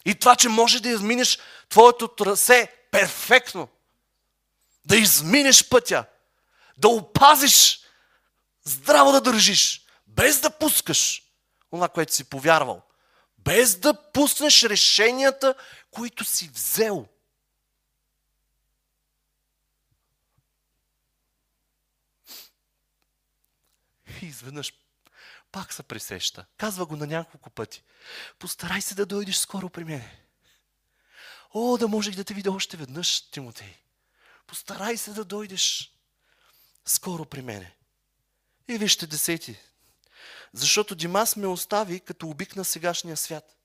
И 0.05 0.15
това, 0.15 0.37
че 0.37 0.49
можеш 0.49 0.81
да 0.81 0.89
изминеш 0.89 1.39
твоето 1.69 2.09
трасе 2.09 2.73
перфектно. 2.91 3.69
Да 4.85 4.97
изминеш 4.97 5.69
пътя. 5.69 6.05
Да 6.77 6.89
опазиш. 6.89 7.80
Здраво 8.65 9.13
да 9.13 9.21
държиш. 9.21 9.87
Без 10.07 10.41
да 10.41 10.59
пускаш 10.59 11.23
това, 11.71 11.89
което 11.89 12.15
си 12.15 12.25
повярвал. 12.25 12.83
Без 13.39 13.79
да 13.79 14.13
пуснеш 14.13 14.63
решенията, 14.63 15.55
които 15.91 16.25
си 16.25 16.49
взел. 16.49 17.09
И 24.23 24.27
изведнъж 24.27 24.73
пак 25.53 25.73
се 25.73 25.83
пресеща. 25.83 26.47
Казва 26.57 26.87
го 26.87 26.97
на 26.97 27.07
няколко 27.07 27.51
пъти. 27.51 27.83
Постарай 28.39 28.81
се 28.81 28.95
да 28.95 29.07
дойдеш 29.07 29.37
скоро 29.37 29.71
при 29.71 29.85
мене. 29.85 30.27
О, 31.55 31.79
да 31.79 31.89
можех 31.89 32.15
да 32.15 32.25
те 32.25 32.35
видя 32.35 32.53
още 32.53 32.77
веднъж, 32.77 33.31
Тимотей. 33.31 33.77
Постарай 34.47 34.97
се 34.97 35.13
да 35.13 35.25
дойдеш 35.25 35.93
скоро 36.85 37.25
при 37.25 37.43
мене. 37.43 37.77
И 38.71 38.79
вижте 38.79 39.07
десети. 39.07 39.59
Защото 40.53 40.95
Димас 40.95 41.37
ме 41.37 41.47
остави 41.47 42.01
като 42.01 42.29
обикна 42.29 42.65
сегашния 42.65 43.17
свят. 43.17 43.57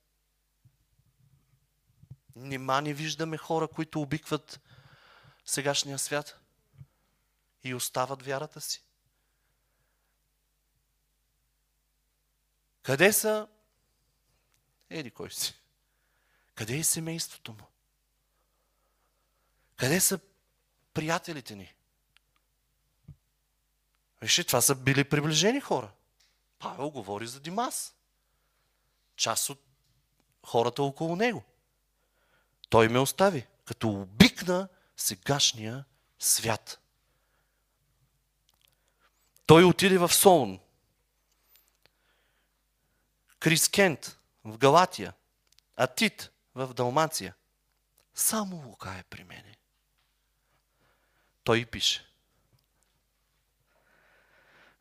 Нима 2.36 2.80
не 2.80 2.94
виждаме 2.94 3.36
хора, 3.36 3.68
които 3.68 4.00
обикват 4.00 4.60
сегашния 5.44 5.98
свят 5.98 6.38
и 7.64 7.74
остават 7.74 8.22
вярата 8.22 8.60
си. 8.60 8.82
Къде 12.82 13.12
са? 13.12 13.48
Еди 14.90 15.10
кой 15.10 15.30
си? 15.30 15.54
Къде 16.54 16.78
е 16.78 16.84
семейството 16.84 17.52
му? 17.52 17.66
Къде 19.76 20.00
са 20.00 20.18
приятелите 20.94 21.54
ни? 21.54 21.75
Вижте, 24.20 24.44
това 24.44 24.60
са 24.60 24.74
били 24.74 25.04
приближени 25.04 25.60
хора. 25.60 25.90
Павел 26.58 26.90
говори 26.90 27.26
за 27.26 27.40
Димас. 27.40 27.94
Част 29.16 29.50
от 29.50 29.62
хората 30.46 30.82
около 30.82 31.16
него. 31.16 31.44
Той 32.68 32.88
ме 32.88 32.98
остави, 32.98 33.46
като 33.64 33.88
обикна 33.88 34.68
сегашния 34.96 35.84
свят. 36.18 36.80
Той 39.46 39.64
отиде 39.64 39.98
в 39.98 40.14
Солун. 40.14 40.60
Крис 43.38 43.68
Кент 43.68 44.18
в 44.44 44.58
Галатия. 44.58 45.12
Атит 45.76 46.32
в 46.54 46.74
Далмация. 46.74 47.34
Само 48.14 48.56
Лука 48.56 48.90
е 48.98 49.02
при 49.02 49.24
мене. 49.24 49.56
Той 51.44 51.66
пише. 51.66 52.06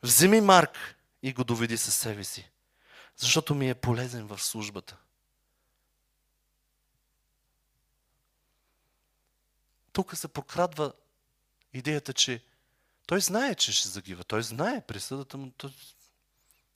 Вземи 0.06 0.42
Марк 0.42 0.96
и 1.22 1.34
го 1.34 1.44
доведи 1.44 1.78
със 1.78 1.96
себе 1.96 2.24
си, 2.24 2.52
защото 3.18 3.56
ми 3.56 3.70
е 3.70 3.76
полезен 3.76 4.28
в 4.28 4.44
службата. 4.44 4.98
Тук 9.92 10.18
се 10.18 10.28
прокрадва 10.28 10.94
идеята, 11.74 12.14
че 12.14 12.44
той 13.08 13.22
знае, 13.22 13.56
че 13.56 13.72
ще 13.72 13.88
загива. 13.88 14.24
Той 14.24 14.44
знае 14.44 14.86
присъдата 14.86 15.38
му. 15.38 15.52
Той 15.52 15.74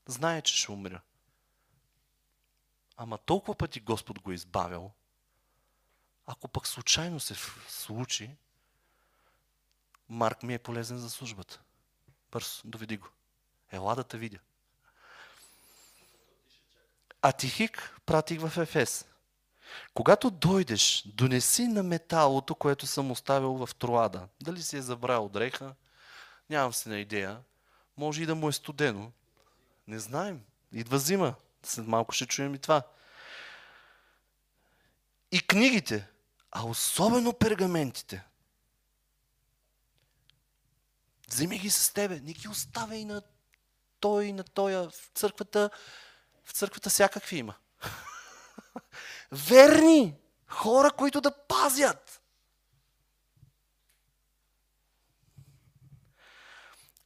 знае, 0.07 0.41
че 0.41 0.57
ще 0.57 0.71
умря. 0.71 1.01
Ама 2.97 3.17
толкова 3.17 3.55
пъти 3.55 3.79
Господ 3.79 4.19
го 4.19 4.31
е 4.31 4.35
избавил. 4.35 4.91
Ако 6.25 6.47
пък 6.47 6.67
случайно 6.67 7.19
се 7.19 7.35
случи, 7.67 8.35
Марк 10.09 10.43
ми 10.43 10.53
е 10.53 10.59
полезен 10.59 10.97
за 10.97 11.09
службата. 11.09 11.61
Бързо, 12.31 12.61
доведи 12.65 12.97
го. 12.97 13.09
Ела 13.71 13.95
да 13.95 14.03
те 14.03 14.17
видя. 14.17 14.39
А 17.21 17.31
Тихик 17.31 17.99
пратих 18.05 18.41
в 18.41 18.57
Ефес. 18.57 19.05
Когато 19.93 20.31
дойдеш, 20.31 21.03
донеси 21.05 21.67
на 21.67 21.83
металото, 21.83 22.55
което 22.55 22.87
съм 22.87 23.11
оставил 23.11 23.53
в 23.53 23.75
Троада. 23.75 24.27
Дали 24.41 24.61
си 24.61 24.77
е 24.77 24.81
забрал 24.81 25.29
дреха? 25.29 25.75
Нямам 26.49 26.73
си 26.73 26.89
на 26.89 26.97
идея. 26.97 27.41
Може 27.97 28.23
и 28.23 28.25
да 28.25 28.35
му 28.35 28.49
е 28.49 28.53
студено. 28.53 29.11
Не 29.87 29.99
знаем. 29.99 30.41
Идва 30.73 30.99
зима. 30.99 31.35
След 31.63 31.87
малко 31.87 32.11
ще 32.11 32.25
чуем 32.25 32.55
и 32.55 32.59
това. 32.59 32.83
И 35.31 35.41
книгите, 35.41 36.07
а 36.51 36.65
особено 36.65 37.33
пергаментите. 37.33 38.23
Вземи 41.29 41.59
ги 41.59 41.69
с 41.69 41.93
тебе. 41.93 42.19
Не 42.19 42.33
ги 42.33 42.47
оставяй 42.47 43.05
на 43.05 43.21
той 43.99 44.33
на 44.33 44.43
тоя. 44.43 44.89
В 44.89 45.11
църквата, 45.13 45.69
в 46.45 46.51
църквата 46.51 46.89
всякакви 46.89 47.37
има. 47.37 47.55
Верни 49.31 50.15
хора, 50.47 50.91
които 50.91 51.21
да 51.21 51.31
пазят. 51.31 52.21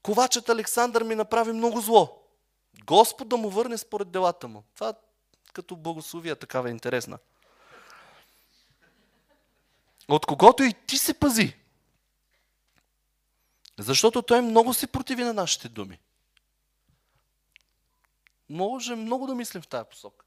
Ковачът 0.04 0.50
Александър 0.50 1.04
ми 1.04 1.16
направи 1.16 1.52
много 1.52 1.82
зло. 1.82 2.24
Господ 2.86 3.30
да 3.30 3.38
му 3.38 3.50
върне 3.50 3.78
според 3.78 4.12
делата 4.12 4.48
му. 4.48 4.64
Това 4.76 4.94
като 5.54 5.76
благословия 5.76 6.36
такава 6.36 6.70
е 6.70 6.72
интересна. 6.72 7.20
От 10.08 10.26
когото 10.26 10.64
и 10.64 10.74
ти 10.74 10.98
се 10.98 11.14
пази. 11.14 11.56
Защото 13.80 14.22
той 14.22 14.42
много 14.42 14.74
се 14.74 14.88
противи 14.88 15.24
на 15.24 15.34
нашите 15.34 15.70
думи. 15.70 16.00
Може 18.50 18.96
много 18.96 19.28
да 19.28 19.36
мислим 19.36 19.62
в 19.62 19.68
тази 19.68 19.90
посока. 19.90 20.26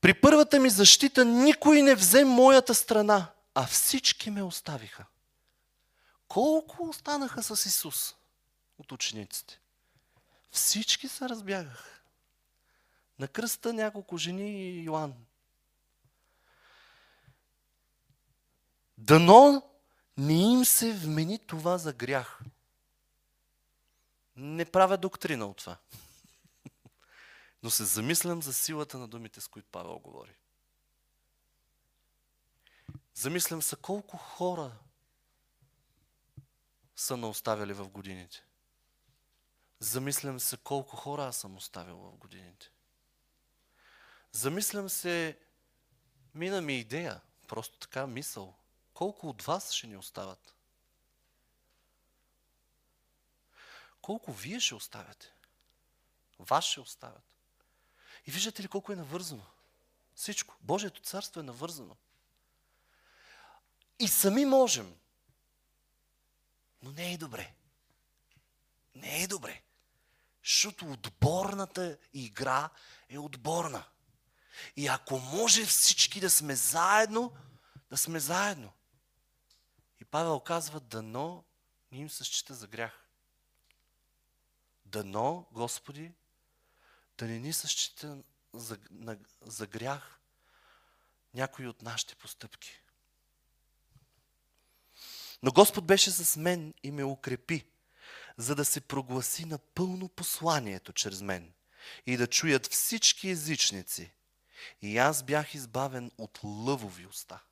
При 0.00 0.14
първата 0.14 0.60
ми 0.60 0.70
защита 0.70 1.24
никой 1.24 1.82
не 1.82 1.94
взе 1.94 2.24
моята 2.24 2.74
страна, 2.74 3.26
а 3.54 3.66
всички 3.66 4.30
ме 4.30 4.42
оставиха. 4.42 5.04
Колко 6.28 6.88
останаха 6.88 7.42
с 7.42 7.66
Исус? 7.66 8.14
от 8.78 8.92
учениците. 8.92 9.60
Всички 10.50 11.08
се 11.08 11.28
разбягаха. 11.28 12.00
На 13.18 13.28
кръста 13.28 13.72
няколко 13.72 14.16
жени 14.16 14.50
и 14.50 14.84
Йоан. 14.84 15.14
Дано 18.98 19.62
не 20.16 20.52
им 20.52 20.64
се 20.64 20.92
вмени 20.92 21.38
това 21.38 21.78
за 21.78 21.92
грях. 21.92 22.40
Не 24.36 24.64
правя 24.64 24.96
доктрина 24.96 25.46
от 25.46 25.56
това. 25.56 25.76
Но 27.66 27.70
се 27.70 27.84
замислям 27.84 28.42
за 28.42 28.54
силата 28.54 28.98
на 28.98 29.08
думите, 29.08 29.40
с 29.40 29.48
които 29.48 29.68
Павел 29.72 29.98
говори. 29.98 30.36
Замислям 33.14 33.62
се 33.62 33.76
колко 33.76 34.16
хора 34.16 34.72
са 36.96 37.16
наоставяли 37.16 37.72
в 37.72 37.88
годините. 37.88 38.44
Замислям 39.80 40.40
се 40.40 40.56
колко 40.56 40.96
хора 40.96 41.24
аз 41.24 41.36
съм 41.36 41.56
оставил 41.56 41.96
в 41.96 42.16
годините. 42.16 42.70
Замислям 44.32 44.88
се, 44.88 45.38
мина 46.34 46.60
ми 46.60 46.78
идея, 46.78 47.20
просто 47.48 47.78
така 47.78 48.06
мисъл. 48.06 48.54
Колко 48.94 49.28
от 49.28 49.42
вас 49.42 49.72
ще 49.72 49.86
ни 49.86 49.96
остават? 49.96 50.54
Колко 54.00 54.32
вие 54.32 54.60
ще 54.60 54.74
оставяте? 54.74 55.32
Вас 56.38 56.64
ще 56.64 56.80
оставят. 56.80 57.35
И 58.26 58.30
виждате 58.30 58.62
ли 58.62 58.68
колко 58.68 58.92
е 58.92 58.96
навързано? 58.96 59.46
Всичко. 60.14 60.56
Божието 60.60 61.00
царство 61.00 61.40
е 61.40 61.42
навързано. 61.42 61.96
И 63.98 64.08
сами 64.08 64.44
можем. 64.44 64.96
Но 66.82 66.92
не 66.92 67.12
е 67.12 67.18
добре. 67.18 67.54
Не 68.94 69.22
е 69.22 69.26
добре. 69.26 69.62
Защото 70.44 70.92
отборната 70.92 71.98
игра 72.12 72.70
е 73.08 73.18
отборна. 73.18 73.84
И 74.76 74.86
ако 74.86 75.18
може 75.18 75.64
всички 75.64 76.20
да 76.20 76.30
сме 76.30 76.56
заедно, 76.56 77.32
да 77.90 77.96
сме 77.96 78.20
заедно. 78.20 78.72
И 80.00 80.04
Павел 80.04 80.40
казва, 80.40 80.80
дано 80.80 81.44
ни 81.92 81.98
им 81.98 82.10
се 82.10 82.24
счита 82.24 82.54
за 82.54 82.66
грях. 82.66 83.06
Дано, 84.84 85.46
Господи, 85.52 86.12
да 87.18 87.24
не 87.24 87.38
ни 87.38 87.52
се 87.52 87.68
счита 87.68 88.18
за, 88.52 88.78
на, 88.90 89.18
за 89.40 89.66
грях 89.66 90.20
някои 91.34 91.66
от 91.66 91.82
нашите 91.82 92.14
постъпки. 92.14 92.82
Но 95.42 95.52
Господ 95.52 95.86
беше 95.86 96.10
с 96.10 96.36
мен 96.36 96.74
и 96.82 96.90
ме 96.90 97.04
укрепи, 97.04 97.66
за 98.36 98.54
да 98.54 98.64
се 98.64 98.80
прогласи 98.80 99.44
напълно 99.44 100.08
посланието 100.08 100.92
чрез 100.92 101.20
мен 101.20 101.52
и 102.06 102.16
да 102.16 102.26
чуят 102.26 102.66
всички 102.66 103.28
езичници. 103.28 104.12
И 104.82 104.98
аз 104.98 105.22
бях 105.22 105.54
избавен 105.54 106.10
от 106.18 106.40
лъвови 106.44 107.06
уста. 107.06 107.42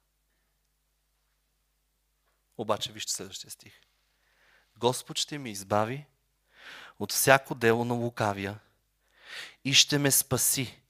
Обаче 2.58 2.92
вижте 2.92 3.12
следващия 3.12 3.50
стих. 3.50 3.80
Господ 4.76 5.18
ще 5.18 5.38
ми 5.38 5.50
избави 5.50 6.06
от 6.98 7.12
всяко 7.12 7.54
дело 7.54 7.84
на 7.84 7.94
лукавия 7.94 8.60
и 9.64 9.74
ще 9.74 9.98
ме 9.98 10.10
спаси 10.10 10.80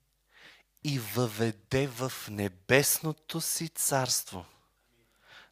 и 0.85 0.99
въведе 0.99 1.87
в 1.87 2.13
небесното 2.29 3.41
си 3.41 3.69
царство, 3.69 4.47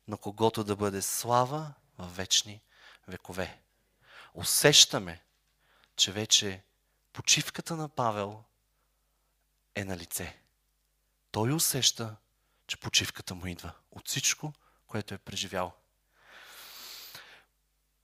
на 0.09 0.17
когото 0.17 0.65
да 0.65 0.77
бъде 0.77 1.03
слава 1.03 1.75
в 1.99 2.17
вечни 2.17 2.61
векове. 3.09 3.61
Усещаме, 4.35 5.23
че 5.97 6.13
вече 6.13 6.63
почивката 7.13 7.77
на 7.77 7.89
Павел 7.89 8.45
е 9.75 9.85
на 9.85 9.97
лице. 9.97 10.39
Той 11.31 11.53
усеща, 11.53 12.17
че 12.67 12.77
почивката 12.77 13.35
му 13.35 13.47
идва 13.47 13.73
от 13.91 14.09
всичко, 14.09 14.53
което 14.87 15.15
е 15.15 15.19
преживял. 15.19 15.73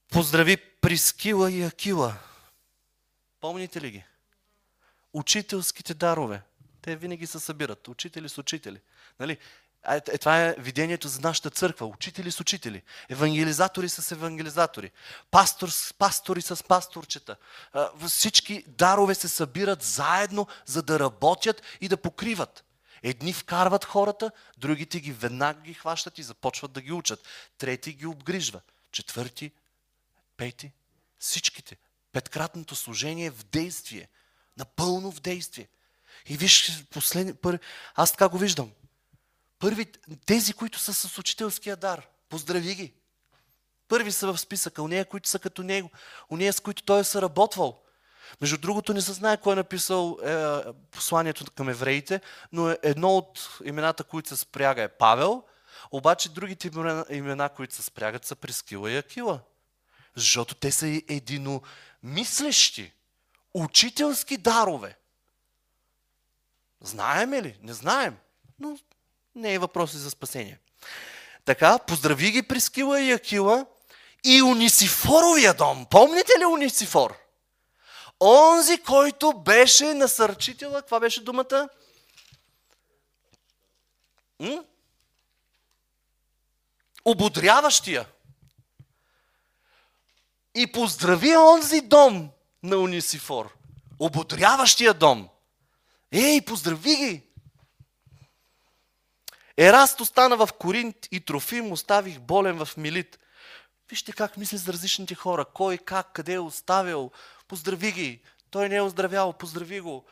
Поздрави 0.09 0.57
Прискила 0.57 1.51
и 1.53 1.63
Акила. 1.63 2.19
Помните 3.41 3.81
ли 3.81 3.91
ги? 3.91 4.05
Учителските 5.13 5.95
дарове. 5.95 6.43
Те 6.83 6.97
винаги 6.97 7.27
се 7.27 7.39
събират. 7.39 7.89
Учители 7.89 8.29
с 8.29 8.39
учители. 8.39 8.81
Нали? 9.21 9.39
Е, 9.89 10.19
това 10.19 10.41
е 10.41 10.55
видението 10.59 11.09
за 11.09 11.21
нашата 11.21 11.51
църква. 11.51 11.87
Учители 11.87 12.31
с 12.31 12.41
учители. 12.41 12.83
Евангелизатори 13.09 13.89
с 13.89 14.13
евангелизатори. 14.13 14.91
Пастор 15.31 15.69
с 15.69 15.95
пастори 15.95 16.43
с 16.43 16.65
пасторчета. 16.65 17.37
Всички 18.09 18.65
дарове 18.69 19.15
се 19.15 19.29
събират 19.29 19.83
заедно, 19.83 20.47
за 20.67 20.83
да 20.83 20.99
работят 20.99 21.63
и 21.81 21.89
да 21.89 21.97
покриват. 21.97 22.65
Едни 23.03 23.33
вкарват 23.33 23.85
хората, 23.85 24.31
другите 24.59 25.01
ги 25.01 25.13
веднага 25.13 25.61
ги 25.61 25.75
хващат 25.75 26.19
и 26.19 26.23
започват 26.23 26.73
да 26.73 26.81
ги 26.81 26.93
учат. 26.93 27.21
Трети 27.59 27.93
ги 27.93 28.07
обгрижва. 28.07 28.61
Четвърти, 28.93 29.53
пети, 30.37 30.73
всичките. 31.19 31.77
Петкратното 32.13 32.77
служение 32.77 33.31
в 33.31 33.45
действие. 33.45 34.09
Напълно 34.59 35.13
в 35.13 35.21
действие. 35.21 35.69
И 36.27 36.37
виж, 36.37 36.85
последни, 36.91 37.35
пър... 37.35 37.59
аз 37.95 38.11
така 38.11 38.29
го 38.29 38.39
виждам. 38.39 38.71
Първи, 39.59 39.87
тези, 40.27 40.53
които 40.53 40.79
са 40.79 40.95
с 40.95 41.19
учителския 41.19 41.77
дар, 41.77 42.09
поздрави 42.29 42.75
ги. 42.75 42.93
Първи 43.89 44.13
са 44.13 44.33
в 44.33 44.39
списъка, 44.39 44.83
уния, 44.83 45.05
които 45.05 45.29
са 45.29 45.39
като 45.39 45.63
него, 45.63 45.91
уния, 46.31 46.53
с 46.53 46.61
които 46.61 46.83
той 46.83 47.01
е 47.01 47.05
съработвал. 47.05 47.83
Между 48.41 48.59
другото, 48.59 48.95
не 48.95 49.01
се 49.01 49.13
знае 49.13 49.37
кой 49.37 49.53
е 49.53 49.57
написал 49.57 50.19
е, 50.25 50.45
посланието 50.91 51.45
към 51.51 51.69
евреите, 51.69 52.21
но 52.53 52.71
е, 52.71 52.79
едно 52.83 53.17
от 53.17 53.59
имената, 53.65 54.05
които 54.05 54.29
се 54.29 54.37
спряга 54.37 54.83
е 54.83 54.89
Павел, 54.89 55.43
обаче 55.91 56.29
другите 56.29 56.71
имена 57.11 57.49
които 57.49 57.75
се 57.75 57.83
спрягат, 57.83 58.25
са 58.25 58.37
Прескила 58.37 58.91
и 58.91 58.97
Акила. 58.97 59.41
Защото 60.15 60.55
те 60.55 60.73
са 60.73 60.87
единомислещи, 61.09 62.93
учителски 63.55 64.37
дарове. 64.37 64.97
Знаеме 66.81 67.43
ли? 67.43 67.59
Не 67.63 67.73
знаем. 67.73 68.17
Но 68.59 68.79
не 69.35 69.55
е 69.55 69.59
въпрос 69.59 69.93
за 69.93 70.11
спасение. 70.11 70.59
Така, 71.45 71.79
поздрави 71.79 72.31
ги 72.31 72.43
Прескила 72.43 73.01
и 73.01 73.13
Акила 73.13 73.67
и 74.25 74.43
Унисифоровия 74.43 75.55
дом. 75.55 75.87
Помните 75.91 76.33
ли 76.41 76.45
Унисифор? 76.45 77.19
Онзи, 78.21 78.79
който 78.79 79.33
беше 79.33 79.95
насърчителя, 79.95 80.81
каква 80.81 81.01
беше 81.01 81.25
думата? 81.25 81.69
М? 84.41 84.65
Ободряващия. 87.05 88.07
И 90.55 90.73
поздрави 90.73 91.37
онзи 91.37 91.81
дом 91.81 92.31
на 92.63 92.77
Унисифор. 92.77 93.57
Ободряващия 93.99 94.95
дом. 94.95 95.29
Ей, 96.13 96.41
поздрави 96.41 96.97
ги! 96.97 97.23
Ераст 99.57 100.01
остана 100.01 100.37
в 100.37 100.49
Коринт 100.59 100.97
и 101.11 101.21
Трофим 101.21 101.73
оставих 101.73 102.21
болен 102.21 102.65
в 102.65 102.77
Милит. 102.77 103.19
Вижте 103.91 104.13
как 104.13 104.37
мисли 104.37 104.57
за 104.57 104.73
различните 104.73 105.15
хора. 105.15 105.45
Кой, 105.45 105.79
как, 105.79 106.13
къде 106.13 106.35
е 106.35 106.39
оставил. 106.39 107.11
Поздрави 107.49 107.93
ги. 107.93 108.23
Той 108.51 108.69
не 108.69 108.77
е 108.77 108.83
оздравял. 108.83 109.33
Поздрави 109.33 109.81
го. 109.81 110.05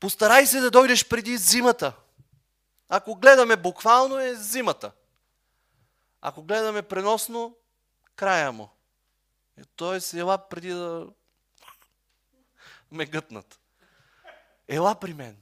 Постарай 0.00 0.46
се 0.46 0.60
да 0.60 0.70
дойдеш 0.70 1.08
преди 1.08 1.36
зимата. 1.36 1.92
Ако 2.88 3.14
гледаме 3.14 3.56
буквално 3.56 4.18
е 4.18 4.34
зимата. 4.34 4.92
Ако 6.20 6.42
гледаме 6.42 6.82
преносно, 6.82 7.56
края 8.16 8.52
му. 8.52 8.68
Тоест, 9.76 10.14
ела 10.14 10.48
преди 10.48 10.68
да 10.68 11.06
ме 12.92 13.06
гътнат. 13.06 13.60
Ела 14.68 14.94
при 14.94 15.14
мен. 15.14 15.36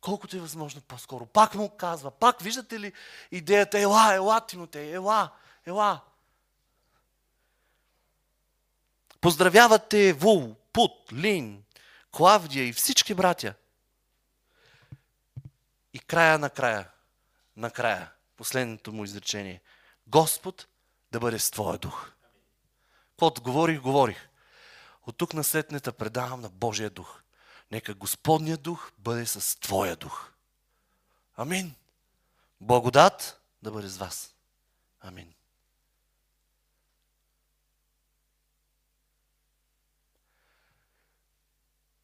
Колкото 0.00 0.36
е 0.36 0.40
възможно 0.40 0.80
по-скоро. 0.80 1.26
Пак 1.26 1.54
му 1.54 1.76
казва, 1.76 2.10
пак 2.10 2.40
виждате 2.40 2.80
ли 2.80 2.92
идеята, 3.30 3.80
ела, 3.80 4.14
ела, 4.14 4.46
Тимотей, 4.46 4.94
ела, 4.94 5.30
ела. 5.66 6.00
Поздравявате 9.20 10.12
Вул, 10.12 10.56
Пут, 10.72 11.12
Лин, 11.12 11.64
Клавдия 12.10 12.64
и 12.64 12.72
всички 12.72 13.14
братя. 13.14 13.54
И 15.92 15.98
края 15.98 16.38
на 16.38 16.50
края, 16.50 16.90
на 17.56 17.70
края, 17.70 18.12
последното 18.36 18.92
му 18.92 19.04
изречение. 19.04 19.62
Господ 20.06 20.66
да 21.12 21.20
бъде 21.20 21.38
с 21.38 21.50
Твоя 21.50 21.78
дух. 21.78 22.10
Когато 23.16 23.42
говорих, 23.42 23.80
говорих. 23.80 24.27
От 25.08 25.16
тук 25.16 25.34
на 25.34 25.44
след 25.44 25.96
предавам 25.98 26.40
на 26.40 26.48
Божия 26.48 26.90
дух. 26.90 27.22
Нека 27.70 27.94
Господния 27.94 28.56
дух 28.56 28.92
бъде 28.98 29.26
с 29.26 29.60
Твоя 29.60 29.96
дух. 29.96 30.32
Амин. 31.36 31.74
Благодат 32.60 33.40
да 33.62 33.70
бъде 33.70 33.88
с 33.88 33.96
вас. 33.96 34.34
Амин. 35.00 35.34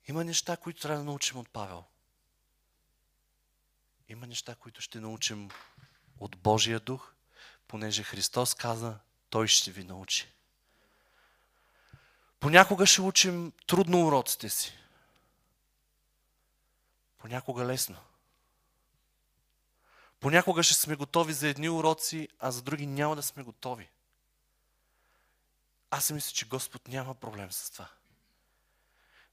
Има 0.06 0.24
неща, 0.24 0.56
които 0.56 0.80
трябва 0.80 0.98
да 0.98 1.04
научим 1.04 1.38
от 1.38 1.48
Павел. 1.50 1.84
Има 4.08 4.26
неща, 4.26 4.54
които 4.54 4.80
ще 4.80 5.00
научим 5.00 5.50
от 6.20 6.36
Божия 6.36 6.80
дух, 6.80 7.12
понеже 7.68 8.02
Христос 8.02 8.54
каза, 8.54 8.98
Той 9.30 9.48
ще 9.48 9.70
ви 9.70 9.84
научи. 9.84 10.32
Понякога 12.44 12.86
ще 12.86 13.00
учим 13.00 13.52
трудно 13.66 14.06
уроците 14.06 14.48
си. 14.48 14.78
Понякога 17.18 17.64
лесно. 17.64 17.96
Понякога 20.20 20.62
ще 20.62 20.74
сме 20.74 20.96
готови 20.96 21.32
за 21.32 21.48
едни 21.48 21.68
уроци, 21.68 22.28
а 22.38 22.50
за 22.50 22.62
други 22.62 22.86
няма 22.86 23.16
да 23.16 23.22
сме 23.22 23.42
готови. 23.42 23.90
Аз 25.90 26.10
мисля, 26.10 26.32
че 26.32 26.48
Господ 26.48 26.88
няма 26.88 27.14
проблем 27.14 27.52
с 27.52 27.70
това. 27.70 27.88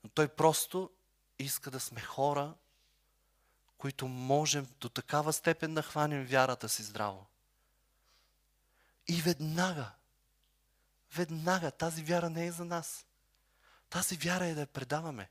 Но 0.04 0.10
Той 0.10 0.28
просто 0.28 0.90
иска 1.40 1.72
да 1.72 1.80
сме 1.80 2.02
хора, 2.02 2.54
които 3.78 4.08
можем 4.08 4.68
до 4.80 4.90
такава 4.90 5.34
степен 5.34 5.74
да 5.74 5.82
хванем 5.82 6.26
вярата 6.26 6.70
си 6.70 6.84
здраво. 6.84 7.26
И 9.08 9.22
веднага, 9.22 9.92
веднага 11.14 11.72
тази 11.72 12.04
вяра 12.04 12.30
не 12.30 12.46
е 12.46 12.52
за 12.52 12.66
нас. 12.66 13.06
Тази 13.90 14.18
вяра 14.18 14.46
е 14.46 14.54
да 14.54 14.62
я 14.62 14.68
предаваме. 14.68 15.30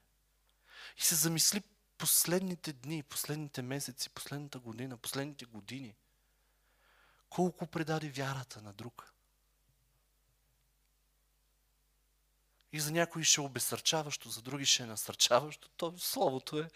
И 0.96 1.02
се 1.02 1.14
замисли 1.14 1.62
последните 1.98 2.72
дни, 2.72 3.02
последните 3.02 3.62
месеци, 3.62 4.10
последната 4.10 4.58
година, 4.58 4.96
последните 4.96 5.44
години. 5.44 5.94
Колко 7.28 7.66
предаде 7.66 8.08
вярата 8.08 8.62
на 8.62 8.72
друг. 8.72 9.12
И 12.72 12.80
за 12.80 12.92
някои 12.92 13.24
ще 13.24 13.40
е 13.40 13.44
обесърчаващо, 13.44 14.28
за 14.28 14.42
други 14.42 14.66
ще 14.66 14.82
е 14.82 14.86
насърчаващо. 14.86 15.68
То 15.68 15.94
словото 15.98 16.58
е. 16.58 16.70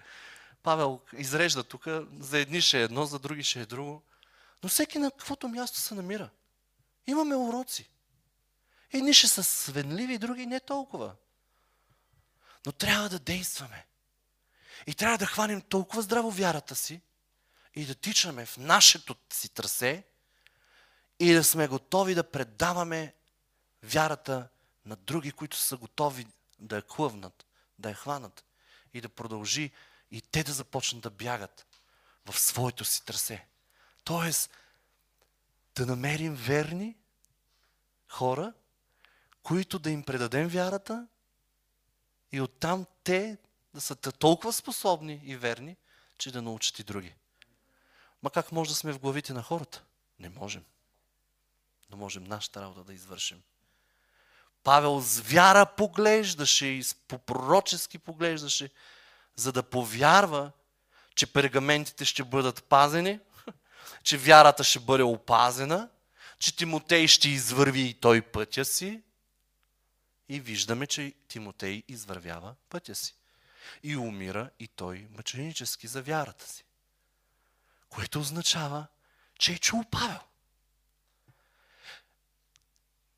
Павел 0.63 1.01
изрежда 1.13 1.65
тук, 1.65 1.87
за 2.21 2.39
едни 2.39 2.61
ще 2.61 2.81
е 2.81 2.83
едно, 2.83 3.07
за 3.07 3.19
други 3.19 3.43
ще 3.43 3.61
е 3.61 3.67
друго. 3.67 4.03
Но 4.63 4.69
всеки 4.69 4.99
на 4.99 5.11
каквото 5.11 5.49
място 5.49 5.79
се 5.79 5.95
намира. 5.95 6.31
Имаме 7.07 7.37
уроци. 7.37 7.91
Едни 8.95 9.15
ще 9.15 9.29
са 9.29 9.45
свенливи, 9.45 10.19
други 10.19 10.47
не 10.47 10.61
толкова. 10.61 11.15
Но 12.67 12.73
трябва 12.73 13.09
да 13.09 13.19
действаме. 13.19 13.87
И 14.87 14.95
трябва 14.95 15.19
да 15.19 15.27
хванем 15.27 15.61
толкова 15.61 16.03
здраво 16.03 16.31
вярата 16.31 16.77
си 16.77 17.01
и 17.75 17.87
да 17.87 17.95
тичаме 17.95 18.47
в 18.47 18.57
нашето 18.57 19.17
си 19.33 19.49
трасе 19.49 20.05
и 21.21 21.33
да 21.33 21.45
сме 21.45 21.69
готови 21.69 22.15
да 22.15 22.31
предаваме 22.31 23.15
вярата 23.83 24.49
на 24.87 24.97
други, 24.97 25.33
които 25.33 25.57
са 25.57 25.77
готови 25.77 26.27
да 26.59 26.77
я 26.77 26.83
хлъвнат, 26.91 27.47
да 27.79 27.89
я 27.89 27.95
хванат 27.95 28.45
и 28.95 29.01
да 29.01 29.09
продължи 29.09 29.71
и 30.11 30.21
те 30.21 30.45
да 30.45 30.53
започнат 30.53 31.03
да 31.03 31.11
бягат 31.11 31.67
в 32.27 32.39
своето 32.39 32.85
си 32.85 33.05
трасе. 33.05 33.47
Тоест, 34.05 34.51
да 35.75 35.87
намерим 35.87 36.35
верни 36.35 36.97
хора, 38.09 38.53
които 39.45 39.79
да 39.79 39.91
им 39.91 40.03
предадем 40.03 40.49
вярата 40.49 41.07
и 42.33 42.41
оттам 42.41 42.87
те 43.05 43.39
да 43.75 43.81
са 43.81 43.97
толкова 43.97 44.53
способни 44.53 45.21
и 45.25 45.37
верни, 45.37 45.77
че 46.19 46.33
да 46.33 46.43
научат 46.43 46.79
и 46.79 46.83
други. 46.83 47.15
Ма 48.23 48.31
как 48.31 48.53
може 48.53 48.71
да 48.71 48.77
сме 48.77 48.93
в 48.93 48.99
главите 48.99 49.33
на 49.33 49.43
хората? 49.43 49.83
Не 50.19 50.29
можем. 50.29 50.65
Но 51.91 51.97
можем 51.97 52.25
нашата 52.25 52.63
работа 52.63 52.85
да 52.85 52.95
извършим. 52.95 53.43
Павел 54.63 55.01
с 55.01 55.21
вяра 55.21 55.67
поглеждаше 55.67 56.67
и 56.67 56.85
по-пророчески 57.09 57.99
поглеждаше, 57.99 58.71
за 59.37 59.53
да 59.53 59.63
повярва, 59.63 60.53
че 61.15 61.33
пергаментите 61.33 62.05
ще 62.05 62.25
бъдат 62.25 62.65
пазени, 62.65 63.21
че 64.03 64.19
вярата 64.19 64.65
ще 64.65 64.81
бъде 64.81 65.03
опазена, 65.03 65.89
че 66.39 66.57
Тимотей 66.57 67.07
ще 67.07 67.29
извърви 67.29 67.81
и 67.81 67.95
той 67.95 68.23
пътя 68.23 68.65
си. 68.65 69.03
И 70.29 70.41
виждаме, 70.41 70.87
че 70.87 71.15
Тимотей 71.29 71.83
извървява 71.89 72.55
пътя 72.69 72.95
си. 72.95 73.15
И 73.83 73.97
умира 73.97 74.51
и 74.59 74.69
той 74.69 75.07
мъченически 75.11 75.87
за 75.87 76.03
вярата 76.03 76.49
си. 76.49 76.65
Което 77.89 78.21
означава, 78.21 78.87
че 79.39 79.53
е 79.53 79.59
чул 79.59 79.85
Павел. 79.91 80.21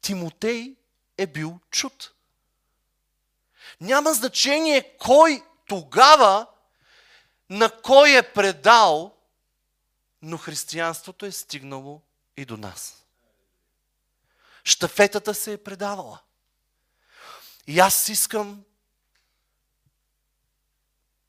Тимотей 0.01 0.77
е 1.19 1.27
бил 1.27 1.61
чут. 1.71 2.13
Няма 3.81 4.15
значение 4.15 4.97
кой 4.99 5.45
тогава 5.67 6.47
на 7.51 7.81
кой 7.83 8.17
е 8.17 8.33
предал, 8.33 9.17
но 10.23 10.39
християнството 10.39 11.27
е 11.27 11.33
стигнало 11.33 12.03
и 12.37 12.45
до 12.45 12.57
нас. 12.57 13.05
Штафетата 14.65 15.35
се 15.35 15.53
е 15.53 15.63
предавала. 15.63 16.19
И 17.67 17.81
аз 17.81 18.09
искам 18.09 18.65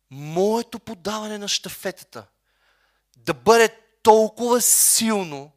моето 0.10 0.80
подаване 0.80 1.38
на 1.38 1.48
штафетата 1.48 2.26
да 3.18 3.34
бъде 3.34 3.82
толкова 4.04 4.62
силно, 4.62 5.52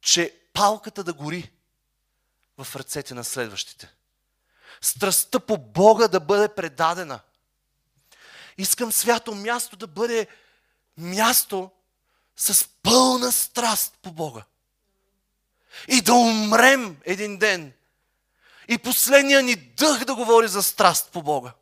че 0.00 0.40
палката 0.52 1.04
да 1.04 1.12
гори 1.12 1.52
в 2.58 2.76
ръцете 2.76 3.14
на 3.14 3.24
следващите. 3.24 3.94
Страстта 4.80 5.40
по 5.40 5.58
Бога 5.58 6.08
да 6.08 6.20
бъде 6.20 6.54
предадена. 6.54 7.20
Искам 8.58 8.92
свято 8.92 9.34
място 9.34 9.76
да 9.76 9.86
бъде 9.86 10.26
място 10.96 11.70
с 12.36 12.68
пълна 12.82 13.32
страст 13.32 13.98
по 14.02 14.12
Бога. 14.12 14.44
И 15.88 16.00
да 16.00 16.14
умрем 16.14 17.00
един 17.04 17.38
ден. 17.38 17.72
И 18.68 18.78
последния 18.78 19.42
ни 19.42 19.56
дъх 19.56 20.04
да 20.04 20.14
говори 20.14 20.48
за 20.48 20.62
страст 20.62 21.12
по 21.12 21.22
Бога. 21.22 21.52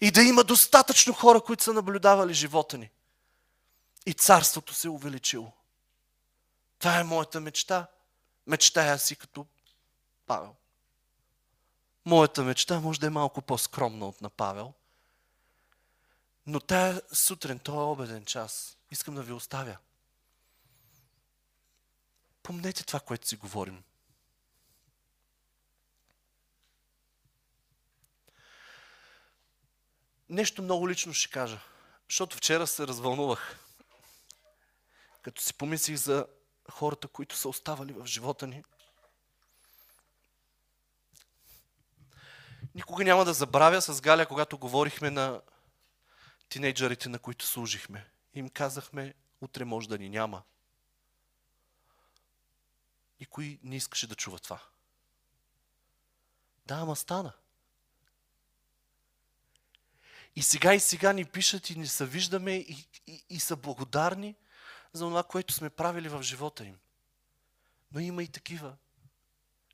И 0.00 0.10
да 0.10 0.22
има 0.22 0.44
достатъчно 0.44 1.12
хора, 1.12 1.40
които 1.40 1.64
са 1.64 1.72
наблюдавали 1.72 2.34
живота 2.34 2.78
ни. 2.78 2.90
И 4.06 4.12
царството 4.12 4.74
се 4.74 4.86
е 4.86 4.90
увеличило. 4.90 5.52
Това 6.78 6.98
е 6.98 7.04
моята 7.04 7.40
мечта. 7.40 7.86
Мечтая 8.46 8.98
си 8.98 9.16
като 9.16 9.46
Павел. 10.26 10.54
Моята 12.04 12.42
мечта 12.42 12.80
може 12.80 13.00
да 13.00 13.06
е 13.06 13.10
малко 13.10 13.42
по-скромна 13.42 14.06
от 14.06 14.20
на 14.20 14.30
Павел. 14.30 14.72
Но 16.46 16.60
тая 16.60 17.02
сутрин, 17.12 17.58
този 17.58 17.78
обеден 17.78 18.24
час, 18.24 18.76
искам 18.90 19.14
да 19.14 19.22
ви 19.22 19.32
оставя. 19.32 19.76
Помнете 22.42 22.84
това, 22.84 23.00
което 23.00 23.28
си 23.28 23.36
говорим. 23.36 23.82
Нещо 30.28 30.62
много 30.62 30.88
лично 30.88 31.14
ще 31.14 31.32
кажа, 31.32 31.60
защото 32.08 32.36
вчера 32.36 32.66
се 32.66 32.86
развълнувах. 32.86 33.58
Като 35.22 35.42
си 35.42 35.54
помислих 35.54 35.96
за 35.96 36.26
хората, 36.70 37.08
които 37.08 37.36
са 37.36 37.48
оставали 37.48 37.92
в 37.92 38.06
живота 38.06 38.46
ни– 38.46 38.62
Никога 42.78 43.04
няма 43.04 43.24
да 43.24 43.34
забравя 43.34 43.82
с 43.82 44.00
Галя, 44.00 44.26
когато 44.26 44.58
говорихме 44.58 45.10
на 45.10 45.40
тинейджерите, 46.48 47.08
на 47.08 47.18
които 47.18 47.46
служихме. 47.46 48.10
Им 48.34 48.48
казахме, 48.48 49.14
утре 49.40 49.64
може 49.64 49.88
да 49.88 49.98
ни 49.98 50.08
няма. 50.08 50.42
Никой 53.20 53.58
не 53.62 53.76
искаше 53.76 54.06
да 54.06 54.14
чува 54.14 54.38
това. 54.38 54.62
Да, 56.66 56.74
ама 56.74 56.96
стана. 56.96 57.32
И 60.38 60.42
сега 60.42 60.74
и 60.74 60.80
сега 60.80 61.12
ни 61.12 61.24
пишат 61.24 61.70
и 61.70 61.78
ни 61.78 61.86
се 61.86 62.06
виждаме 62.06 62.52
и, 62.52 62.88
и, 63.06 63.24
и 63.30 63.40
са 63.40 63.56
благодарни 63.56 64.34
за 64.92 65.04
това, 65.04 65.22
което 65.22 65.52
сме 65.52 65.70
правили 65.70 66.08
в 66.08 66.22
живота 66.22 66.64
им. 66.64 66.78
Но 67.92 68.00
има 68.00 68.22
и 68.22 68.28
такива, 68.28 68.76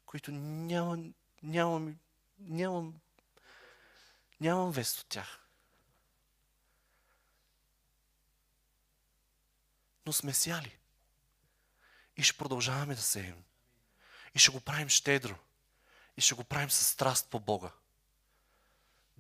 които 0.07 0.33
няма, 0.33 0.99
нямам 1.43 1.97
нямам, 2.39 2.95
нямам 4.41 4.73
вест 4.73 5.01
от 5.01 5.07
тях. 5.07 5.41
Но 10.07 10.13
сме 10.13 10.35
сяли. 10.35 10.79
И 12.17 12.23
ще 12.23 12.39
продължаваме 12.39 12.95
да 12.95 13.03
сеем. 13.03 13.45
И 14.35 14.39
ще 14.39 14.51
го 14.51 14.61
правим 14.61 14.89
щедро. 14.89 15.37
И 16.17 16.21
ще 16.21 16.35
го 16.35 16.45
правим 16.45 16.71
с 16.71 16.85
страст 16.85 17.31
по 17.31 17.41
Бога. 17.41 17.71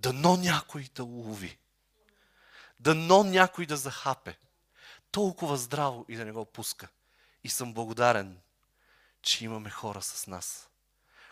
Дано 0.04 0.36
някой 0.36 0.88
да 0.94 1.04
улови. 1.04 1.58
Дано 2.80 3.22
някой 3.22 3.66
да 3.66 3.76
захапе. 3.76 4.38
Толкова 5.10 5.56
здраво 5.56 6.04
и 6.08 6.16
да 6.16 6.24
не 6.24 6.32
го 6.32 6.44
пуска. 6.44 6.88
И 7.44 7.48
съм 7.48 7.74
благодарен, 7.74 8.40
че 9.22 9.44
имаме 9.44 9.70
хора 9.70 10.02
с 10.02 10.26
нас, 10.26 10.68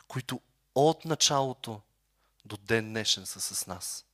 които 0.08 0.40
от 0.74 1.04
началото 1.04 1.80
до 2.44 2.56
ден 2.56 2.88
днешен 2.88 3.26
са 3.26 3.40
с 3.40 3.66
нас. 3.66 4.04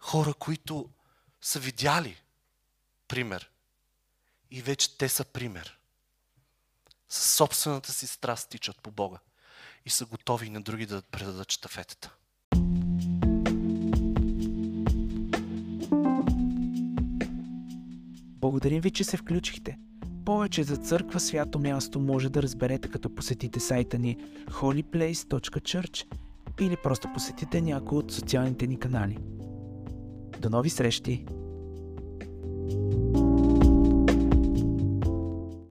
Хора, 0.00 0.34
които 0.34 0.90
са 1.40 1.60
видяли 1.60 2.22
пример 3.08 3.50
и 4.50 4.62
вече 4.62 4.98
те 4.98 5.08
са 5.08 5.24
пример. 5.24 5.78
Със 7.08 7.34
собствената 7.34 7.92
си 7.92 8.06
страст 8.06 8.48
тичат 8.48 8.82
по 8.82 8.90
Бога 8.90 9.18
и 9.84 9.90
са 9.90 10.06
готови 10.06 10.50
на 10.50 10.62
други 10.62 10.86
да 10.86 11.02
предадат 11.02 11.52
штафетата. 11.52 12.10
Благодарим 18.54 18.80
ви, 18.80 18.90
че 18.90 19.04
се 19.04 19.16
включихте. 19.16 19.78
Повече 20.24 20.62
за 20.62 20.76
църква 20.76 21.20
свято 21.20 21.58
място 21.58 22.00
може 22.00 22.28
да 22.28 22.42
разберете 22.42 22.88
като 22.88 23.14
посетите 23.14 23.60
сайта 23.60 23.98
ни 23.98 24.16
holyplace.church 24.50 26.06
или 26.60 26.76
просто 26.82 27.08
посетите 27.14 27.60
някой 27.60 27.98
от 27.98 28.12
социалните 28.12 28.66
ни 28.66 28.78
канали. 28.78 29.18
До 30.40 30.50
нови 30.50 30.70
срещи! 30.70 31.24
thank 32.64 32.94
you 32.94 33.03